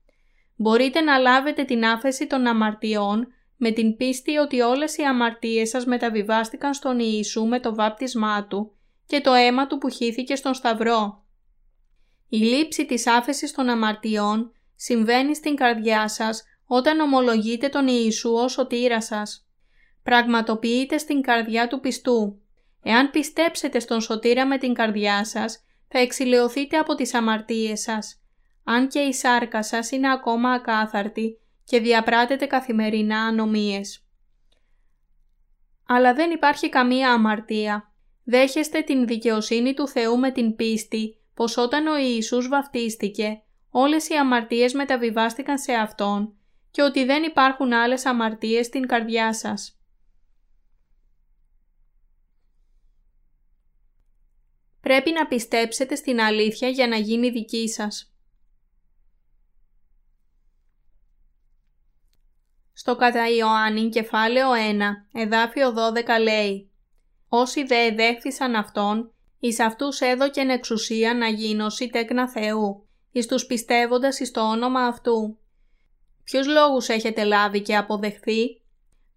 Μπορείτε 0.55 1.01
να 1.01 1.17
λάβετε 1.17 1.63
την 1.63 1.85
άφεση 1.85 2.27
των 2.27 2.47
αμαρτιών 2.47 3.27
με 3.61 3.71
την 3.71 3.95
πίστη 3.95 4.37
ότι 4.37 4.61
όλες 4.61 4.97
οι 4.97 5.03
αμαρτίες 5.03 5.69
σας 5.69 5.85
μεταβιβάστηκαν 5.85 6.73
στον 6.73 6.99
Ιησού 6.99 7.45
με 7.45 7.59
το 7.59 7.75
βάπτισμά 7.75 8.47
Του 8.47 8.71
και 9.05 9.21
το 9.21 9.33
αίμα 9.33 9.67
Του 9.67 9.77
που 9.77 9.89
χύθηκε 9.89 10.35
στον 10.35 10.53
Σταυρό. 10.53 11.23
Η 12.29 12.37
λήψη 12.37 12.85
της 12.85 13.07
άφεσης 13.07 13.51
των 13.51 13.69
αμαρτιών 13.69 14.51
συμβαίνει 14.75 15.35
στην 15.35 15.55
καρδιά 15.55 16.07
σας 16.07 16.43
όταν 16.65 16.99
ομολογείτε 16.99 17.69
τον 17.69 17.87
Ιησού 17.87 18.31
ως 18.33 18.51
σωτήρα 18.51 19.01
σας. 19.01 19.47
Πραγματοποιείτε 20.03 20.97
στην 20.97 21.21
καρδιά 21.21 21.67
του 21.67 21.79
πιστού. 21.79 22.41
Εάν 22.83 23.09
πιστέψετε 23.09 23.79
στον 23.79 24.01
σωτήρα 24.01 24.45
με 24.45 24.57
την 24.57 24.73
καρδιά 24.73 25.25
σας, 25.25 25.63
θα 25.87 25.99
εξηλαιωθείτε 25.99 26.77
από 26.77 26.95
τις 26.95 27.13
αμαρτίες 27.13 27.81
σας. 27.81 28.21
Αν 28.63 28.87
και 28.87 28.99
η 28.99 29.13
σάρκα 29.13 29.63
σας 29.63 29.91
είναι 29.91 30.11
ακόμα 30.11 30.51
ακάθαρτη 30.51 31.39
και 31.69 31.79
διαπράτετε 31.79 32.45
καθημερινά 32.45 33.19
ανομίες. 33.19 34.05
Αλλά 35.85 36.13
δεν 36.13 36.31
υπάρχει 36.31 36.69
καμία 36.69 37.11
αμαρτία. 37.11 37.91
Δέχεστε 38.23 38.81
την 38.81 39.07
δικαιοσύνη 39.07 39.73
του 39.73 39.87
Θεού 39.87 40.19
με 40.19 40.31
την 40.31 40.55
πίστη 40.55 41.17
πως 41.33 41.57
όταν 41.57 41.87
ο 41.87 41.97
Ιησούς 41.97 42.47
βαφτίστηκε, 42.47 43.41
όλες 43.69 44.09
οι 44.09 44.15
αμαρτίες 44.15 44.73
μεταβιβάστηκαν 44.73 45.59
σε 45.59 45.73
Αυτόν 45.73 46.33
και 46.71 46.81
ότι 46.81 47.05
δεν 47.05 47.23
υπάρχουν 47.23 47.73
άλλες 47.73 48.05
αμαρτίες 48.05 48.65
στην 48.65 48.87
καρδιά 48.87 49.33
σας. 49.33 49.79
Πρέπει 54.81 55.11
να 55.11 55.27
πιστέψετε 55.27 55.95
στην 55.95 56.21
αλήθεια 56.21 56.69
για 56.69 56.87
να 56.87 56.95
γίνει 56.95 57.29
δική 57.29 57.69
σας. 57.69 58.13
Στο 62.79 62.95
κατά 62.95 63.29
Ιωάννη 63.29 63.89
κεφάλαιο 63.89 64.47
1, 64.51 65.21
εδάφιο 65.21 65.73
12 66.17 66.21
λέει 66.21 66.71
«Όσοι 67.29 67.63
δε 67.63 67.85
εδέχθησαν 67.85 68.55
Αυτόν, 68.55 69.11
εις 69.39 69.59
αυτούς 69.59 69.99
έδωκεν 69.99 70.49
εξουσία 70.49 71.13
να 71.13 71.27
γίνωσι 71.27 71.89
τέκνα 71.89 72.29
Θεού, 72.29 72.87
εις 73.11 73.27
τους 73.27 73.45
πιστεύοντας 73.45 74.19
εις 74.19 74.31
το 74.31 74.41
όνομα 74.41 74.81
Αυτού, 74.81 75.37
Ποιους 76.23 76.47
λόγους 76.47 76.87
έχετε 76.87 77.23
λάβει 77.23 77.61
και 77.61 77.75
αποδεχθεί; 77.75 78.61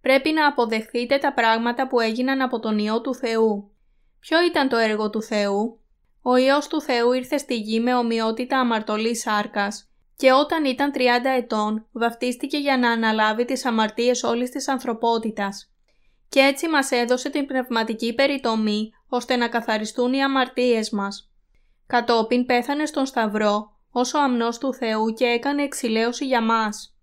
Πρέπει 0.01 0.31
να 0.31 0.47
αποδεχθείτε 0.47 1.17
τα 1.17 1.33
πράγματα 1.33 1.87
που 1.87 1.99
έγιναν 1.99 2.41
από 2.41 2.59
τον 2.59 2.77
Υιό 2.77 3.01
του 3.01 3.15
Θεού. 3.15 3.71
Ποιο 4.19 4.45
ήταν 4.45 4.69
το 4.69 4.77
έργο 4.77 5.09
του 5.09 5.21
Θεού; 5.21 5.79
Ο 6.21 6.35
Υιός 6.35 6.67
του 6.67 6.81
Θεού 6.81 7.11
ήρθε 7.11 7.37
στη 7.37 7.55
γη 7.55 7.79
με 7.79 7.95
ομοιότητα 7.95 8.59
αμαρτωλής 8.59 9.21
σάρκας 9.21 9.92
και 10.15 10.31
όταν 10.31 10.65
ήταν 10.65 10.91
30 10.95 10.99
ετών 11.37 11.85
βαφτίστηκε 11.91 12.57
για 12.57 12.77
να 12.77 12.91
αναλάβει 12.91 13.45
τις 13.45 13.65
αμαρτίες 13.65 14.23
όλης 14.23 14.49
της 14.49 14.67
ανθρωπότητας. 14.67 15.71
Και 16.29 16.39
έτσι 16.39 16.69
μας 16.69 16.91
έδωσε 16.91 17.29
την 17.29 17.45
πνευματική 17.45 18.13
περιτομή 18.13 18.91
ώστε 19.07 19.35
να 19.35 19.47
καθαριστούν 19.47 20.13
οι 20.13 20.23
αμαρτίες 20.23 20.89
μας. 20.89 21.31
Κατόπιν 21.87 22.45
πέθανε 22.45 22.85
στον 22.85 23.05
Σταυρό 23.05 23.71
ως 23.91 24.13
ο 24.13 24.19
αμνός 24.19 24.57
του 24.57 24.73
Θεού 24.73 25.13
και 25.13 25.25
έκανε 25.25 25.63
εξηλαίωση 25.63 26.25
για 26.25 26.41
μας. 26.41 26.97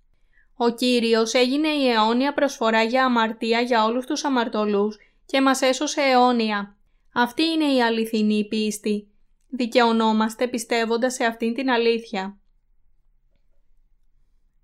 Ο 0.56 0.70
Κύριος 0.70 1.34
έγινε 1.34 1.68
η 1.68 1.88
αιώνια 1.88 2.32
προσφορά 2.32 2.82
για 2.82 3.04
αμαρτία 3.04 3.60
για 3.60 3.84
όλους 3.84 4.06
τους 4.06 4.24
αμαρτωλούς 4.24 4.98
και 5.26 5.40
μας 5.40 5.60
έσωσε 5.60 6.00
αιώνια. 6.00 6.76
Αυτή 7.12 7.42
είναι 7.42 7.72
η 7.72 7.82
αληθινή 7.82 8.46
πίστη. 8.48 9.10
Δικαιωνόμαστε 9.48 10.48
πιστεύοντας 10.48 11.14
σε 11.14 11.24
αυτήν 11.24 11.54
την 11.54 11.70
αλήθεια. 11.70 12.39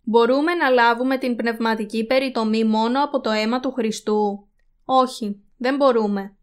Μπορούμε 0.09 0.55
να 0.55 0.69
λάβουμε 0.69 1.19
την 1.19 1.37
πνευματική 1.37 2.07
περιτομή 2.07 2.65
μόνο 2.65 3.05
από 3.05 3.21
το 3.21 3.31
αίμα 3.31 3.61
του 3.61 3.73
Χριστού. 3.73 4.47
Όχι, 4.85 5.41
δεν 5.57 5.77
μπορούμε. 5.77 6.37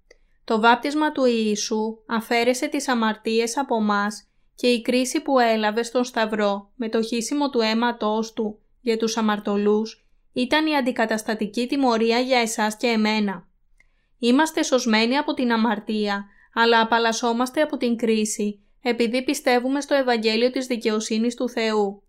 Το 0.43 0.59
βάπτισμα 0.59 1.11
του 1.11 1.25
Ιησού 1.25 1.97
αφαίρεσε 2.05 2.67
τις 2.67 2.87
αμαρτίες 2.87 3.57
από 3.57 3.81
μας 3.81 4.27
και 4.55 4.67
η 4.67 4.81
κρίση 4.81 5.21
που 5.21 5.39
έλαβε 5.39 5.83
στον 5.83 6.03
Σταυρό 6.03 6.71
με 6.75 6.89
το 6.89 7.01
χύσιμο 7.01 7.49
του 7.49 7.61
αίματός 7.61 8.33
του 8.33 8.59
για 8.81 8.97
τους 8.97 9.17
αμαρτωλούς 9.17 10.05
ήταν 10.33 10.65
η 10.65 10.75
αντικαταστατική 10.75 11.67
τιμωρία 11.67 12.19
για 12.19 12.39
εσάς 12.39 12.77
και 12.77 12.87
εμένα. 12.87 13.47
Είμαστε 14.17 14.63
σωσμένοι 14.63 15.17
από 15.17 15.33
την 15.33 15.51
αμαρτία, 15.51 16.25
αλλά 16.53 16.81
απαλλασσόμαστε 16.81 17.61
από 17.61 17.77
την 17.77 17.95
κρίση 17.95 18.63
επειδή 18.81 19.23
πιστεύουμε 19.23 19.81
στο 19.81 19.93
Ευαγγέλιο 19.93 20.49
της 20.49 20.67
δικαιοσύνης 20.67 21.35
του 21.35 21.49
Θεού 21.49 22.02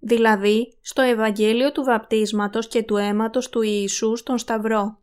δηλαδή 0.00 0.78
στο 0.80 1.02
Ευαγγέλιο 1.02 1.72
του 1.72 1.84
βαπτίσματος 1.84 2.68
και 2.68 2.82
του 2.82 2.96
αίματος 2.96 3.48
του 3.48 3.62
Ιησού 3.62 4.16
στον 4.16 4.38
Σταυρό. 4.38 4.98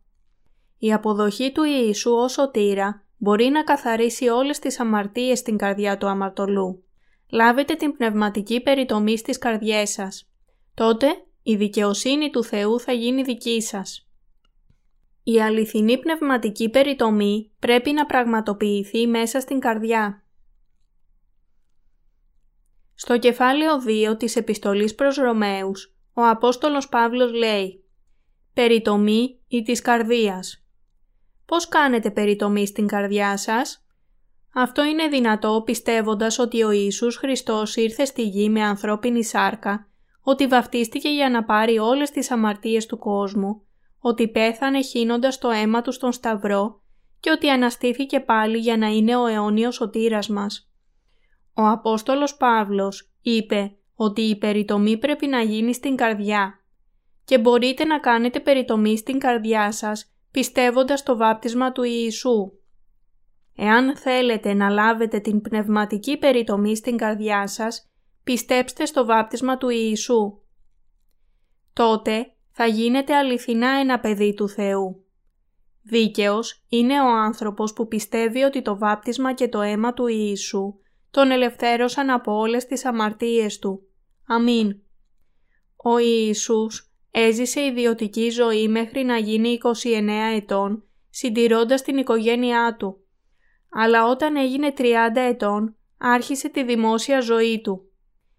Η 0.78 0.92
αποδοχή 0.92 1.52
του 1.52 1.62
Ιησού 1.64 2.10
ως 2.10 2.32
σωτήρα 2.32 3.02
μπορεί 3.16 3.44
να 3.44 3.64
καθαρίσει 3.64 4.28
όλες 4.28 4.58
τις 4.58 4.80
αμαρτίες 4.80 5.38
στην 5.38 5.56
καρδιά 5.56 5.98
του 5.98 6.06
αμαρτωλού. 6.06 6.82
Λάβετε 7.30 7.74
την 7.74 7.92
πνευματική 7.92 8.60
περιτομή 8.60 9.18
στις 9.18 9.38
καρδιές 9.38 9.90
σας. 9.90 10.30
Τότε 10.74 11.06
η 11.42 11.56
δικαιοσύνη 11.56 12.30
του 12.30 12.44
Θεού 12.44 12.80
θα 12.80 12.92
γίνει 12.92 13.22
δική 13.22 13.62
σας. 13.62 14.08
Η 15.22 15.40
αληθινή 15.40 15.98
πνευματική 15.98 16.68
περιτομή 16.68 17.50
πρέπει 17.58 17.92
να 17.92 18.06
πραγματοποιηθεί 18.06 19.06
μέσα 19.06 19.40
στην 19.40 19.60
καρδιά. 19.60 20.22
Στο 23.00 23.18
κεφάλαιο 23.18 23.72
2 24.12 24.16
της 24.16 24.36
επιστολής 24.36 24.94
προς 24.94 25.16
Ρωμαίους, 25.16 25.94
ο 26.12 26.22
Απόστολος 26.22 26.88
Παύλος 26.88 27.32
λέει 27.32 27.84
«Περιτομή 28.54 29.40
ή 29.48 29.62
της 29.62 29.80
καρδίας». 29.82 30.64
Πώς 31.46 31.68
κάνετε 31.68 32.10
περιτομή 32.10 32.66
στην 32.66 32.86
καρδιά 32.86 33.36
σας; 33.36 33.86
Αυτό 34.54 34.84
είναι 34.84 35.08
δυνατό 35.08 35.62
πιστεύοντας 35.64 36.38
ότι 36.38 36.62
ο 36.62 36.70
Ιησούς 36.70 37.16
Χριστός 37.16 37.76
ήρθε 37.76 38.04
στη 38.04 38.22
γη 38.22 38.48
με 38.48 38.62
ανθρώπινη 38.62 39.24
σάρκα, 39.24 39.88
ότι 40.22 40.46
βαφτίστηκε 40.46 41.08
για 41.08 41.30
να 41.30 41.44
πάρει 41.44 41.78
όλες 41.78 42.10
τις 42.10 42.30
αμαρτίες 42.30 42.86
του 42.86 42.98
κόσμου, 42.98 43.62
ότι 43.98 44.28
πέθανε 44.28 44.82
χύνοντας 44.82 45.38
το 45.38 45.50
αίμα 45.50 45.82
του 45.82 45.92
στον 45.92 46.12
Σταυρό 46.12 46.80
και 47.20 47.30
ότι 47.30 47.48
αναστήθηκε 47.48 48.20
πάλι 48.20 48.58
για 48.58 48.76
να 48.76 48.86
είναι 48.86 49.16
ο 49.16 49.26
αιώνιος 49.26 49.74
σωτήρας 49.74 50.28
μας. 50.28 50.62
Ο 51.58 51.66
Απόστολος 51.66 52.36
Παύλος 52.36 53.10
είπε 53.22 53.76
ότι 53.94 54.20
η 54.20 54.38
περιτομή 54.38 54.98
πρέπει 54.98 55.26
να 55.26 55.42
γίνει 55.42 55.74
στην 55.74 55.96
καρδιά 55.96 56.60
και 57.24 57.38
μπορείτε 57.38 57.84
να 57.84 57.98
κάνετε 57.98 58.40
περιτομή 58.40 58.96
στην 58.96 59.18
καρδιά 59.18 59.72
σας 59.72 60.12
πιστεύοντας 60.30 61.02
το 61.02 61.16
βάπτισμα 61.16 61.72
του 61.72 61.82
Ιησού. 61.82 62.52
Εάν 63.56 63.96
θέλετε 63.96 64.54
να 64.54 64.68
λάβετε 64.68 65.20
την 65.20 65.40
πνευματική 65.40 66.18
περιτομή 66.18 66.76
στην 66.76 66.96
καρδιά 66.96 67.46
σας, 67.46 67.90
πιστέψτε 68.24 68.84
στο 68.84 69.04
βάπτισμα 69.04 69.58
του 69.58 69.68
Ιησού. 69.68 70.38
Τότε 71.72 72.32
θα 72.50 72.66
γίνετε 72.66 73.16
αληθινά 73.16 73.68
ένα 73.68 74.00
παιδί 74.00 74.34
του 74.34 74.48
Θεού. 74.48 75.04
Δίκαιος 75.82 76.64
είναι 76.68 77.00
ο 77.00 77.08
άνθρωπος 77.08 77.72
που 77.72 77.88
πιστεύει 77.88 78.42
ότι 78.42 78.62
το 78.62 78.78
βάπτισμα 78.78 79.32
και 79.34 79.48
το 79.48 79.60
αίμα 79.60 79.94
του 79.94 80.06
Ιησού 80.06 80.78
τον 81.10 81.30
ελευθέρωσαν 81.30 82.10
από 82.10 82.32
όλες 82.32 82.66
τις 82.66 82.84
αμαρτίες 82.84 83.58
του. 83.58 83.82
Αμήν. 84.26 84.80
Ο 85.76 85.98
Ιησούς 85.98 86.92
έζησε 87.10 87.64
ιδιωτική 87.64 88.30
ζωή 88.30 88.68
μέχρι 88.68 89.04
να 89.04 89.18
γίνει 89.18 89.58
29 89.84 90.34
ετών, 90.34 90.84
συντηρώντας 91.10 91.82
την 91.82 91.96
οικογένειά 91.96 92.76
του. 92.78 93.04
Αλλά 93.70 94.06
όταν 94.06 94.36
έγινε 94.36 94.72
30 94.76 95.20
ετών, 95.20 95.76
άρχισε 95.98 96.48
τη 96.48 96.64
δημόσια 96.64 97.20
ζωή 97.20 97.60
του. 97.60 97.90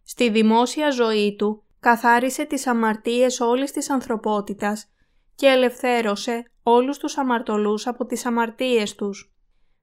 Στη 0.03 0.29
δημόσια 0.29 0.89
ζωή 0.89 1.35
του 1.35 1.63
καθάρισε 1.79 2.45
τις 2.45 2.67
αμαρτίες 2.67 3.39
όλης 3.39 3.71
της 3.71 3.89
ανθρωπότητας 3.89 4.91
και 5.35 5.47
ελευθέρωσε 5.47 6.51
όλους 6.63 6.97
τους 6.97 7.17
αμαρτωλούς 7.17 7.87
από 7.87 8.05
τις 8.05 8.25
αμαρτίες 8.25 8.95
τους. 8.95 9.33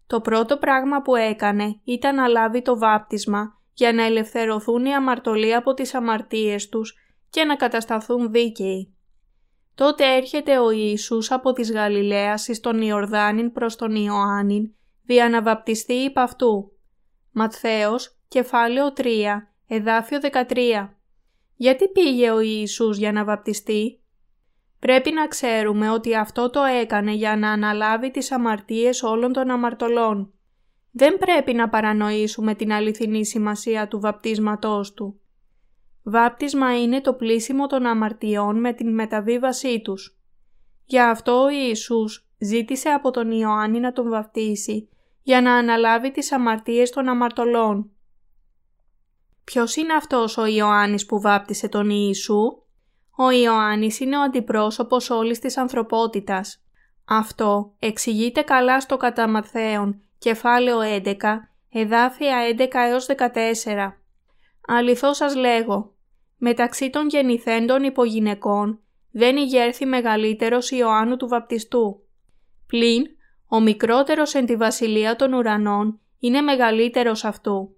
Το 0.07 0.21
πρώτο 0.21 0.57
πράγμα 0.57 1.03
που 1.03 1.17
έκανε 1.17 1.81
ήταν 1.85 2.15
να 2.15 2.27
λάβει 2.27 2.63
το 2.63 2.79
βάπτισμα 2.79 3.61
για 3.73 3.93
να 3.93 4.05
ελευθερωθούν 4.05 4.85
οι 4.85 4.95
αμαρτωλοί 4.95 5.55
από 5.55 5.75
τις 5.75 5.95
αμαρτίες 5.95 6.69
τους 6.69 6.95
και 7.31 7.45
να 7.45 7.57
κατασταθούν 7.57 8.31
δίκαιοι. 8.31 8.97
Τότε 9.75 10.17
έρχεται 10.17 10.59
ο 10.59 10.71
Ιησούς 10.71 11.31
από 11.31 11.53
της 11.53 11.73
Γαλιλαίας 11.73 12.49
εις 12.49 12.61
τον 12.61 12.83
Ιορδάνην 12.83 13.53
προς 13.53 13.77
τον 13.77 13.95
Ιωάννην, 13.95 14.75
δια 15.03 15.29
να 15.29 15.43
βαπτιστεί 15.43 15.93
υπ' 15.93 16.19
αυτού. 16.19 16.73
Ματθαίος, 17.33 18.19
κεφάλαιο 18.29 18.93
3, 18.93 19.05
εδάφιο 19.67 20.19
13. 20.21 20.97
Γιατί 21.55 21.89
πήγε 21.89 22.31
ο 22.31 22.41
Ιησούς 22.41 22.99
για 22.99 23.13
να 23.13 23.25
βαπτιστεί; 23.25 24.01
Πρέπει 24.87 25.13
να 25.13 25.29
ξέρουμε 25.29 25.91
ότι 25.91 26.17
αυτό 26.17 26.51
το 26.51 26.63
έκανε 26.63 27.13
για 27.13 27.37
να 27.37 27.51
αναλάβει 27.51 28.11
τις 28.11 28.33
αμαρτίες 28.33 29.03
όλων 29.03 29.33
των 29.33 29.51
αμαρτωλών. 29.51 30.33
Δεν 30.91 31.19
πρέπει 31.19 31.53
να 31.53 31.69
παρανοήσουμε 31.69 32.55
την 32.55 32.73
αληθινή 32.73 33.27
σημασία 33.27 33.89
του 33.89 34.01
βαπτίσματός 34.01 34.95
του. 34.95 35.21
Βάπτισμα 36.03 36.81
είναι 36.83 37.01
το 37.01 37.15
πλήσιμο 37.15 37.67
των 37.67 37.87
αμαρτιών 37.87 38.61
με 38.61 38.73
την 38.73 38.95
μεταβίβασή 38.95 39.81
τους. 39.81 40.19
Γι' 40.85 41.01
αυτό 41.01 41.43
ο 41.43 41.49
Ιησούς 41.49 42.29
ζήτησε 42.39 42.89
από 42.89 43.11
τον 43.11 43.31
Ιωάννη 43.31 43.81
να 43.81 43.93
τον 43.93 44.09
βαπτίσει 44.09 44.89
για 45.23 45.41
να 45.41 45.55
αναλάβει 45.55 46.11
τις 46.11 46.33
αμαρτίες 46.33 46.91
των 46.91 47.09
αμαρτωλών. 47.09 47.91
Ποιος 49.45 49.77
είναι 49.77 49.93
αυτός 49.93 50.37
ο 50.37 50.47
Ιωάννης 50.47 51.07
που 51.07 51.21
βάπτισε 51.21 51.69
τον 51.69 51.91
Ιησού; 51.91 52.66
Ο 53.17 53.31
Ιωάννης 53.31 54.01
είναι 54.01 54.19
ο 54.19 54.21
αντιπρόσωπος 54.21 55.11
όλης 55.11 55.39
της 55.39 55.57
ανθρωπότητας. 55.57 56.63
Αυτό 57.05 57.75
εξηγείται 57.79 58.43
καλά 58.43 58.81
στο 58.81 58.97
κατά 58.97 59.29
Ματθαίον, 59.29 60.01
κεφάλαιο 60.19 60.81
11, 60.81 61.51
εδάφια 61.73 62.37
11 62.59 62.87
έως 62.89 63.07
14. 63.07 64.01
Αληθώς 64.67 65.17
σας 65.17 65.35
λέγω, 65.35 65.95
μεταξύ 66.37 66.91
των 66.91 67.09
γεννηθέντων 67.09 67.83
υπογυναικών 67.83 68.81
δεν 69.11 69.37
ηγέρθη 69.37 69.87
μεγαλύτερος 69.87 70.71
Ιωάννου 70.71 71.17
του 71.17 71.29
Βαπτιστού. 71.29 72.03
Πλην, 72.67 73.07
ο 73.49 73.61
μικρότερος 73.61 74.35
εν 74.35 74.47
τη 74.47 74.57
βασιλεία 74.57 75.17
των 75.17 75.33
ουρανών 75.33 76.01
είναι 76.19 76.41
μεγαλύτερος 76.41 77.25
αυτού. 77.25 77.77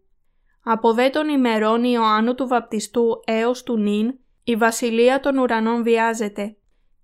Από 0.64 0.92
δε 0.92 1.10
των 1.10 1.28
ημερών 1.28 1.84
Ιωάννου 1.84 2.34
του 2.34 2.48
Βαπτιστού 2.48 3.22
έως 3.24 3.62
του 3.62 3.78
νυν, 3.78 4.18
η 4.48 4.56
βασιλεία 4.56 5.20
των 5.20 5.38
ουρανών 5.38 5.82
βιάζεται 5.82 6.56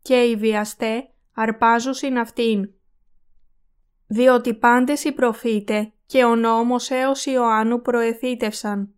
και 0.03 0.23
οι 0.23 0.37
βιαστέ 0.37 1.09
αρπάζουσιν 1.35 2.19
αυτήν. 2.19 2.71
Διότι 4.07 4.55
πάντες 4.55 5.05
οι 5.05 5.13
προφήτε 5.13 5.93
και 6.07 6.25
ο 6.25 6.37
νόμος 6.37 6.91
έως 6.91 7.27
Ιωάννου 7.27 7.81
προεθήτευσαν. 7.81 8.95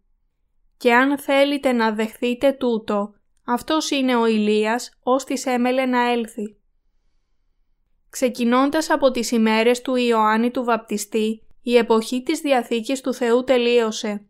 Και 0.76 0.94
αν 0.94 1.18
θέλετε 1.18 1.72
να 1.72 1.92
δεχθείτε 1.92 2.52
τούτο, 2.52 3.14
αυτός 3.44 3.90
είναι 3.90 4.16
ο 4.16 4.26
Ηλίας, 4.26 4.98
ως 5.02 5.24
της 5.24 5.46
έμελε 5.46 5.86
να 5.86 6.10
έλθει. 6.10 6.56
Ξεκινώντας 8.10 8.90
από 8.90 9.10
τις 9.10 9.30
ημέρες 9.30 9.80
του 9.80 9.96
Ιωάννη 9.96 10.50
του 10.50 10.64
Βαπτιστή, 10.64 11.42
η 11.62 11.76
εποχή 11.76 12.22
της 12.22 12.40
Διαθήκης 12.40 13.00
του 13.00 13.14
Θεού 13.14 13.44
τελείωσε. 13.44 14.26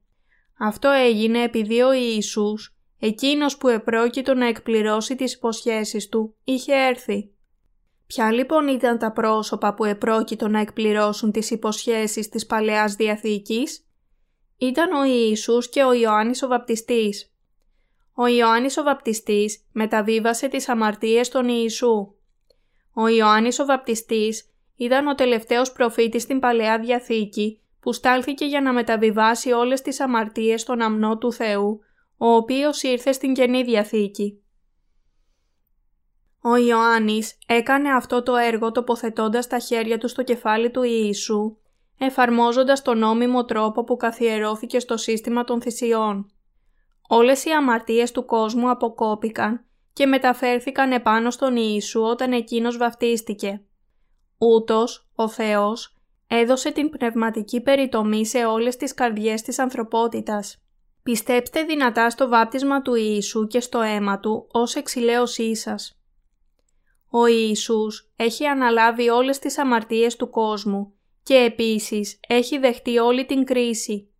Αυτό 0.58 0.88
έγινε 0.88 1.42
επειδή 1.42 1.80
ο 1.80 1.92
Ιησούς 1.92 2.75
Εκείνος 2.99 3.57
που 3.57 3.68
επρόκειτο 3.68 4.34
να 4.34 4.47
εκπληρώσει 4.47 5.16
τις 5.16 5.34
υποσχέσεις 5.34 6.09
του 6.09 6.34
είχε 6.44 6.72
έρθει. 6.74 7.30
Ποια 8.07 8.32
λοιπόν 8.32 8.68
ήταν 8.68 8.99
τα 8.99 9.12
πρόσωπα 9.12 9.74
που 9.74 9.84
επρόκειτο 9.84 10.49
να 10.49 10.61
εκπληρώσουν 10.61 11.32
τις 11.32 11.51
υποσχέσεις 11.51 12.28
της 12.28 12.47
Παλαιάς 12.47 12.94
Διαθήκης; 12.94 13.86
Ήταν 14.57 14.92
ο 14.92 15.05
Ιησούς 15.05 15.68
και 15.68 15.82
ο 15.82 15.92
Ιωάννης 15.92 16.42
ο 16.42 16.49
Βαπτιστής. 16.49 17.30
Ο 18.14 18.26
Ιωάννης 18.26 18.76
ο 18.76 18.82
Βαπτιστής 18.82 19.66
μεταβίβασε 19.72 20.49
τις 20.49 20.68
αμαρτίες 20.68 21.28
των 21.28 21.49
Ιησού. 21.49 22.14
Ο 22.92 23.09
Ιωάννης 23.09 23.59
ο 23.59 23.64
Βαπτιστής 23.64 24.51
ήταν 24.76 25.07
ο 25.07 25.14
τελευταίος 25.14 25.72
προφήτης 25.72 26.22
στην 26.22 26.38
Παλαιά 26.38 26.78
Διαθήκη 26.78 27.61
που 27.80 27.92
στάλθηκε 27.92 28.44
για 28.44 28.61
να 28.61 28.72
μεταβιβάσει 28.72 29.53
όλες 29.53 29.82
τις 29.82 30.01
αμαρτίες 30.01 30.61
στον 30.61 30.80
αμνό 30.80 31.18
του 31.18 31.32
Θεού, 31.32 31.80
ο 32.16 32.26
οποίος 32.26 32.82
ήρθε 32.82 33.12
στην 33.12 33.34
Καινή 33.34 33.62
Διαθήκη. 33.62 34.40
Ο 36.42 36.56
Ιωάννης 36.56 37.38
έκανε 37.46 37.92
αυτό 37.92 38.22
το 38.22 38.36
έργο 38.36 38.72
τοποθετώντας 38.72 39.46
τα 39.46 39.58
χέρια 39.58 39.98
του 39.98 40.08
στο 40.08 40.22
κεφάλι 40.22 40.70
του 40.70 40.82
Ιησού, 40.82 41.56
εφαρμόζοντας 41.98 42.82
τον 42.82 42.98
νόμιμο 42.98 43.44
τρόπο 43.44 43.84
που 43.84 43.96
καθιερώθηκε 43.96 44.78
στο 44.78 44.96
σύστημα 44.96 45.44
των 45.44 45.62
θυσιών. 45.62 46.30
Όλες 47.08 47.44
οι 47.44 47.50
αμαρτίες 47.50 48.12
του 48.12 48.24
κόσμου 48.24 48.70
αποκόπηκαν 48.70 49.64
και 49.92 50.06
μεταφέρθηκαν 50.06 50.92
επάνω 50.92 51.30
στον 51.30 51.56
Ιησού 51.56 52.02
όταν 52.02 52.32
εκείνος 52.32 52.76
βαφτίστηκε. 52.76 53.64
Ούτως, 54.38 55.08
ο 55.14 55.28
Θεός, 55.28 55.94
έδωσε 56.26 56.72
την 56.72 56.90
πνευματική 56.90 57.60
περιτομή 57.60 58.26
σε 58.26 58.44
όλες 58.44 58.76
τις 58.76 58.94
καρδιές 58.94 59.42
της 59.42 59.58
ανθρωπότητας. 59.58 60.65
Πιστέψτε 61.07 61.62
δυνατά 61.62 62.11
στο 62.11 62.28
βάπτισμα 62.28 62.82
του 62.82 62.94
Ιησού 62.94 63.46
και 63.46 63.61
στο 63.61 63.80
αίμα 63.80 64.18
Του 64.18 64.46
ως 64.50 64.74
εξηλαίωσή 64.74 65.54
σας. 65.57 66.00
Ο 67.11 67.26
Ιησούς 67.26 68.11
έχει 68.16 68.46
αναλάβει 68.46 69.09
όλες 69.09 69.38
τις 69.38 69.59
αμαρτίες 69.59 70.16
του 70.16 70.30
κόσμου 70.30 70.92
και 71.22 71.34
επίσης 71.34 72.20
έχει 72.28 72.59
δεχτεί 72.59 72.98
όλη 72.98 73.26
την 73.26 73.44
κρίση. 73.44 74.11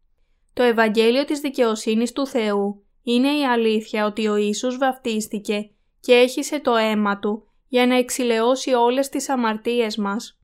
Το 0.53 0.63
Ευαγγέλιο 0.63 1.25
της 1.25 1.41
δικαιοσύνης 1.41 2.13
του 2.13 2.27
Θεού 2.27 2.85
είναι 3.03 3.39
η 3.39 3.45
αλήθεια 3.45 4.07
ότι 4.07 4.29
ο 4.29 4.37
Ιησούς 4.37 4.79
βαφτίστηκε 4.79 5.71
και 6.01 6.13
έχισε 6.13 6.61
το 6.61 6.77
αίμα 6.77 7.19
Του 7.19 7.49
για 7.69 7.87
να 7.87 7.97
εξηλαιώσει 7.97 8.73
όλες 8.73 9.09
τις 9.09 9.29
αμαρτίες 9.29 9.97
μας. 9.97 10.41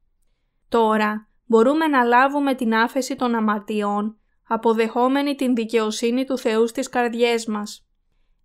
Τώρα 0.69 1.29
μπορούμε 1.47 1.87
να 1.87 2.03
λάβουμε 2.03 2.55
την 2.55 2.75
άφεση 2.75 3.17
των 3.17 3.35
αμαρτιών 3.35 4.17
αποδεχόμενοι 4.49 5.35
την 5.35 5.55
δικαιοσύνη 5.55 6.25
του 6.25 6.39
Θεού 6.39 6.67
στις 6.67 6.89
καρδιές 6.89 7.47
μας. 7.47 7.87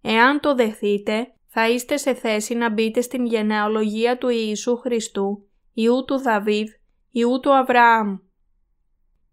Εάν 0.01 0.39
το 0.39 0.55
δεχτείτε, 0.55 1.33
θα 1.47 1.69
είστε 1.69 1.97
σε 1.97 2.13
θέση 2.13 2.55
να 2.55 2.69
μπείτε 2.69 3.01
στην 3.01 3.25
γενεαλογία 3.25 4.17
του 4.17 4.29
Ιησού 4.29 4.77
Χριστού, 4.77 5.47
Ιού 5.73 6.05
του 6.05 6.19
Δαβίδ, 6.19 6.67
Ιού 7.11 7.39
του 7.39 7.55
Αβραάμ. 7.55 8.17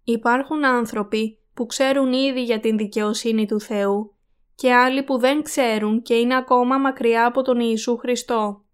Υπάρχουν 0.04 0.64
άνθρωποι 0.64 1.38
που 1.54 1.66
ξέρουν 1.66 2.12
ήδη 2.12 2.42
για 2.42 2.60
την 2.60 2.76
δικαιοσύνη 2.76 3.46
του 3.46 3.60
Θεού 3.60 4.14
και 4.54 4.72
άλλοι 4.72 5.02
που 5.02 5.18
δεν 5.18 5.42
ξέρουν 5.42 6.02
και 6.02 6.14
είναι 6.14 6.36
ακόμα 6.36 6.78
μακριά 6.78 7.26
από 7.26 7.42
τον 7.42 7.60
Ιησού 7.60 7.96
Χριστό. 7.96 8.64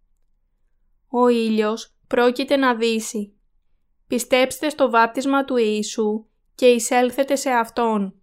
Ο 1.09 1.29
ήλιος 1.29 1.95
πρόκειται 2.07 2.57
να 2.57 2.75
δύσει. 2.75 3.35
Πιστέψτε 4.07 4.69
στο 4.69 4.91
βάπτισμα 4.91 5.45
του 5.45 5.57
Ιησού 5.57 6.27
και 6.61 6.67
εισέλθετε 6.67 7.37
σε 7.37 7.51
Αυτόν. 7.51 8.15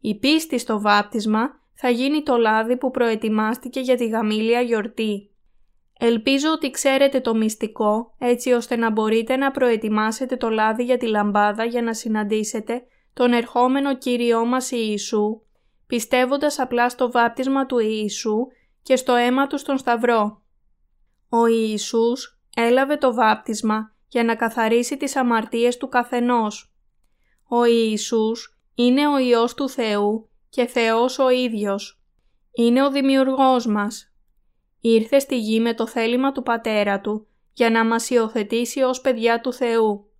Η 0.00 0.18
πίστη 0.18 0.58
στο 0.58 0.80
βάπτισμα 0.80 1.60
θα 1.74 1.88
γίνει 1.88 2.22
το 2.22 2.36
λάδι 2.36 2.76
που 2.76 2.90
προετοιμάστηκε 2.90 3.80
για 3.80 3.96
τη 3.96 4.06
γαμήλια 4.08 4.60
γιορτή. 4.60 5.30
Ελπίζω 5.98 6.50
ότι 6.50 6.70
ξέρετε 6.70 7.20
το 7.20 7.34
μυστικό 7.34 8.14
έτσι 8.18 8.52
ώστε 8.52 8.76
να 8.76 8.90
μπορείτε 8.90 9.36
να 9.36 9.50
προετοιμάσετε 9.50 10.36
το 10.36 10.48
λάδι 10.48 10.84
για 10.84 10.96
τη 10.96 11.06
λαμπάδα 11.06 11.64
για 11.64 11.82
να 11.82 11.94
συναντήσετε 11.94 12.82
τον 13.14 13.32
ερχόμενο 13.32 13.96
Κύριό 13.96 14.44
μας 14.44 14.70
Ιησού, 14.70 15.42
πιστεύοντας 15.86 16.58
απλά 16.58 16.88
στο 16.88 17.10
βάπτισμα 17.10 17.66
του 17.66 17.78
Ιησού 17.78 18.46
και 18.82 18.96
στο 18.96 19.14
αίμα 19.14 19.46
του 19.46 19.58
στον 19.58 19.78
Σταυρό. 19.78 20.42
Ο 21.28 21.46
Ιησούς 21.46 22.40
έλαβε 22.56 22.96
το 22.96 23.14
βάπτισμα 23.14 23.94
για 24.08 24.24
να 24.24 24.34
καθαρίσει 24.34 24.96
τις 24.96 25.16
αμαρτίες 25.16 25.76
του 25.76 25.88
καθενός. 25.88 26.67
Ο 27.50 27.64
Ιησούς 27.64 28.58
είναι 28.74 29.08
ο 29.08 29.18
Υιός 29.18 29.54
του 29.54 29.68
Θεού 29.68 30.28
και 30.48 30.66
Θεός 30.66 31.18
ο 31.18 31.30
ίδιος. 31.30 32.00
Είναι 32.52 32.84
ο 32.84 32.90
Δημιουργός 32.90 33.66
μας. 33.66 34.12
Ήρθε 34.80 35.18
στη 35.18 35.38
γη 35.38 35.60
με 35.60 35.74
το 35.74 35.86
θέλημα 35.86 36.32
του 36.32 36.42
Πατέρα 36.42 37.00
Του 37.00 37.26
για 37.52 37.70
να 37.70 37.84
μας 37.84 38.10
υιοθετήσει 38.10 38.82
ως 38.82 39.00
παιδιά 39.00 39.40
του 39.40 39.52
Θεού. 39.52 40.10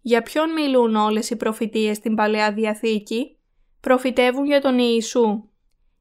Για 0.00 0.22
ποιον 0.22 0.52
μιλούν 0.52 0.96
όλες 0.96 1.30
οι 1.30 1.36
προφητείες 1.36 1.96
στην 1.96 2.14
Παλαιά 2.14 2.52
Διαθήκη; 2.52 3.36
Προφητεύουν 3.80 4.44
για 4.44 4.60
τον 4.60 4.78
Ιησού. 4.78 5.44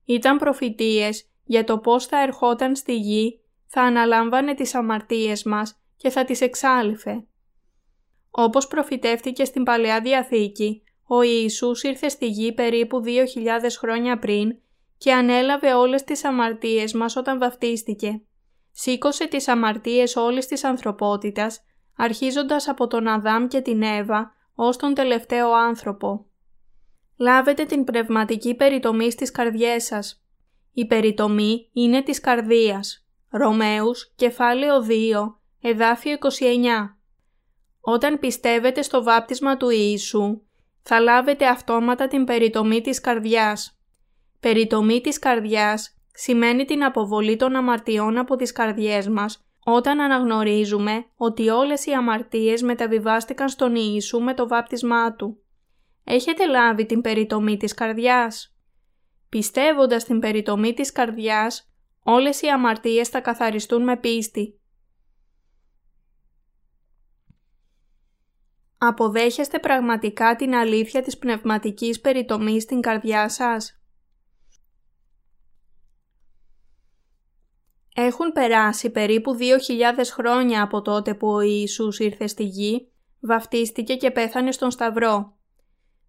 Ήταν 0.05 0.37
προφητείες 0.37 1.25
για 1.43 1.63
το 1.63 1.77
πώς 1.77 2.05
θα 2.05 2.21
ερχόταν 2.21 2.75
στη 2.75 2.95
γη, 2.95 3.39
θα 3.65 3.81
αναλάμβανε 3.81 4.53
τις 4.53 4.75
αμαρτίες 4.75 5.43
μας 5.43 5.79
και 5.97 6.09
θα 6.09 6.25
τις 6.25 6.41
εξάλληφε. 6.41 7.23
Όπως 8.31 8.67
προφητεύτηκε 8.67 9.45
στην 9.45 9.63
Παλαιά 9.63 10.01
Διαθήκη, 10.01 10.83
ο 11.07 11.21
Ιησούς 11.21 11.83
ήρθε 11.83 12.09
στη 12.09 12.27
γη 12.27 12.53
περίπου 12.53 13.01
2.000 13.05 13.09
χρόνια 13.79 14.19
πριν 14.19 14.57
και 14.97 15.13
ανέλαβε 15.13 15.73
όλες 15.73 16.03
τις 16.03 16.23
αμαρτίες 16.23 16.93
μας 16.93 17.15
όταν 17.15 17.39
βαφτίστηκε. 17.39 18.21
Σήκωσε 18.71 19.27
τις 19.27 19.47
αμαρτίες 19.47 20.15
όλης 20.15 20.45
της 20.45 20.63
ανθρωπότητας, 20.63 21.63
αρχίζοντας 21.97 22.67
από 22.67 22.87
τον 22.87 23.07
Αδάμ 23.07 23.47
και 23.47 23.61
την 23.61 23.81
Εύα 23.81 24.33
ως 24.55 24.77
τον 24.77 24.93
τελευταίο 24.93 25.53
άνθρωπο. 25.53 26.25
Λάβετε 27.17 27.65
την 27.65 27.83
πνευματική 27.83 28.55
περιτομή 28.55 29.11
στις 29.11 29.31
καρδιές 29.31 29.83
σας. 29.83 30.23
Η 30.73 30.85
περιτομή 30.85 31.69
είναι 31.73 32.01
της 32.01 32.19
καρδίας. 32.19 33.05
Ρωμαίους, 33.29 34.13
κεφάλαιο 34.15 34.81
2, 34.81 35.39
εδάφιο 35.61 36.11
29. 36.11 36.98
Όταν 37.91 38.19
πιστεύετε 38.19 38.81
στο 38.81 39.03
βάπτισμα 39.03 39.57
του 39.57 39.69
Ιησού, 39.69 40.41
θα 40.81 40.99
λάβετε 40.99 41.47
αυτόματα 41.47 42.07
την 42.07 42.25
περιτομή 42.25 42.81
της 42.81 43.01
καρδιάς. 43.01 43.79
Περιτομή 44.39 45.01
της 45.01 45.19
καρδιάς 45.19 45.97
σημαίνει 46.13 46.65
την 46.65 46.83
αποβολή 46.83 47.35
των 47.35 47.55
αμαρτιών 47.55 48.17
από 48.17 48.35
τις 48.35 48.51
καρδιές 48.51 49.07
μας 49.07 49.43
όταν 49.65 49.99
αναγνωρίζουμε 49.99 51.05
ότι 51.15 51.49
όλες 51.49 51.85
οι 51.85 51.91
αμαρτίες 51.91 52.61
μεταβιβάστηκαν 52.61 53.49
στον 53.49 53.75
Ιησού 53.75 54.19
με 54.19 54.33
το 54.33 54.47
βάπτισμά 54.47 55.13
Του. 55.13 55.43
Έχετε 56.03 56.45
λάβει 56.45 56.85
την 56.85 57.01
περιτομή 57.01 57.57
της 57.57 57.73
καρδιάς; 57.73 58.55
Πιστεύοντας 59.29 60.03
την 60.03 60.19
περιτομή 60.19 60.73
της 60.73 60.91
καρδιάς, 60.91 61.71
όλες 62.03 62.41
οι 62.41 62.47
αμαρτίες 62.47 63.09
θα 63.09 63.19
καθαριστούν 63.19 63.83
με 63.83 63.97
πίστη. 63.97 64.58
Αποδέχεστε 68.81 69.59
πραγματικά 69.59 70.35
την 70.35 70.55
αλήθεια 70.55 71.01
της 71.01 71.17
πνευματικής 71.17 72.01
περιτομής 72.01 72.63
στην 72.63 72.81
καρδιά 72.81 73.29
σας; 73.29 73.79
Έχουν 77.95 78.31
περάσει 78.31 78.89
περίπου 78.89 79.37
2.000 79.37 80.11
χρόνια 80.13 80.61
από 80.61 80.81
τότε 80.81 81.13
που 81.13 81.27
ο 81.27 81.39
Ιησούς 81.39 81.99
ήρθε 81.99 82.27
στη 82.27 82.43
γη, 82.43 82.91
βαφτίστηκε 83.19 83.95
και 83.95 84.11
πέθανε 84.11 84.51
στον 84.51 84.71
Σταυρό. 84.71 85.37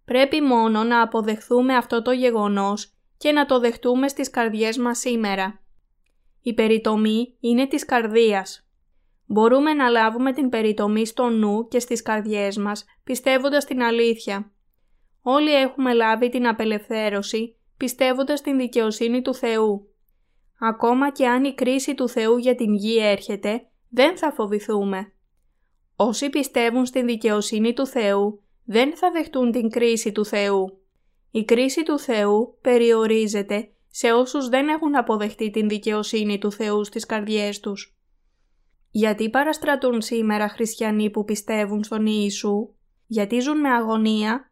Πρέπει 0.05 0.41
μόνο 0.41 0.83
να 0.83 1.01
αποδεχθούμε 1.01 1.75
αυτό 1.75 2.01
το 2.01 2.11
γεγονός 2.11 2.93
και 3.17 3.31
να 3.31 3.45
το 3.45 3.59
δεχτούμε 3.59 4.07
στις 4.07 4.29
καρδιές 4.29 4.77
μας 4.77 4.99
σήμερα. 4.99 5.59
Η 6.41 6.53
περιτομή 6.53 7.35
είναι 7.39 7.67
της 7.67 7.85
καρδίας 7.85 8.70
μπορούμε 9.31 9.73
να 9.73 9.89
λάβουμε 9.89 10.33
την 10.33 10.49
περιτομή 10.49 11.05
στο 11.05 11.29
νου 11.29 11.67
και 11.67 11.79
στις 11.79 12.01
καρδιές 12.01 12.57
μας, 12.57 12.85
πιστεύοντας 13.03 13.65
την 13.65 13.81
αλήθεια. 13.81 14.51
Όλοι 15.21 15.53
έχουμε 15.55 15.93
λάβει 15.93 16.29
την 16.29 16.47
απελευθέρωση, 16.47 17.55
πιστεύοντας 17.77 18.41
την 18.41 18.57
δικαιοσύνη 18.57 19.21
του 19.21 19.33
Θεού. 19.33 19.89
Ακόμα 20.59 21.11
και 21.11 21.27
αν 21.27 21.43
η 21.43 21.53
κρίση 21.53 21.95
του 21.95 22.09
Θεού 22.09 22.37
για 22.37 22.55
την 22.55 22.73
γη 22.73 22.97
έρχεται, 23.01 23.67
δεν 23.89 24.17
θα 24.17 24.31
φοβηθούμε. 24.31 25.13
Όσοι 25.95 26.29
πιστεύουν 26.29 26.85
στην 26.85 27.05
δικαιοσύνη 27.05 27.73
του 27.73 27.85
Θεού, 27.85 28.43
δεν 28.65 28.97
θα 28.97 29.11
δεχτούν 29.11 29.51
την 29.51 29.69
κρίση 29.69 30.11
του 30.11 30.25
Θεού. 30.25 30.81
Η 31.31 31.43
κρίση 31.43 31.83
του 31.83 31.99
Θεού 31.99 32.57
περιορίζεται 32.61 33.71
σε 33.87 34.11
όσους 34.11 34.49
δεν 34.49 34.67
έχουν 34.67 34.95
αποδεχτεί 34.95 35.51
την 35.51 35.69
δικαιοσύνη 35.69 36.37
του 36.37 36.51
Θεού 36.51 36.85
στις 36.85 37.05
καρδιές 37.05 37.59
τους. 37.59 37.95
Γιατί 38.91 39.29
παραστρατούν 39.29 40.01
σήμερα 40.01 40.49
χριστιανοί 40.49 41.09
που 41.09 41.23
πιστεύουν 41.23 41.83
στον 41.83 42.05
Ιησού, 42.05 42.69
γιατί 43.07 43.39
ζουν 43.39 43.59
με 43.59 43.69
αγωνία; 43.69 44.51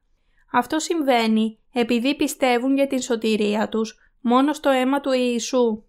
Αυτό 0.51 0.79
συμβαίνει 0.79 1.59
επειδή 1.73 2.15
πιστεύουν 2.15 2.75
για 2.75 2.87
την 2.87 3.01
σωτηρία 3.01 3.69
τους 3.69 3.97
μόνο 4.21 4.53
στο 4.53 4.69
αίμα 4.69 4.99
του 4.99 5.11
Ιησού. 5.11 5.83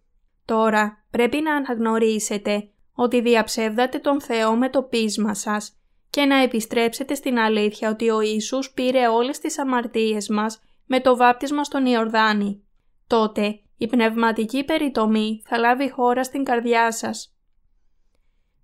Τώρα 0.44 1.04
πρέπει 1.10 1.40
να 1.40 1.54
αναγνωρίσετε 1.54 2.68
ότι 2.92 3.20
διαψεύδατε 3.20 3.98
τον 3.98 4.20
Θεό 4.20 4.56
με 4.56 4.70
το 4.70 4.82
πείσμα 4.82 5.34
σας 5.34 5.74
και 6.10 6.24
να 6.24 6.36
επιστρέψετε 6.36 7.14
στην 7.14 7.38
αλήθεια 7.38 7.90
ότι 7.90 8.10
ο 8.10 8.20
Ιησούς 8.20 8.72
πήρε 8.72 9.08
όλες 9.08 9.38
τις 9.38 9.58
αμαρτίες 9.58 10.28
μας 10.28 10.60
με 10.86 11.00
το 11.00 11.16
βάπτισμα 11.16 11.64
στον 11.64 11.86
Ιορδάνη. 11.86 12.64
Τότε 13.06 13.60
η 13.76 13.86
πνευματική 13.86 14.64
περιτομή 14.64 15.42
θα 15.44 15.58
λάβει 15.58 15.90
χώρα 15.90 16.24
στην 16.24 16.44
καρδιά 16.44 16.92
σας. 16.92 17.34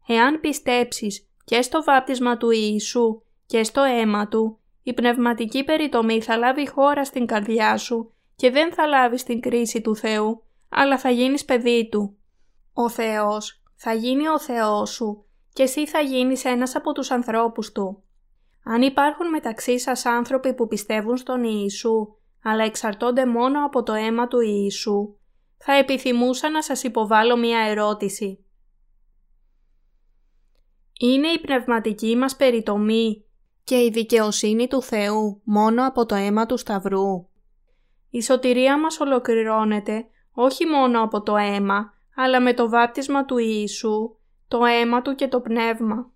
Εάν 0.06 0.40
πιστέψεις 0.40 1.28
και 1.44 1.62
στο 1.62 1.82
βάπτισμα 1.82 2.36
του 2.36 2.50
Ιησού 2.50 3.22
και 3.46 3.64
στο 3.64 3.82
αίμα 3.82 4.28
Του, 4.28 4.58
η 4.82 4.92
πνευματική 4.92 5.64
περιτομή 5.64 6.20
θα 6.20 6.36
λάβει 6.36 6.68
χώρα 6.68 7.04
στην 7.04 7.26
καρδιά 7.26 7.76
σου 7.76 8.12
και 8.36 8.50
δεν 8.50 8.72
θα 8.72 8.86
λάβεις 8.86 9.22
την 9.22 9.40
κρίση 9.40 9.80
του 9.80 9.96
Θεού, 9.96 10.42
αλλά 10.68 10.98
θα 10.98 11.10
γίνεις 11.10 11.44
παιδί 11.44 11.88
Του. 11.88 12.16
Ο 12.72 12.88
Θεός 12.88 13.62
θα 13.74 13.92
γίνει 13.92 14.28
ο 14.28 14.38
Θεός 14.38 14.90
σου 14.90 15.24
και 15.52 15.62
εσύ 15.62 15.86
θα 15.86 16.00
γίνεις 16.00 16.44
ένας 16.44 16.74
από 16.74 16.92
τους 16.92 17.10
ανθρώπους 17.10 17.72
Του. 17.72 18.02
Αν 18.64 18.82
υπάρχουν 18.82 19.28
μεταξύ 19.28 19.78
σας 19.78 20.04
άνθρωποι 20.04 20.54
που 20.54 20.66
πιστεύουν 20.66 21.16
στον 21.16 21.44
Ιησού, 21.44 22.14
αλλά 22.42 22.64
εξαρτώνται 22.64 23.26
μόνο 23.26 23.64
από 23.64 23.82
το 23.82 23.92
αίμα 23.92 24.28
του 24.28 24.40
Ιησού, 24.40 25.14
θα 25.56 25.72
επιθυμούσα 25.72 26.50
να 26.50 26.62
σας 26.62 26.82
υποβάλω 26.82 27.36
μία 27.36 27.58
ερώτηση. 27.58 28.45
Είναι 31.00 31.28
η 31.28 31.38
πνευματική 31.38 32.16
μας 32.16 32.36
περιτομή 32.36 33.24
και 33.64 33.76
η 33.84 33.90
δικαιοσύνη 33.90 34.68
του 34.68 34.82
Θεού 34.82 35.40
μόνο 35.44 35.86
από 35.86 36.06
το 36.06 36.14
αίμα 36.14 36.46
του 36.46 36.56
Σταυρού. 36.56 37.28
Η 38.10 38.22
σωτηρία 38.22 38.80
μας 38.80 39.00
ολοκληρώνεται 39.00 40.06
όχι 40.32 40.66
μόνο 40.66 41.02
από 41.02 41.22
το 41.22 41.36
αίμα, 41.36 41.92
αλλά 42.14 42.40
με 42.40 42.54
το 42.54 42.68
βάπτισμα 42.68 43.24
του 43.24 43.38
Ιησού, 43.38 44.16
το 44.48 44.64
αίμα 44.64 45.02
του 45.02 45.14
και 45.14 45.28
το 45.28 45.40
πνεύμα. 45.40 46.10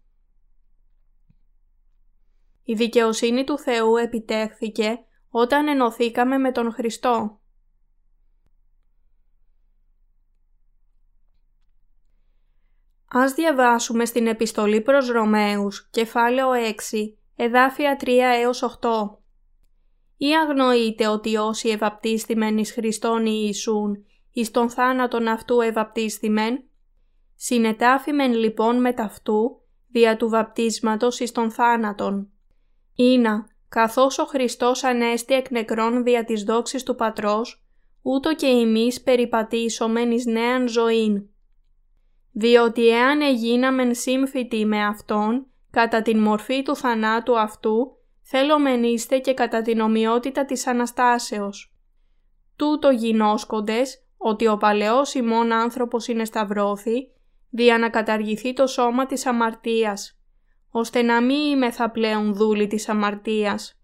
Η 2.64 2.74
δικαιοσύνη 2.74 3.44
του 3.44 3.58
Θεού 3.58 3.96
επιτέχθηκε 3.96 4.98
όταν 5.30 5.68
ενωθήκαμε 5.68 6.38
με 6.38 6.52
τον 6.52 6.72
Χριστό. 6.72 7.39
Ας 13.12 13.32
διαβάσουμε 13.32 14.04
στην 14.04 14.26
επιστολή 14.26 14.80
προς 14.80 15.08
Ρωμαίους, 15.08 15.88
κεφάλαιο 15.90 16.48
6, 16.52 17.18
εδάφια 17.36 17.96
3 17.96 18.34
έως 18.42 18.62
8. 18.62 19.18
Ή 20.16 20.36
αγνοείτε 20.36 21.08
ότι 21.08 21.36
όσοι 21.36 21.68
ευαπτίστημεν 21.68 22.58
εις 22.58 22.72
Χριστόν 22.72 23.26
Ιησούν, 23.26 24.04
εις 24.32 24.50
τον 24.50 24.70
θάνατον 24.70 25.28
αυτού 25.28 25.60
ευαπτίστημεν, 25.60 26.64
συνετάφημεν 27.34 28.32
λοιπόν 28.32 28.80
με 28.80 28.92
ταυτού, 28.92 29.60
δια 29.88 30.16
του 30.16 30.28
βαπτίσματος 30.28 31.20
εις 31.20 31.32
τον 31.32 31.50
θάνατον. 31.50 32.28
Ήνα, 32.94 33.46
καθώς 33.68 34.18
ο 34.18 34.24
Χριστός 34.24 34.84
ανέστη 34.84 35.34
εκ 35.34 35.50
νεκρών 35.50 36.04
δια 36.04 36.24
της 36.24 36.42
δόξης 36.42 36.82
του 36.82 36.94
Πατρός, 36.94 37.64
ούτω 38.02 38.34
και 38.34 38.46
εμείς 38.46 39.02
περιπατήσομεν 39.02 40.10
εις 40.10 40.26
νέαν 40.26 40.68
ζωήν. 40.68 41.28
Διότι 42.32 42.88
εάν 42.88 43.20
εγίναμεν 43.20 43.94
σύμφυτοι 43.94 44.66
με 44.66 44.84
Αυτόν, 44.84 45.46
κατά 45.70 46.02
την 46.02 46.18
μορφή 46.18 46.62
του 46.62 46.76
θανάτου 46.76 47.38
αυτού, 47.38 47.96
θέλομεν 48.22 48.82
είστε 48.82 49.18
και 49.18 49.34
κατά 49.34 49.62
την 49.62 49.80
ομοιότητα 49.80 50.44
της 50.44 50.66
Αναστάσεως. 50.66 51.74
Τούτο 52.56 52.90
γινώσκοντες, 52.90 54.04
ότι 54.16 54.46
ο 54.46 54.56
παλαιός 54.56 55.14
ημών 55.14 55.52
άνθρωπος 55.52 56.08
είναι 56.08 56.24
σταυρώθη, 56.24 57.08
δια 57.50 57.78
να 57.78 57.90
καταργηθεί 57.90 58.52
το 58.52 58.66
σώμα 58.66 59.06
της 59.06 59.26
αμαρτίας, 59.26 60.18
ώστε 60.70 61.02
να 61.02 61.22
μην 61.22 61.72
θα 61.72 61.90
πλέον 61.90 62.34
δούλη 62.34 62.66
της 62.66 62.88
αμαρτίας. 62.88 63.80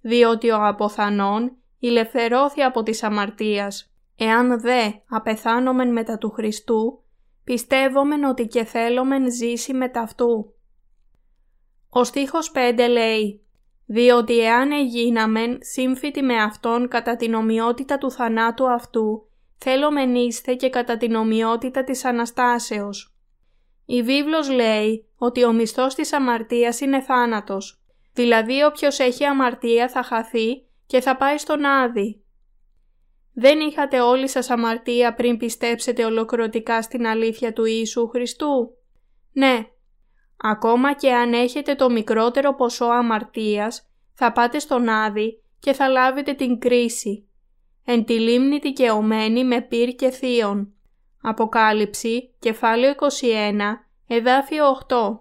Διότι 0.00 0.50
ο 0.50 0.66
αποθανόν 0.66 1.56
ηλευθερώθη 1.78 2.62
από 2.62 2.82
της 2.82 3.02
αμαρτίας, 3.02 3.92
εάν 4.16 4.60
δε 4.60 4.90
απεθάνομεν 5.08 5.92
μετά 5.92 6.18
του 6.18 6.30
Χριστού, 6.30 7.03
πιστεύομεν 7.44 8.24
ότι 8.24 8.46
και 8.46 8.64
θέλομεν 8.64 9.32
ζήσει 9.32 9.74
μετά 9.74 10.00
αυτού. 10.00 10.54
Ο 11.90 12.04
στίχος 12.04 12.52
5 12.54 12.86
λέει 12.90 13.38
«Διότι 13.86 14.38
εάν 14.38 14.70
εγίναμεν 14.70 15.58
σύμφυτοι 15.60 16.22
με 16.22 16.42
Αυτόν 16.42 16.88
κατά 16.88 17.16
την 17.16 17.34
ομοιότητα 17.34 17.98
του 17.98 18.10
θανάτου 18.10 18.70
αυτού, 18.70 19.28
θέλομεν 19.58 20.14
είστε 20.14 20.54
και 20.54 20.70
κατά 20.70 20.96
την 20.96 21.14
ομοιότητα 21.14 21.84
της 21.84 22.04
Αναστάσεως». 22.04 23.14
Η 23.86 24.02
βίβλος 24.02 24.50
λέει 24.50 25.08
ότι 25.16 25.44
ο 25.44 25.52
μισθός 25.52 25.94
της 25.94 26.12
αμαρτίας 26.12 26.80
είναι 26.80 27.00
θάνατος, 27.00 27.82
δηλαδή 28.12 28.62
όποιος 28.62 28.98
έχει 28.98 29.24
αμαρτία 29.24 29.88
θα 29.88 30.02
χαθεί 30.02 30.66
και 30.86 31.00
θα 31.00 31.16
πάει 31.16 31.38
στον 31.38 31.64
Άδη. 31.64 32.23
Δεν 33.34 33.60
είχατε 33.60 34.00
όλοι 34.00 34.28
σας 34.28 34.50
αμαρτία 34.50 35.14
πριν 35.14 35.36
πιστέψετε 35.36 36.04
ολοκληρωτικά 36.04 36.82
στην 36.82 37.06
αλήθεια 37.06 37.52
του 37.52 37.64
Ιησού 37.64 38.08
Χριστού; 38.08 38.76
Ναι, 39.32 39.66
ακόμα 40.36 40.94
και 40.94 41.12
αν 41.12 41.32
έχετε 41.32 41.74
το 41.74 41.90
μικρότερο 41.90 42.54
ποσό 42.54 42.84
αμαρτίας, 42.84 43.88
θα 44.14 44.32
πάτε 44.32 44.58
στον 44.58 44.88
Άδη 44.88 45.42
και 45.58 45.72
θα 45.72 45.88
λάβετε 45.88 46.32
την 46.32 46.58
κρίση. 46.58 47.28
Εν 47.84 48.04
τη 48.04 48.20
λίμνη 48.20 48.58
δικαιωμένη 48.58 49.44
με 49.44 49.60
πυρ 49.60 49.88
και 49.88 50.10
θείον. 50.10 50.72
Αποκάλυψη, 51.22 52.34
κεφάλαιο 52.38 52.94
21, 52.94 53.10
εδάφιο 54.06 54.64
8. 54.88 55.18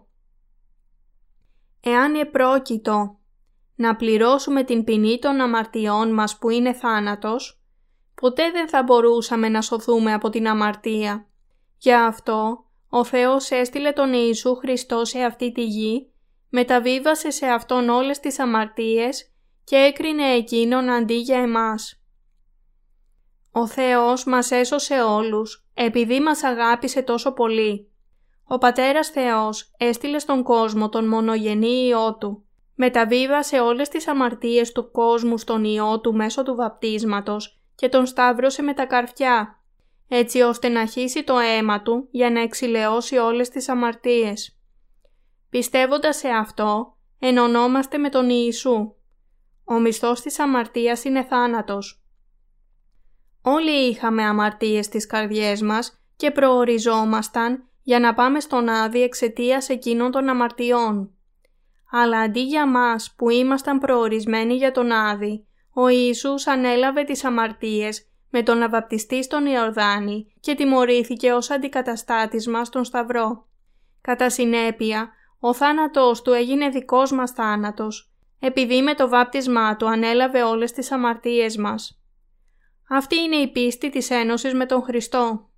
Εάν 1.82 2.16
επρόκειτο 2.16 3.18
να 3.76 3.96
πληρώσουμε 3.96 4.64
την 4.64 4.84
ποινή 4.84 5.20
των 5.20 5.42
αμαρτιών 5.42 6.14
μας 6.14 6.38
που 6.38 6.50
είναι 6.50 6.74
θάνατος, 6.74 7.63
ποτέ 8.24 8.52
δεν 8.52 8.70
θα 8.70 8.84
μπορούσαμε 8.84 9.50
να 9.50 9.62
σωθούμε 9.62 10.14
από 10.14 10.30
την 10.30 10.48
αμαρτία. 10.48 11.28
Γι' 11.78 11.94
αυτό 11.94 12.66
ο 12.90 13.04
Θεός 13.04 13.52
έστειλε 13.52 13.92
τον 13.92 14.14
Ιησού 14.14 14.56
Χριστό 14.56 15.06
σε 15.06 15.20
αυτή 15.20 15.52
τη 15.52 15.64
γη, 15.64 16.12
μεταβίβασε 16.50 17.30
σε 17.32 17.46
Αυτόν 17.46 17.90
όλες 17.90 18.20
τις 18.20 18.40
αμαρτίες 18.40 19.32
και 19.64 19.76
έκρινε 19.76 20.24
Εκείνον 20.24 20.90
αντί 20.90 21.14
για 21.14 21.38
εμάς. 21.38 22.04
Ο 23.52 23.68
Θεός 23.68 24.26
μας 24.26 24.52
έσωσε 24.52 25.02
όλους 25.02 25.68
επειδή 25.74 26.20
μας 26.20 26.44
αγάπησε 26.44 27.02
τόσο 27.02 27.32
πολύ. 27.34 27.92
Ο 28.44 28.58
Πατέρας 28.58 29.08
Θεός 29.08 29.74
έστειλε 29.78 30.20
στον 30.20 30.44
κόσμο 30.44 30.90
τον 30.90 31.08
μονογενή 31.08 31.86
Υιό 31.86 32.18
Του. 32.20 32.46
Μεταβίβασε 32.76 33.60
όλες 33.60 33.90
τις 33.90 34.08
αμαρτίες 34.08 34.72
του 34.72 34.92
κόσμου 34.92 35.38
στον 35.38 35.64
Υιό 35.64 36.00
Του 36.00 36.14
μέσω 36.16 36.44
του 36.44 36.56
βαπτίσματος 36.56 37.58
και 37.84 37.90
τον 37.90 38.06
σταύρωσε 38.06 38.62
με 38.62 38.74
τα 38.74 38.86
καρφιά, 38.86 39.64
έτσι 40.08 40.42
ώστε 40.42 40.70
να 40.70 40.86
χύσει 40.86 41.24
το 41.24 41.38
αίμα 41.38 41.82
Του 41.82 42.08
για 42.12 42.30
να 42.30 42.42
εξηλαιώσει 42.42 43.18
όλες 43.18 43.50
τις 43.50 43.70
αμαρτίες. 43.70 44.60
Πιστεύοντας 45.50 46.18
σε 46.18 46.28
αυτό, 46.28 46.98
ενωνόμαστε 47.20 47.98
με 47.98 48.10
τον 48.10 48.30
Ιησού. 48.30 48.94
Ο 49.64 49.80
μισθός 49.80 50.22
της 50.22 50.40
αμαρτίας 50.40 51.04
είναι 51.04 51.24
θάνατος. 51.24 52.04
Όλοι 53.42 53.90
είχαμε 53.90 54.24
αμαρτίες 54.24 54.86
στις 54.86 55.08
καρδιές 55.08 55.62
μας 55.62 56.02
και 56.16 56.32
προοριζόμασταν 56.32 57.70
για 57.82 58.00
να 58.00 58.14
πάμε 58.14 58.40
στον 58.40 58.70
Άδη 58.70 59.02
εξαιτίας 59.02 59.70
εκείνων 59.70 60.12
των 60.12 60.30
αμαρτιών. 60.30 61.12
Αλλά 61.92 62.20
αντί 62.20 62.42
για 62.42 62.68
μας 62.68 63.14
που 63.18 63.30
ήμασταν 63.30 63.80
προορισμένοι 63.80 64.54
για 64.56 64.72
τον 64.72 64.92
Άδη, 64.92 65.46
ο 65.74 65.88
Ιησούς 65.88 66.48
ανέλαβε 66.48 67.04
τις 67.04 67.24
αμαρτίες 67.24 68.08
με 68.30 68.44
τον 68.44 68.58
να 68.58 68.70
βαπτιστεί 68.70 69.24
στον 69.24 69.46
Ιορδάνη 69.46 70.34
και 70.40 70.56
τιμωρήθηκε 70.56 71.32
ως 71.32 71.50
αντικαταστάτης 71.50 72.48
μας 72.48 72.68
στον 72.68 72.84
Σταυρό. 72.84 73.48
Κατά 74.02 74.30
συνέπεια, 74.30 75.12
ο 75.40 75.54
θάνατός 75.54 76.22
του 76.22 76.32
έγινε 76.32 76.70
δικός 76.70 77.12
μας 77.12 77.32
θάνατος, 77.32 78.14
επειδή 78.40 78.82
με 78.82 78.94
το 78.94 79.10
βάπτισμά 79.10 79.76
του 79.76 79.90
ανέλαβε 79.90 80.44
όλες 80.44 80.72
τις 80.72 80.92
αμαρτίες 80.92 81.58
μας. 81.58 82.02
Αυτή 82.90 83.16
είναι 83.16 83.36
η 83.36 83.52
πίστη 83.52 83.90
της 83.90 84.10
Ένωσης 84.10 84.54
με 84.54 84.66
τον 84.66 84.82
Χριστό. 84.82 85.50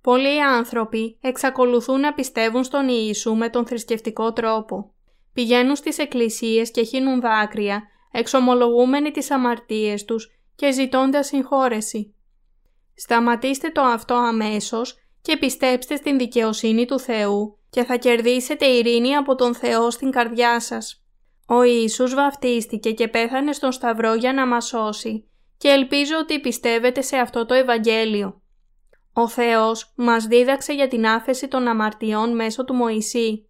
Πολλοί 0.00 0.42
άνθρωποι 0.42 1.18
εξακολουθούν 1.20 2.00
να 2.00 2.14
πιστεύουν 2.14 2.64
στον 2.64 2.88
Ιησού 2.88 3.34
με 3.34 3.48
τον 3.48 3.66
θρησκευτικό 3.66 4.32
τρόπο. 4.32 4.94
Πηγαίνουν 5.32 5.76
στις 5.76 5.98
εκκλησίες 5.98 6.70
και 6.70 6.82
χύνουν 6.82 7.20
δάκρυα, 7.20 7.82
εξομολογούμενοι 8.12 9.10
τις 9.10 9.30
αμαρτίες 9.30 10.04
τους 10.04 10.28
και 10.54 10.72
ζητώντας 10.72 11.26
συγχώρεση. 11.26 12.14
Σταματήστε 12.94 13.70
το 13.70 13.80
αυτό 13.80 14.14
αμέσως 14.14 14.94
και 15.22 15.36
πιστέψτε 15.36 15.96
στην 15.96 16.18
δικαιοσύνη 16.18 16.84
του 16.84 16.98
Θεού 16.98 17.58
και 17.70 17.84
θα 17.84 17.96
κερδίσετε 17.96 18.66
ειρήνη 18.66 19.16
από 19.16 19.34
τον 19.34 19.54
Θεό 19.54 19.90
στην 19.90 20.10
καρδιά 20.10 20.60
σας. 20.60 21.04
Ο 21.46 21.62
Ιησούς 21.62 22.14
βαφτίστηκε 22.14 22.92
και 22.92 23.08
πέθανε 23.08 23.52
στον 23.52 23.72
Σταυρό 23.72 24.14
για 24.14 24.32
να 24.32 24.46
μας 24.46 24.66
σώσει 24.66 25.28
και 25.56 25.68
ελπίζω 25.68 26.18
ότι 26.18 26.40
πιστεύετε 26.40 27.02
σε 27.02 27.16
αυτό 27.16 27.46
το 27.46 27.54
Ευαγγέλιο. 27.54 28.42
Ο 29.12 29.28
Θεός 29.28 29.92
μας 29.96 30.24
δίδαξε 30.24 30.72
για 30.72 30.88
την 30.88 31.06
άφεση 31.06 31.48
των 31.48 31.68
αμαρτιών 31.68 32.34
μέσω 32.34 32.64
του 32.64 32.74
Μωυσή. 32.74 33.49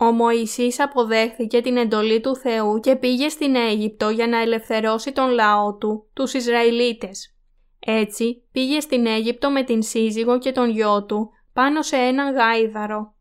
Ο 0.00 0.04
Μωυσής 0.04 0.80
αποδέχθηκε 0.80 1.60
την 1.60 1.76
εντολή 1.76 2.20
του 2.20 2.36
Θεού 2.36 2.80
και 2.80 2.96
πήγε 2.96 3.28
στην 3.28 3.54
Αίγυπτο 3.54 4.08
για 4.08 4.26
να 4.26 4.40
ελευθερώσει 4.40 5.12
τον 5.12 5.30
λαό 5.30 5.74
του, 5.74 6.08
τους 6.12 6.34
Ισραηλίτες. 6.34 7.36
Έτσι 7.78 8.42
πήγε 8.52 8.80
στην 8.80 9.06
Αίγυπτο 9.06 9.50
με 9.50 9.62
την 9.62 9.82
σύζυγο 9.82 10.38
και 10.38 10.52
τον 10.52 10.70
γιο 10.70 11.04
του 11.04 11.30
πάνω 11.52 11.82
σε 11.82 11.96
έναν 11.96 12.34
γάιδαρο. 12.34 13.14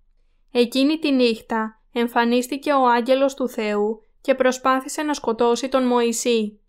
Εκείνη 0.51 0.97
τη 0.97 1.11
νύχτα 1.11 1.81
εμφανίστηκε 1.91 2.71
ο 2.71 2.87
άγγελος 2.87 3.33
του 3.33 3.49
Θεού 3.49 4.01
και 4.21 4.35
προσπάθησε 4.35 5.01
να 5.01 5.13
σκοτώσει 5.13 5.69
τον 5.69 5.87
Μωυσή. 5.87 6.59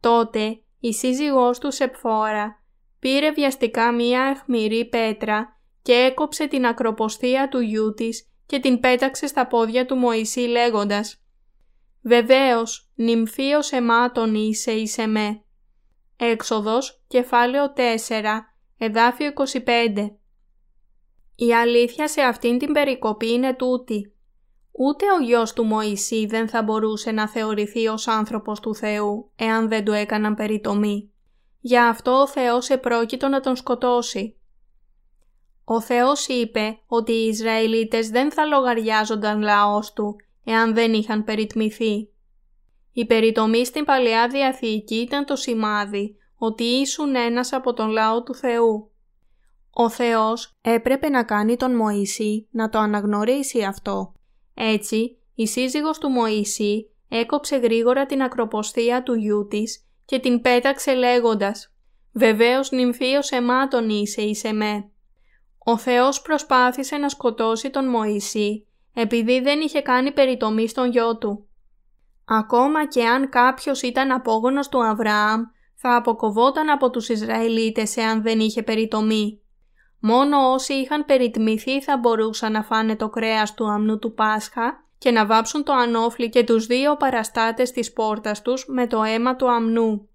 Τότε 0.00 0.60
η 0.80 0.92
σύζυγός 0.92 1.58
του 1.58 1.72
Σεπφόρα 1.72 2.62
πήρε 2.98 3.30
βιαστικά 3.30 3.92
μία 3.92 4.22
αιχμηρή 4.22 4.84
πέτρα 4.84 5.60
και 5.82 5.92
έκοψε 5.92 6.46
την 6.46 6.66
ακροποστία 6.66 7.48
του 7.48 7.60
γιού 7.60 7.94
της 7.94 8.29
και 8.50 8.60
την 8.60 8.80
πέταξε 8.80 9.26
στα 9.26 9.46
πόδια 9.46 9.86
του 9.86 9.96
Μωυσή 9.96 10.40
λέγοντας 10.40 11.22
«Βεβαίως, 12.02 12.90
νυμφίος 12.94 13.72
εμάτων 13.72 14.34
είσαι 14.34 14.72
είσαι 14.72 15.06
με». 15.06 15.42
Έξοδος, 16.16 17.02
κεφάλαιο 17.06 17.72
4, 17.76 17.80
εδάφιο 18.78 19.32
25 19.64 20.16
Η 21.36 21.54
αλήθεια 21.54 22.08
σε 22.08 22.20
αυτήν 22.20 22.58
την 22.58 22.72
περικοπή 22.72 23.32
είναι 23.32 23.54
τούτη. 23.54 24.14
Ούτε 24.72 25.04
ο 25.18 25.24
γιος 25.24 25.52
του 25.52 25.64
Μωυσή 25.64 26.26
δεν 26.26 26.48
θα 26.48 26.62
μπορούσε 26.62 27.10
να 27.10 27.28
θεωρηθεί 27.28 27.86
ως 27.86 28.08
άνθρωπος 28.08 28.60
του 28.60 28.74
Θεού, 28.74 29.32
εάν 29.36 29.68
δεν 29.68 29.84
του 29.84 29.92
έκαναν 29.92 30.34
περιτομή. 30.34 31.12
Γι' 31.60 31.78
αυτό 31.78 32.10
ο 32.12 32.28
Θεός 32.28 32.68
επρόκειτο 32.68 33.28
να 33.28 33.40
τον 33.40 33.56
σκοτώσει. 33.56 34.39
Ο 35.72 35.80
Θεός 35.80 36.26
είπε 36.26 36.78
ότι 36.86 37.12
οι 37.12 37.26
Ισραηλίτες 37.26 38.08
δεν 38.08 38.32
θα 38.32 38.44
λογαριάζονταν 38.44 39.42
λαός 39.42 39.92
του, 39.92 40.16
εάν 40.44 40.74
δεν 40.74 40.92
είχαν 40.92 41.24
περιτμηθεί. 41.24 42.08
Η 42.92 43.06
περιτομή 43.06 43.64
στην 43.64 43.84
Παλαιά 43.84 44.28
Διαθήκη 44.28 44.94
ήταν 44.94 45.24
το 45.24 45.36
σημάδι 45.36 46.16
ότι 46.36 46.64
ήσουν 46.64 47.14
ένας 47.14 47.52
από 47.52 47.72
τον 47.72 47.88
λαό 47.88 48.22
του 48.22 48.34
Θεού. 48.34 48.90
Ο 49.70 49.88
Θεός 49.88 50.58
έπρεπε 50.60 51.08
να 51.08 51.24
κάνει 51.24 51.56
τον 51.56 51.76
Μωυσή 51.76 52.48
να 52.50 52.68
το 52.68 52.78
αναγνωρίσει 52.78 53.62
αυτό. 53.62 54.12
Έτσι, 54.54 55.18
η 55.34 55.46
σύζυγος 55.46 55.98
του 55.98 56.08
Μωυσή 56.08 56.90
έκοψε 57.08 57.56
γρήγορα 57.56 58.06
την 58.06 58.22
ακροποστία 58.22 59.02
του 59.02 59.14
γιού 59.14 59.46
της 59.46 59.86
και 60.04 60.18
την 60.18 60.40
πέταξε 60.40 60.94
λέγοντας 60.94 61.72
«Βεβαίως 62.12 62.70
νυμφίος 62.70 63.30
εμάτων 63.30 63.88
είσαι, 63.88 64.22
είσαι 64.22 64.52
με». 64.52 64.90
Ο 65.64 65.76
Θεός 65.76 66.22
προσπάθησε 66.22 66.96
να 66.96 67.08
σκοτώσει 67.08 67.70
τον 67.70 67.88
Μωυσή 67.88 68.64
επειδή 68.94 69.40
δεν 69.40 69.60
είχε 69.60 69.80
κάνει 69.80 70.12
περιτομή 70.12 70.68
στον 70.68 70.90
γιο 70.90 71.18
του. 71.18 71.48
Ακόμα 72.24 72.86
και 72.86 73.06
αν 73.06 73.28
κάποιος 73.28 73.82
ήταν 73.82 74.10
απόγονος 74.10 74.68
του 74.68 74.84
Αβραάμ, 74.84 75.42
θα 75.74 75.96
αποκοβόταν 75.96 76.70
από 76.70 76.90
τους 76.90 77.08
Ισραηλίτες 77.08 77.96
εάν 77.96 78.22
δεν 78.22 78.40
είχε 78.40 78.62
περιτομή. 78.62 79.40
Μόνο 80.00 80.52
όσοι 80.52 80.72
είχαν 80.72 81.04
περιτμηθεί 81.04 81.82
θα 81.82 81.96
μπορούσαν 81.96 82.52
να 82.52 82.62
φάνε 82.62 82.96
το 82.96 83.08
κρέας 83.08 83.54
του 83.54 83.70
αμνού 83.70 83.98
του 83.98 84.14
Πάσχα 84.14 84.84
και 84.98 85.10
να 85.10 85.26
βάψουν 85.26 85.64
το 85.64 85.72
ανώφλι 85.72 86.28
και 86.28 86.44
τους 86.44 86.66
δύο 86.66 86.96
παραστάτες 86.96 87.70
της 87.70 87.92
πόρτας 87.92 88.42
τους 88.42 88.64
με 88.68 88.86
το 88.86 89.02
αίμα 89.02 89.36
του 89.36 89.50
αμνού. 89.50 90.08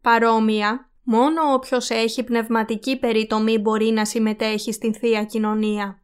Παρόμοια, 0.00 0.90
μόνο 1.02 1.52
όποιος 1.52 1.90
έχει 1.90 2.22
πνευματική 2.22 2.98
περιτομή 2.98 3.58
μπορεί 3.58 3.90
να 3.90 4.04
συμμετέχει 4.04 4.72
στην 4.72 4.94
Θεία 4.94 5.24
Κοινωνία. 5.24 6.02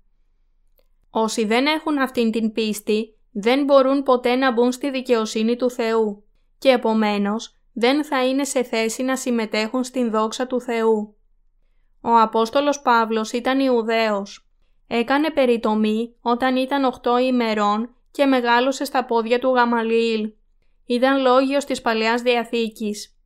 Όσοι 1.11 1.45
δεν 1.45 1.67
έχουν 1.67 1.99
αυτήν 1.99 2.31
την 2.31 2.53
πίστη, 2.53 3.19
δεν 3.33 3.65
μπορούν 3.65 4.03
ποτέ 4.03 4.35
να 4.35 4.53
μπουν 4.53 4.73
στη 4.73 4.91
δικαιοσύνη 4.91 5.57
του 5.57 5.71
Θεού 5.71 6.25
και 6.59 6.69
επομένως 6.69 7.57
δεν 7.73 8.05
θα 8.05 8.27
είναι 8.27 8.45
σε 8.45 8.63
θέση 8.63 9.03
να 9.03 9.17
συμμετέχουν 9.17 9.85
στην 9.85 10.11
δόξα 10.11 10.47
του 10.47 10.61
Θεού. 10.61 11.17
Ο 12.01 12.19
Απόστολος 12.21 12.83
Παύλος 12.83 13.33
ήταν 13.33 13.61
Ιουδαίος. 13.61 14.49
Έκανε 14.87 15.31
περιτομή 15.31 16.15
όταν 16.21 16.57
ήταν 16.57 16.85
8 17.03 17.21
ημερών 17.23 17.95
και 18.11 18.27
μεγάλωσε 18.27 18.85
στα 18.85 19.05
πόδια 19.05 19.39
του 19.39 19.55
Γαμαλιήλ. 19.55 20.33
Ήταν 20.87 21.21
λόγιος 21.21 21.65
της 21.65 21.83
Παλαιάς 21.83 22.23
Διαθήκης. 22.23 23.18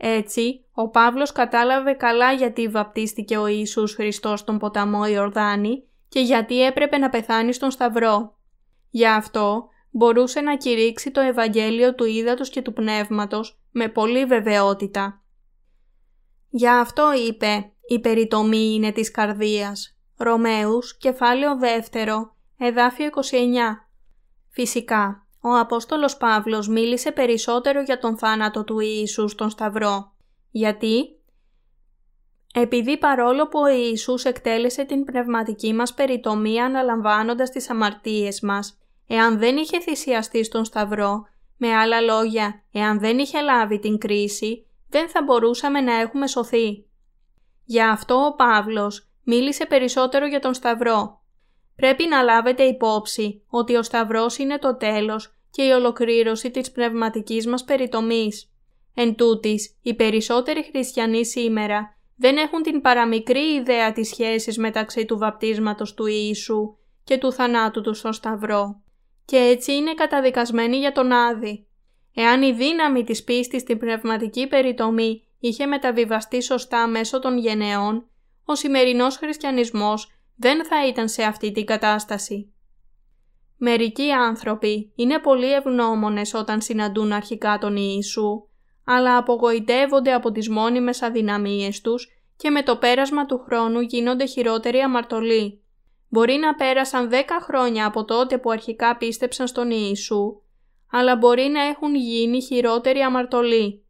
Έτσι, 0.00 0.64
ο 0.72 0.88
Παύλος 0.88 1.32
κατάλαβε 1.32 1.92
καλά 1.92 2.32
γιατί 2.32 2.68
βαπτίστηκε 2.68 3.36
ο 3.36 3.46
Ιησούς 3.46 3.94
Χριστός 3.94 4.40
στον 4.40 4.58
ποταμό 4.58 5.06
Ιορδάνη 5.06 5.82
και 6.08 6.20
γιατί 6.20 6.64
έπρεπε 6.64 6.98
να 6.98 7.08
πεθάνει 7.08 7.52
στον 7.52 7.70
Σταυρό. 7.70 8.38
Γι' 8.90 9.06
αυτό 9.06 9.68
μπορούσε 9.90 10.40
να 10.40 10.56
κηρύξει 10.56 11.10
το 11.10 11.20
Ευαγγέλιο 11.20 11.94
του 11.94 12.04
Ήδατος 12.04 12.50
και 12.50 12.62
του 12.62 12.72
Πνεύματος 12.72 13.60
με 13.70 13.88
πολύ 13.88 14.24
βεβαιότητα. 14.24 15.22
Γι' 16.48 16.68
αυτό 16.68 17.10
είπε 17.28 17.72
«Η 17.88 18.00
περιτομή 18.00 18.74
είναι 18.74 18.92
της 18.92 19.10
καρδίας». 19.10 19.98
Ρωμαίους, 20.16 20.96
κεφάλαιο 20.96 21.58
2, 21.92 22.36
εδάφιο 22.58 23.06
29. 23.06 23.88
Φυσικά, 24.48 25.27
ο 25.40 25.48
Απόστολος 25.58 26.16
Παύλος 26.16 26.68
μίλησε 26.68 27.12
περισσότερο 27.12 27.82
για 27.82 27.98
τον 27.98 28.18
θάνατο 28.18 28.64
του 28.64 28.80
Ιησούς 28.80 29.30
στον 29.30 29.50
Σταυρό. 29.50 30.12
Γιατί; 30.50 31.18
Επειδή 32.54 32.98
παρόλο 32.98 33.48
που 33.48 33.58
ο 33.58 33.68
Ιησούς 33.68 34.24
εκτέλεσε 34.24 34.84
την 34.84 35.04
πνευματική 35.04 35.74
μας 35.74 35.94
περιτομή 35.94 36.60
αναλαμβάνοντας 36.60 37.50
τις 37.50 37.70
αμαρτίες 37.70 38.40
μας, 38.40 38.78
εάν 39.06 39.38
δεν 39.38 39.56
είχε 39.56 39.80
θυσιαστεί 39.80 40.44
στον 40.44 40.64
Σταυρό, 40.64 41.26
με 41.56 41.74
άλλα 41.74 42.00
λόγια, 42.00 42.62
εάν 42.72 42.98
δεν 42.98 43.18
είχε 43.18 43.40
λάβει 43.40 43.78
την 43.78 43.98
κρίση, 43.98 44.66
δεν 44.88 45.08
θα 45.08 45.22
μπορούσαμε 45.22 45.80
να 45.80 45.94
έχουμε 45.94 46.26
σωθεί. 46.26 46.84
Γι' 47.64 47.82
αυτό 47.82 48.14
ο 48.14 48.34
Παύλος 48.34 49.08
μίλησε 49.22 49.66
περισσότερο 49.66 50.26
για 50.26 50.40
τον 50.40 50.54
Σταυρό. 50.54 51.17
Πρέπει 51.78 52.06
να 52.06 52.22
λάβετε 52.22 52.62
υπόψη 52.62 53.42
ότι 53.48 53.76
ο 53.76 53.82
Σταυρός 53.82 54.38
είναι 54.38 54.58
το 54.58 54.76
τέλος 54.76 55.34
και 55.50 55.62
η 55.62 55.70
ολοκλήρωση 55.70 56.50
της 56.50 56.70
πνευματικής 56.70 57.46
μας 57.46 57.64
περιτομής. 57.64 58.52
Εν 58.94 59.14
τούτης, 59.14 59.76
οι 59.82 59.94
περισσότεροι 59.94 60.64
χριστιανοί 60.64 61.26
σήμερα 61.26 61.96
δεν 62.16 62.36
έχουν 62.36 62.62
την 62.62 62.80
παραμικρή 62.80 63.54
ιδέα 63.54 63.92
της 63.92 64.08
σχέσης 64.08 64.58
μεταξύ 64.58 65.04
του 65.04 65.18
βαπτίσματος 65.18 65.94
του 65.94 66.06
Ιησού 66.06 66.76
και 67.04 67.18
του 67.18 67.32
θανάτου 67.32 67.80
του 67.80 67.94
στον 67.94 68.12
Σταυρό 68.12 68.82
και 69.24 69.36
έτσι 69.36 69.74
είναι 69.74 69.94
καταδικασμένοι 69.94 70.76
για 70.76 70.92
τον 70.92 71.12
Άδη. 71.12 71.66
Εάν 72.14 72.42
η 72.42 72.52
δύναμη 72.52 73.04
της 73.04 73.24
πίστης 73.24 73.60
στην 73.60 73.78
πνευματική 73.78 74.46
περιτομή 74.46 75.22
είχε 75.38 75.66
μεταβιβαστεί 75.66 76.42
σωστά 76.42 76.86
μέσω 76.86 77.18
των 77.18 77.38
γενεών, 77.38 78.08
ο 78.44 78.54
σημερινός 78.54 79.16
χριστιανισμός 79.16 80.17
δεν 80.38 80.64
θα 80.64 80.86
ήταν 80.86 81.08
σε 81.08 81.22
αυτή 81.22 81.52
την 81.52 81.66
κατάσταση. 81.66 82.52
Μερικοί 83.56 84.10
άνθρωποι 84.10 84.92
είναι 84.94 85.18
πολύ 85.18 85.52
ευγνώμονες 85.52 86.34
όταν 86.34 86.60
συναντούν 86.60 87.12
αρχικά 87.12 87.58
τον 87.58 87.76
Ιησού, 87.76 88.46
αλλά 88.84 89.16
απογοητεύονται 89.16 90.12
από 90.12 90.32
τις 90.32 90.48
μόνιμες 90.48 91.02
αδυναμίες 91.02 91.80
τους 91.80 92.08
και 92.36 92.50
με 92.50 92.62
το 92.62 92.76
πέρασμα 92.76 93.26
του 93.26 93.38
χρόνου 93.38 93.80
γίνονται 93.80 94.26
χειρότεροι 94.26 94.78
αμαρτωλοί. 94.78 95.62
Μπορεί 96.08 96.34
να 96.34 96.54
πέρασαν 96.54 97.08
δέκα 97.08 97.40
χρόνια 97.40 97.86
από 97.86 98.04
τότε 98.04 98.38
που 98.38 98.50
αρχικά 98.50 98.96
πίστεψαν 98.96 99.46
στον 99.46 99.70
Ιησού, 99.70 100.40
αλλά 100.90 101.16
μπορεί 101.16 101.42
να 101.42 101.62
έχουν 101.62 101.94
γίνει 101.94 102.42
χειρότεροι 102.42 103.00
αμαρτωλοί. 103.00 103.84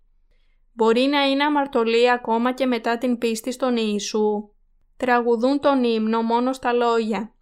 Μπορεί 0.73 1.01
να 1.01 1.23
είναι 1.23 1.45
αμαρτωλοί 1.45 2.11
ακόμα 2.11 2.53
και 2.53 2.67
μετά 2.67 2.99
την 2.99 3.19
πίστη 3.19 3.53
στον 3.53 3.77
Ιησού. 3.77 4.51
Τραγουδούν 4.99 5.61
τον 5.61 5.85
ύμνο 5.85 6.23
μόνο 6.23 6.53
στα 6.53 6.73
λόγια. 6.73 7.33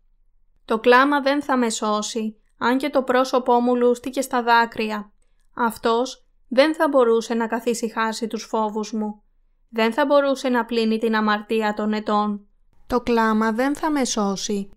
Το 0.64 0.78
κλάμα 0.78 1.20
δεν 1.20 1.42
θα 1.42 1.56
με 1.56 1.70
σώσει, 1.70 2.36
αν 2.58 2.78
και 2.78 2.90
το 2.90 3.02
πρόσωπό 3.02 3.60
μου 3.60 3.76
λούστηκε 3.76 4.20
στα 4.20 4.42
δάκρυα. 4.42 5.12
Αυτός 5.54 6.26
δεν 6.48 6.74
θα 6.74 6.88
μπορούσε 6.88 7.34
να 7.34 7.46
καθησυχάσει 7.46 8.26
τους 8.26 8.44
φόβους 8.44 8.92
μου. 8.92 9.22
Δεν 9.68 9.92
θα 9.92 10.06
μπορούσε 10.06 10.48
να 10.48 10.64
πλύνει 10.64 10.98
την 10.98 11.16
αμαρτία 11.16 11.74
των 11.74 11.92
ετών. 11.92 12.46
Το 12.86 13.00
κλάμα 13.00 13.52
δεν 13.52 13.76
θα 13.76 13.90
με 13.90 14.04
σώσει. 14.04 14.70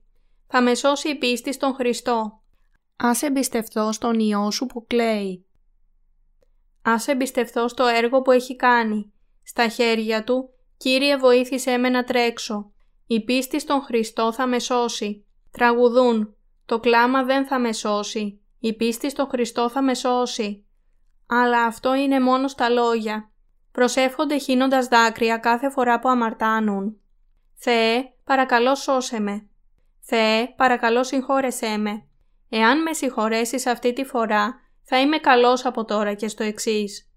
Θα 0.47 0.61
με 0.61 0.75
σώσει 0.75 1.09
η 1.09 1.17
πίστη 1.17 1.53
στον 1.53 1.73
Χριστό. 1.73 2.41
Ας 2.95 3.21
εμπιστευτώ 3.21 3.91
στον 3.91 4.19
Υιό 4.19 4.51
σου 4.51 4.65
που 4.65 4.85
κλαίει. 4.87 5.45
Ας 6.81 7.07
εμπιστευτώ 7.07 7.67
στο 7.67 7.85
έργο 7.85 8.21
που 8.21 8.31
έχει 8.31 8.55
κάνει. 8.55 9.13
Στα 9.43 9.67
χέρια 9.67 10.23
Του, 10.23 10.49
Κύριε 10.79 11.17
βοήθησέ 11.17 11.77
με 11.77 11.89
να 11.89 12.03
τρέξω. 12.03 12.71
Η 13.07 13.23
πίστη 13.23 13.59
στον 13.59 13.81
Χριστό 13.81 14.33
θα 14.33 14.47
με 14.47 14.59
σώσει. 14.59 15.25
Τραγουδούν. 15.51 16.35
Το 16.65 16.79
κλάμα 16.79 17.23
δεν 17.23 17.45
θα 17.45 17.59
με 17.59 17.73
σώσει. 17.73 18.41
Η 18.59 18.73
πίστη 18.73 19.09
στον 19.09 19.27
Χριστό 19.27 19.69
θα 19.69 19.81
με 19.81 19.93
σώσει. 19.93 20.65
Αλλά 21.27 21.63
αυτό 21.63 21.95
είναι 21.95 22.19
μόνο 22.19 22.47
στα 22.47 22.69
λόγια. 22.69 23.31
Προσεύχονται 23.71 24.37
χύνοντας 24.37 24.87
δάκρυα 24.87 25.37
κάθε 25.37 25.69
φορά 25.69 25.99
που 25.99 26.09
αμαρτάνουν. 26.09 26.99
Θεέ, 27.55 28.13
παρακαλώ 28.23 28.75
σώσε 28.75 29.19
με. 29.19 29.47
Θεέ, 29.99 30.53
παρακαλώ 30.55 31.03
συγχώρεσέ 31.03 31.77
με. 31.77 32.03
Εάν 32.49 32.81
με 32.81 32.93
συγχωρέσεις 32.93 33.65
αυτή 33.65 33.93
τη 33.93 34.03
φορά, 34.03 34.59
θα 34.83 34.99
είμαι 34.99 35.17
καλός 35.17 35.65
από 35.65 35.85
τώρα 35.85 36.13
και 36.13 36.27
στο 36.27 36.43
εξής. 36.43 37.11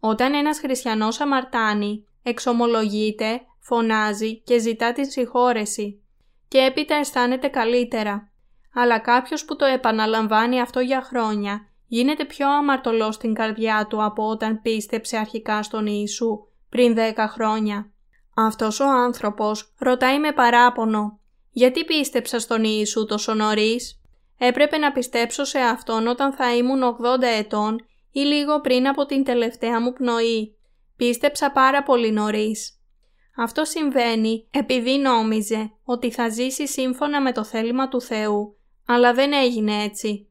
Όταν 0.00 0.34
ένας 0.34 0.58
χριστιανός 0.58 1.20
αμαρτάνει, 1.20 2.07
εξομολογείται, 2.28 3.40
φωνάζει 3.60 4.40
και 4.40 4.58
ζητά 4.58 4.92
την 4.92 5.10
συγχώρεση 5.10 6.02
και 6.48 6.58
έπειτα 6.58 6.94
αισθάνεται 6.94 7.48
καλύτερα. 7.48 8.30
αλλά 8.74 8.98
κάποιος 8.98 9.44
που 9.44 9.56
το 9.56 9.64
επαναλαμβάνει 9.64 10.60
αυτό 10.60 10.80
για 10.80 11.02
χρόνια 11.02 11.60
γίνεται 11.86 12.24
πιο 12.24 12.48
αμαρτωλός 12.48 13.14
στην 13.14 13.34
καρδιά 13.34 13.86
του 13.88 14.04
από 14.04 14.28
όταν 14.28 14.62
πίστεψε 14.62 15.16
αρχικά 15.16 15.62
στον 15.62 15.86
Ιησού 15.86 16.46
πριν 16.68 16.94
δέκα 16.94 17.28
χρόνια. 17.28 17.90
Αυτός 18.34 18.80
ο 18.80 18.88
άνθρωπος 18.88 19.74
ρωτάει 19.78 20.18
με 20.18 20.32
παράπονο 20.32 21.20
«Γιατί 21.50 21.84
πίστεψα 21.84 22.38
στον 22.38 22.64
Ιησού 22.64 23.04
τόσο 23.04 23.34
νωρίς» 23.34 23.98
Έπρεπε 24.38 24.78
να 24.78 24.92
πιστέψω 24.92 25.44
σε 25.44 25.58
Αυτόν 25.58 26.06
όταν 26.06 26.32
θα 26.32 26.56
ήμουν 26.56 26.82
80 26.82 27.22
ετών 27.38 27.86
ή 28.12 28.20
λίγο 28.20 28.60
πριν 28.60 28.88
από 28.88 29.06
την 29.06 29.24
τελευταία 29.24 29.80
μου 29.80 29.92
πνοή. 29.92 30.57
Πίστεψα 30.98 31.52
πάρα 31.52 31.82
πολύ 31.82 32.10
νωρίς. 32.10 32.80
Αυτό 33.36 33.64
συμβαίνει 33.64 34.48
επειδή 34.50 34.98
νόμιζε 34.98 35.70
ότι 35.84 36.10
θα 36.10 36.28
ζήσει 36.28 36.68
σύμφωνα 36.68 37.22
με 37.22 37.32
το 37.32 37.44
θέλημα 37.44 37.88
του 37.88 38.00
Θεού, 38.00 38.56
αλλά 38.86 39.14
δεν 39.14 39.32
έγινε 39.32 39.82
έτσι. 39.82 40.28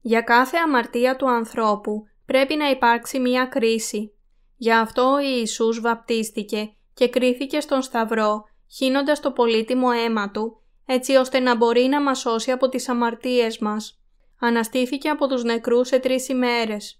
Για 0.00 0.20
κάθε 0.20 0.56
αμαρτία 0.56 1.16
του 1.16 1.30
ανθρώπου 1.30 2.04
πρέπει 2.26 2.56
να 2.56 2.70
υπάρξει 2.70 3.18
μία 3.18 3.44
κρίση. 3.44 4.14
Γι' 4.56 4.72
αυτό 4.72 5.12
ο 5.12 5.18
Ιησούς 5.20 5.80
βαπτίστηκε 5.80 6.72
και 6.94 7.08
κρίθηκε 7.08 7.60
στον 7.60 7.82
Σταυρό, 7.82 8.44
χύνοντας 8.70 9.20
το 9.20 9.32
πολύτιμο 9.32 9.88
αίμα 10.04 10.30
Του, 10.30 10.62
έτσι 10.86 11.14
ώστε 11.14 11.38
να 11.38 11.56
μπορεί 11.56 11.82
να 11.82 12.02
μας 12.02 12.18
σώσει 12.18 12.50
από 12.50 12.68
τις 12.68 12.88
αμαρτίες 12.88 13.58
μας. 13.58 14.00
Αναστήθηκε 14.40 15.08
από 15.08 15.28
τους 15.28 15.44
νεκρούς 15.44 15.88
σε 15.88 15.98
τρεις 15.98 16.28
ημέρες. 16.28 16.99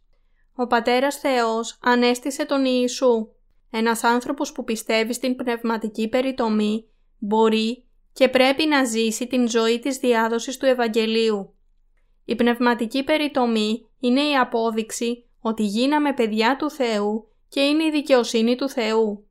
Ο 0.60 0.66
Πατέρας 0.66 1.16
Θεός 1.16 1.78
ανέστησε 1.82 2.44
τον 2.46 2.64
Ιησού. 2.64 3.28
Ένας 3.70 4.04
άνθρωπος 4.04 4.52
που 4.52 4.64
πιστεύει 4.64 5.12
στην 5.12 5.36
πνευματική 5.36 6.08
περιτομή 6.08 6.84
μπορεί 7.18 7.84
και 8.12 8.28
πρέπει 8.28 8.66
να 8.66 8.84
ζήσει 8.84 9.26
την 9.26 9.48
ζωή 9.48 9.78
της 9.78 9.96
διάδοσης 9.96 10.56
του 10.56 10.66
Ευαγγελίου. 10.66 11.54
Η 12.24 12.34
πνευματική 12.34 13.04
περιτομή 13.04 13.86
είναι 14.00 14.20
η 14.20 14.36
απόδειξη 14.36 15.24
ότι 15.40 15.62
γίναμε 15.62 16.12
παιδιά 16.12 16.56
του 16.56 16.70
Θεού 16.70 17.28
και 17.48 17.60
είναι 17.60 17.84
η 17.84 17.90
δικαιοσύνη 17.90 18.56
του 18.56 18.68
Θεού. 18.68 19.26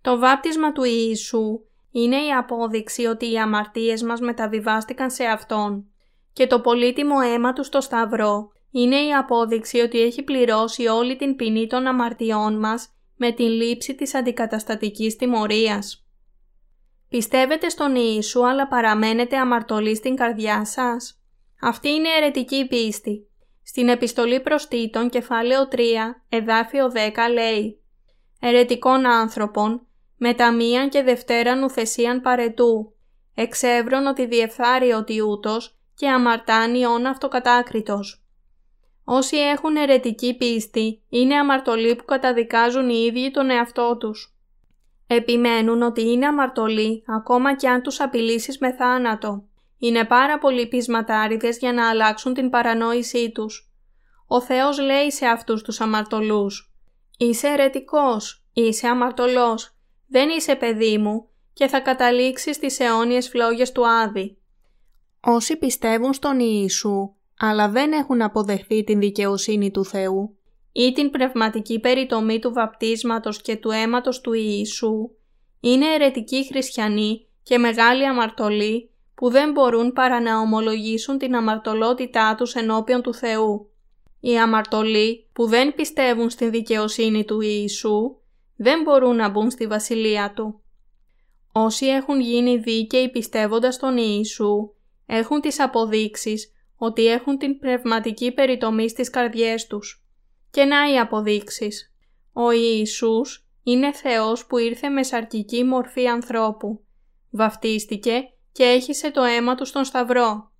Το 0.00 0.18
βάπτισμα 0.18 0.72
του 0.72 0.84
Ιησού 0.84 1.60
είναι 1.90 2.16
η 2.16 2.32
απόδειξη 2.38 3.06
ότι 3.06 3.30
οι 3.30 3.38
αμαρτίες 3.38 4.02
μας 4.02 4.20
μεταβιβάστηκαν 4.20 5.10
σε 5.10 5.24
Αυτόν 5.24 5.84
και 6.32 6.46
το 6.46 6.60
πολύτιμο 6.60 7.16
αίμα 7.24 7.52
Του 7.52 7.64
στο 7.64 7.80
Σταυρό 7.80 8.52
είναι 8.70 8.96
η 8.96 9.14
απόδειξη 9.14 9.80
ότι 9.80 10.00
έχει 10.00 10.22
πληρώσει 10.22 10.86
όλη 10.86 11.16
την 11.16 11.36
ποινή 11.36 11.66
των 11.66 11.86
αμαρτιών 11.86 12.58
μας 12.58 12.88
με 13.16 13.32
την 13.32 13.46
λήψη 13.46 13.94
της 13.94 14.14
αντικαταστατικής 14.14 15.16
τιμωρίας. 15.16 16.04
Πιστεύετε 17.08 17.68
στον 17.68 17.94
Ιησού 17.94 18.48
αλλά 18.48 18.68
παραμένετε 18.68 19.36
αμαρτωλοί 19.36 19.96
στην 19.96 20.16
καρδιά 20.16 20.64
σας; 20.64 21.22
Αυτή 21.60 21.88
είναι 21.88 22.08
αιρετική 22.08 22.66
πίστη. 22.66 23.24
Στην 23.62 23.88
επιστολή 23.88 24.40
προς 24.40 24.68
Τίτων 24.68 25.08
κεφάλαιο 25.08 25.68
3 25.68 25.76
εδάφιο 26.28 26.92
10 26.94 27.32
λέει 27.32 27.82
«Ερετικών 28.40 29.06
άνθρωπων 29.06 29.86
με 30.16 30.34
μίαν 30.56 30.88
και 30.88 31.02
δευτέραν 31.02 31.62
ουθεσίαν 31.62 32.20
παρετού, 32.20 32.94
εξεύρων 33.34 34.06
ότι 34.06 34.26
διεφθάρει 34.26 34.92
ότι 34.92 35.20
ούτως 35.22 35.78
και 35.94 36.08
αμαρτάνει 36.08 36.84
όν 36.84 37.06
αυτοκατάκριτος. 37.06 38.19
Όσοι 39.12 39.36
έχουν 39.36 39.76
ερετική 39.76 40.36
πίστη 40.36 41.02
είναι 41.08 41.34
αμαρτωλοί 41.34 41.96
που 41.96 42.04
καταδικάζουν 42.04 42.88
οι 42.88 43.04
ίδιοι 43.08 43.30
τον 43.30 43.50
εαυτό 43.50 43.96
τους. 43.96 44.36
Επιμένουν 45.06 45.82
ότι 45.82 46.10
είναι 46.10 46.26
αμαρτωλοί 46.26 47.04
ακόμα 47.06 47.56
και 47.56 47.68
αν 47.68 47.82
τους 47.82 48.00
απειλήσεις 48.00 48.58
με 48.58 48.72
θάνατο. 48.72 49.44
Είναι 49.78 50.04
πάρα 50.04 50.38
πολλοί 50.38 50.66
πεισματάριδες 50.66 51.58
για 51.58 51.72
να 51.72 51.88
αλλάξουν 51.88 52.34
την 52.34 52.50
παρανόησή 52.50 53.30
τους. 53.30 53.70
Ο 54.26 54.40
Θεός 54.40 54.78
λέει 54.78 55.10
σε 55.10 55.26
αυτούς 55.26 55.62
τους 55.62 55.80
αμαρτωλούς 55.80 56.72
«Είσαι 57.18 57.48
ερετικός, 57.48 58.44
είσαι 58.52 58.86
αμαρτωλός, 58.86 59.76
δεν 60.06 60.28
είσαι 60.28 60.56
παιδί 60.56 60.98
μου 60.98 61.28
και 61.52 61.66
θα 61.66 61.80
καταλήξεις 61.80 62.56
στις 62.56 62.80
αιώνιες 62.80 63.28
φλόγες 63.28 63.72
του 63.72 63.88
Άδη. 63.88 64.38
Όσοι 65.20 65.56
πιστεύουν 65.56 66.12
στον 66.12 66.40
Ιησού, 66.40 67.14
αλλά 67.42 67.68
δεν 67.68 67.92
έχουν 67.92 68.22
αποδεχθεί 68.22 68.84
την 68.84 68.98
δικαιοσύνη 68.98 69.70
του 69.70 69.84
Θεού 69.84 70.36
ή 70.72 70.92
την 70.92 71.10
πνευματική 71.10 71.80
περιτομή 71.80 72.38
του 72.38 72.52
βαπτίσματος 72.52 73.42
και 73.42 73.56
του 73.56 73.70
αίματος 73.70 74.20
του 74.20 74.32
Ιησού, 74.32 75.10
είναι 75.60 75.86
αιρετικοί 75.86 76.46
χριστιανοί 76.46 77.26
και 77.42 77.58
μεγάλοι 77.58 78.06
αμαρτωλοί 78.06 78.90
που 79.14 79.30
δεν 79.30 79.52
μπορούν 79.52 79.92
παρά 79.92 80.20
να 80.20 80.38
ομολογήσουν 80.38 81.18
την 81.18 81.34
αμαρτωλότητά 81.34 82.34
τους 82.34 82.54
ενώπιον 82.54 83.02
του 83.02 83.14
Θεού. 83.14 83.70
Οι 84.20 84.38
αμαρτωλοί 84.38 85.28
που 85.32 85.46
δεν 85.46 85.74
πιστεύουν 85.74 86.30
στην 86.30 86.50
δικαιοσύνη 86.50 87.24
του 87.24 87.40
Ιησού 87.40 88.16
δεν 88.56 88.82
μπορούν 88.82 89.16
να 89.16 89.28
μπουν 89.28 89.50
στη 89.50 89.66
βασιλεία 89.66 90.32
Του. 90.36 90.60
Όσοι 91.52 91.86
έχουν 91.86 92.20
γίνει 92.20 92.56
δίκαιοι 92.56 93.10
πιστεύοντας 93.10 93.78
τον 93.78 93.96
Ιησού, 93.96 94.72
έχουν 95.06 95.40
τις 95.40 95.60
αποδείξεις 95.60 96.52
ότι 96.82 97.06
έχουν 97.06 97.38
την 97.38 97.58
πνευματική 97.58 98.32
περιτομή 98.32 98.88
στις 98.88 99.10
καρδιές 99.10 99.66
τους. 99.66 100.04
Και 100.50 100.64
να 100.64 100.92
οι 100.92 100.98
αποδείξεις. 100.98 101.94
Ο 102.32 102.50
Ιησούς 102.50 103.46
είναι 103.62 103.92
Θεός 103.92 104.46
που 104.46 104.58
ήρθε 104.58 104.88
με 104.88 105.02
σαρκική 105.02 105.64
μορφή 105.64 106.06
ανθρώπου. 106.06 106.84
Βαφτίστηκε 107.30 108.22
και 108.52 108.64
έχισε 108.64 109.10
το 109.10 109.22
αίμα 109.22 109.54
του 109.54 109.64
στον 109.64 109.84
Σταυρό. 109.84 110.52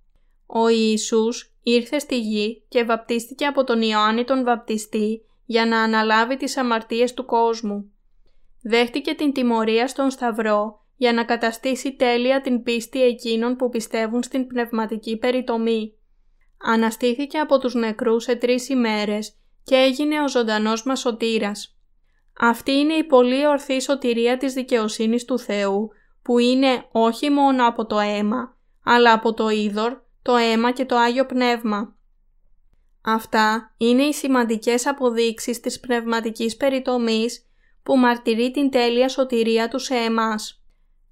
Ο 0.45 0.67
Ιησούς 0.67 1.55
ήρθε 1.63 1.99
στη 1.99 2.19
γη 2.19 2.65
και 2.67 2.83
βαπτίστηκε 2.83 3.45
από 3.45 3.63
τον 3.63 3.81
Ιωάννη 3.81 4.23
τον 4.23 4.43
Βαπτιστή 4.43 5.21
για 5.45 5.65
να 5.65 5.81
αναλάβει 5.81 6.37
τις 6.37 6.57
αμαρτίες 6.57 7.13
του 7.13 7.25
κόσμου. 7.25 7.91
Δέχτηκε 8.61 9.13
την 9.13 9.33
τιμωρία 9.33 9.87
στον 9.87 10.09
Σταυρό 10.09 10.85
για 10.95 11.13
να 11.13 11.23
καταστήσει 11.23 11.95
τέλεια 11.95 12.41
την 12.41 12.63
πίστη 12.63 13.03
εκείνων 13.03 13.55
που 13.55 13.69
πιστεύουν 13.69 14.23
στην 14.23 14.47
πνευματική 14.47 15.17
περιτομή. 15.17 15.95
Αναστήθηκε 16.63 17.37
από 17.37 17.59
τους 17.59 17.73
νεκρούς 17.73 18.23
σε 18.23 18.35
τρεις 18.35 18.69
ημέρες 18.69 19.35
και 19.63 19.75
έγινε 19.75 20.21
ο 20.21 20.27
ζωντανός 20.29 20.83
μας 20.83 20.99
σωτήρας. 20.99 21.77
Αυτή 22.39 22.71
είναι 22.71 22.93
η 22.93 23.03
πολύ 23.03 23.47
ορθή 23.47 23.81
σωτηρία 23.81 24.37
της 24.37 24.53
δικαιοσύνης 24.53 25.25
του 25.25 25.39
Θεού, 25.39 25.89
που 26.21 26.39
είναι 26.39 26.85
όχι 26.91 27.29
μόνο 27.29 27.67
από 27.67 27.85
το 27.85 27.99
αίμα, 27.99 28.57
αλλά 28.83 29.13
από 29.13 29.33
το 29.33 29.49
είδωρ, 29.49 29.97
το 30.21 30.35
αίμα 30.35 30.71
και 30.71 30.85
το 30.85 30.95
Άγιο 30.95 31.25
Πνεύμα. 31.25 31.95
Αυτά 33.01 33.73
είναι 33.77 34.03
οι 34.03 34.13
σημαντικές 34.13 34.87
αποδείξεις 34.87 35.59
της 35.59 35.79
πνευματικής 35.79 36.57
περιτομής 36.57 37.45
που 37.83 37.97
μαρτυρεί 37.97 38.51
την 38.51 38.69
τέλεια 38.69 39.09
σωτηρία 39.09 39.67
του 39.67 39.79
σε 39.79 39.95
εμάς. 39.95 40.63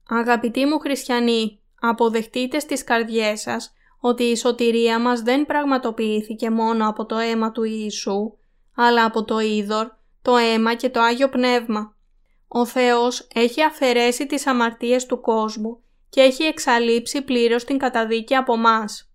Αγαπητοί 0.09 0.65
μου 0.65 0.79
χριστιανοί, 0.79 1.61
αποδεχτείτε 1.79 2.59
στις 2.59 2.83
καρδιές 2.83 3.41
σας 3.41 3.73
ότι 3.99 4.23
η 4.23 4.35
σωτηρία 4.35 4.99
μας 4.99 5.21
δεν 5.21 5.45
πραγματοποιήθηκε 5.45 6.49
μόνο 6.49 6.89
από 6.89 7.05
το 7.05 7.17
αίμα 7.17 7.51
του 7.51 7.63
Ιησού, 7.63 8.33
αλλά 8.75 9.05
από 9.05 9.23
το 9.23 9.39
είδωρ, 9.39 9.87
το 10.21 10.35
αίμα 10.35 10.73
και 10.73 10.89
το 10.89 10.99
Άγιο 10.99 11.29
Πνεύμα. 11.29 11.95
Ο 12.47 12.65
Θεός 12.65 13.27
έχει 13.33 13.63
αφαιρέσει 13.63 14.25
τις 14.25 14.47
αμαρτίες 14.47 15.05
του 15.05 15.21
κόσμου 15.21 15.83
και 16.09 16.21
έχει 16.21 16.43
εξαλείψει 16.43 17.21
πλήρως 17.21 17.63
την 17.63 17.77
καταδίκη 17.77 18.35
από 18.35 18.57
μας 18.57 19.09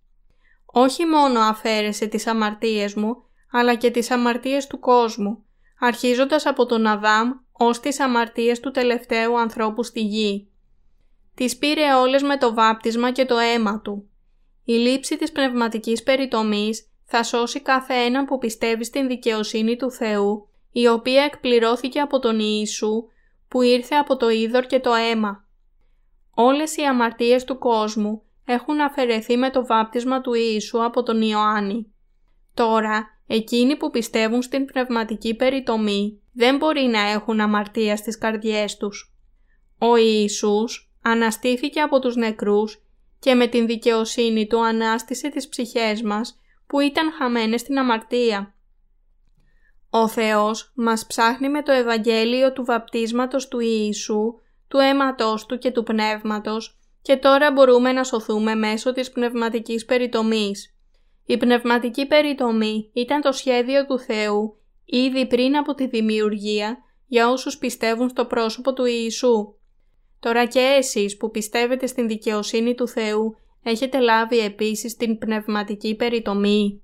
όχι 0.77 1.05
μόνο 1.05 1.39
αφαίρεσε 1.39 2.05
τις 2.05 2.27
αμαρτίες 2.27 2.93
μου, 2.93 3.23
αλλά 3.51 3.75
και 3.75 3.91
τις 3.91 4.11
αμαρτίες 4.11 4.67
του 4.67 4.79
κόσμου, 4.79 5.45
αρχίζοντας 5.79 6.45
από 6.45 6.65
τον 6.65 6.85
Αδάμ 6.85 7.31
ως 7.51 7.79
τις 7.79 7.99
αμαρτίες 7.99 8.59
του 8.59 8.71
τελευταίου 8.71 9.39
ανθρώπου 9.39 9.83
στη 9.83 9.99
γη. 9.99 10.49
Τις 11.35 11.57
πήρε 11.57 11.93
όλες 11.93 12.23
με 12.23 12.37
το 12.37 12.53
βάπτισμα 12.53 13.11
και 13.11 13.25
το 13.25 13.37
αίμα 13.37 13.81
του. 13.81 14.09
Η 14.65 14.73
λήψη 14.73 15.17
της 15.17 15.31
πνευματικής 15.31 16.03
περιτομής 16.03 16.89
θα 17.05 17.23
σώσει 17.23 17.61
κάθε 17.61 17.93
έναν 17.93 18.25
που 18.25 18.37
πιστεύει 18.37 18.85
στην 18.85 19.07
δικαιοσύνη 19.07 19.75
του 19.75 19.91
Θεού, 19.91 20.47
η 20.71 20.87
οποία 20.87 21.23
εκπληρώθηκε 21.23 21.99
από 21.99 22.19
τον 22.19 22.39
Ιησού 22.39 23.03
που 23.47 23.61
ήρθε 23.61 23.95
από 23.95 24.17
το 24.17 24.29
είδωρ 24.29 24.65
και 24.65 24.79
το 24.79 24.93
αίμα. 24.93 25.47
Όλες 26.33 26.77
οι 26.77 26.81
αμαρτίες 26.83 27.43
του 27.43 27.57
κόσμου 27.57 28.21
έχουν 28.45 28.81
αφαιρεθεί 28.81 29.37
με 29.37 29.49
το 29.49 29.65
βάπτισμα 29.65 30.21
του 30.21 30.33
Ιησού 30.33 30.83
από 30.83 31.03
τον 31.03 31.21
Ιωάννη. 31.21 31.93
Τώρα, 32.53 33.07
εκείνοι 33.27 33.75
που 33.75 33.89
πιστεύουν 33.89 34.41
στην 34.41 34.65
πνευματική 34.65 35.35
περιτομή 35.35 36.21
δεν 36.33 36.57
μπορεί 36.57 36.81
να 36.81 36.99
έχουν 36.99 37.39
αμαρτία 37.39 37.95
στις 37.95 38.17
καρδιές 38.17 38.77
τους. 38.77 39.15
Ο 39.77 39.95
Ιησούς 39.95 40.93
αναστήθηκε 41.01 41.81
από 41.81 41.99
τους 41.99 42.15
νεκρούς 42.15 42.84
και 43.25 43.35
με 43.35 43.47
την 43.47 43.65
δικαιοσύνη 43.65 44.47
του 44.47 44.65
ανάστησε 44.65 45.29
τις 45.29 45.47
ψυχές 45.47 46.01
μας 46.01 46.39
που 46.67 46.79
ήταν 46.79 47.11
χαμένες 47.11 47.61
στην 47.61 47.77
αμαρτία. 47.77 48.55
Ο 49.89 50.07
Θεός 50.07 50.71
μας 50.75 51.05
ψάχνει 51.07 51.49
με 51.49 51.61
το 51.61 51.71
Ευαγγέλιο 51.71 52.53
του 52.53 52.65
βαπτίσματος 52.65 53.47
του 53.47 53.59
Ιησού, 53.59 54.33
του 54.67 54.77
αίματός 54.77 55.45
Του 55.45 55.57
και 55.57 55.71
του 55.71 55.83
Πνεύματος 55.83 56.79
και 57.01 57.17
τώρα 57.17 57.51
μπορούμε 57.51 57.91
να 57.91 58.03
σωθούμε 58.03 58.55
μέσω 58.55 58.91
της 58.93 59.11
πνευματικής 59.11 59.85
περιτομής. 59.85 60.75
Η 61.25 61.37
πνευματική 61.37 62.05
περιτομή 62.05 62.89
ήταν 62.93 63.21
το 63.21 63.31
σχέδιο 63.31 63.85
του 63.85 63.99
Θεού 63.99 64.57
ήδη 64.85 65.27
πριν 65.27 65.57
από 65.57 65.73
τη 65.73 65.87
δημιουργία 65.87 66.77
για 67.07 67.29
όσους 67.29 67.57
πιστεύουν 67.57 68.09
στο 68.09 68.25
πρόσωπο 68.25 68.73
του 68.73 68.85
Ιησού. 68.85 69.54
Τώρα 70.25 70.45
και 70.45 70.59
εσείς 70.59 71.17
που 71.17 71.31
πιστεύετε 71.31 71.87
στην 71.87 72.07
δικαιοσύνη 72.07 72.75
του 72.75 72.87
Θεού 72.87 73.37
έχετε 73.63 73.99
λάβει 73.99 74.39
επίσης 74.39 74.95
την 74.95 75.17
πνευματική 75.17 75.95
περιτομή. 75.95 76.83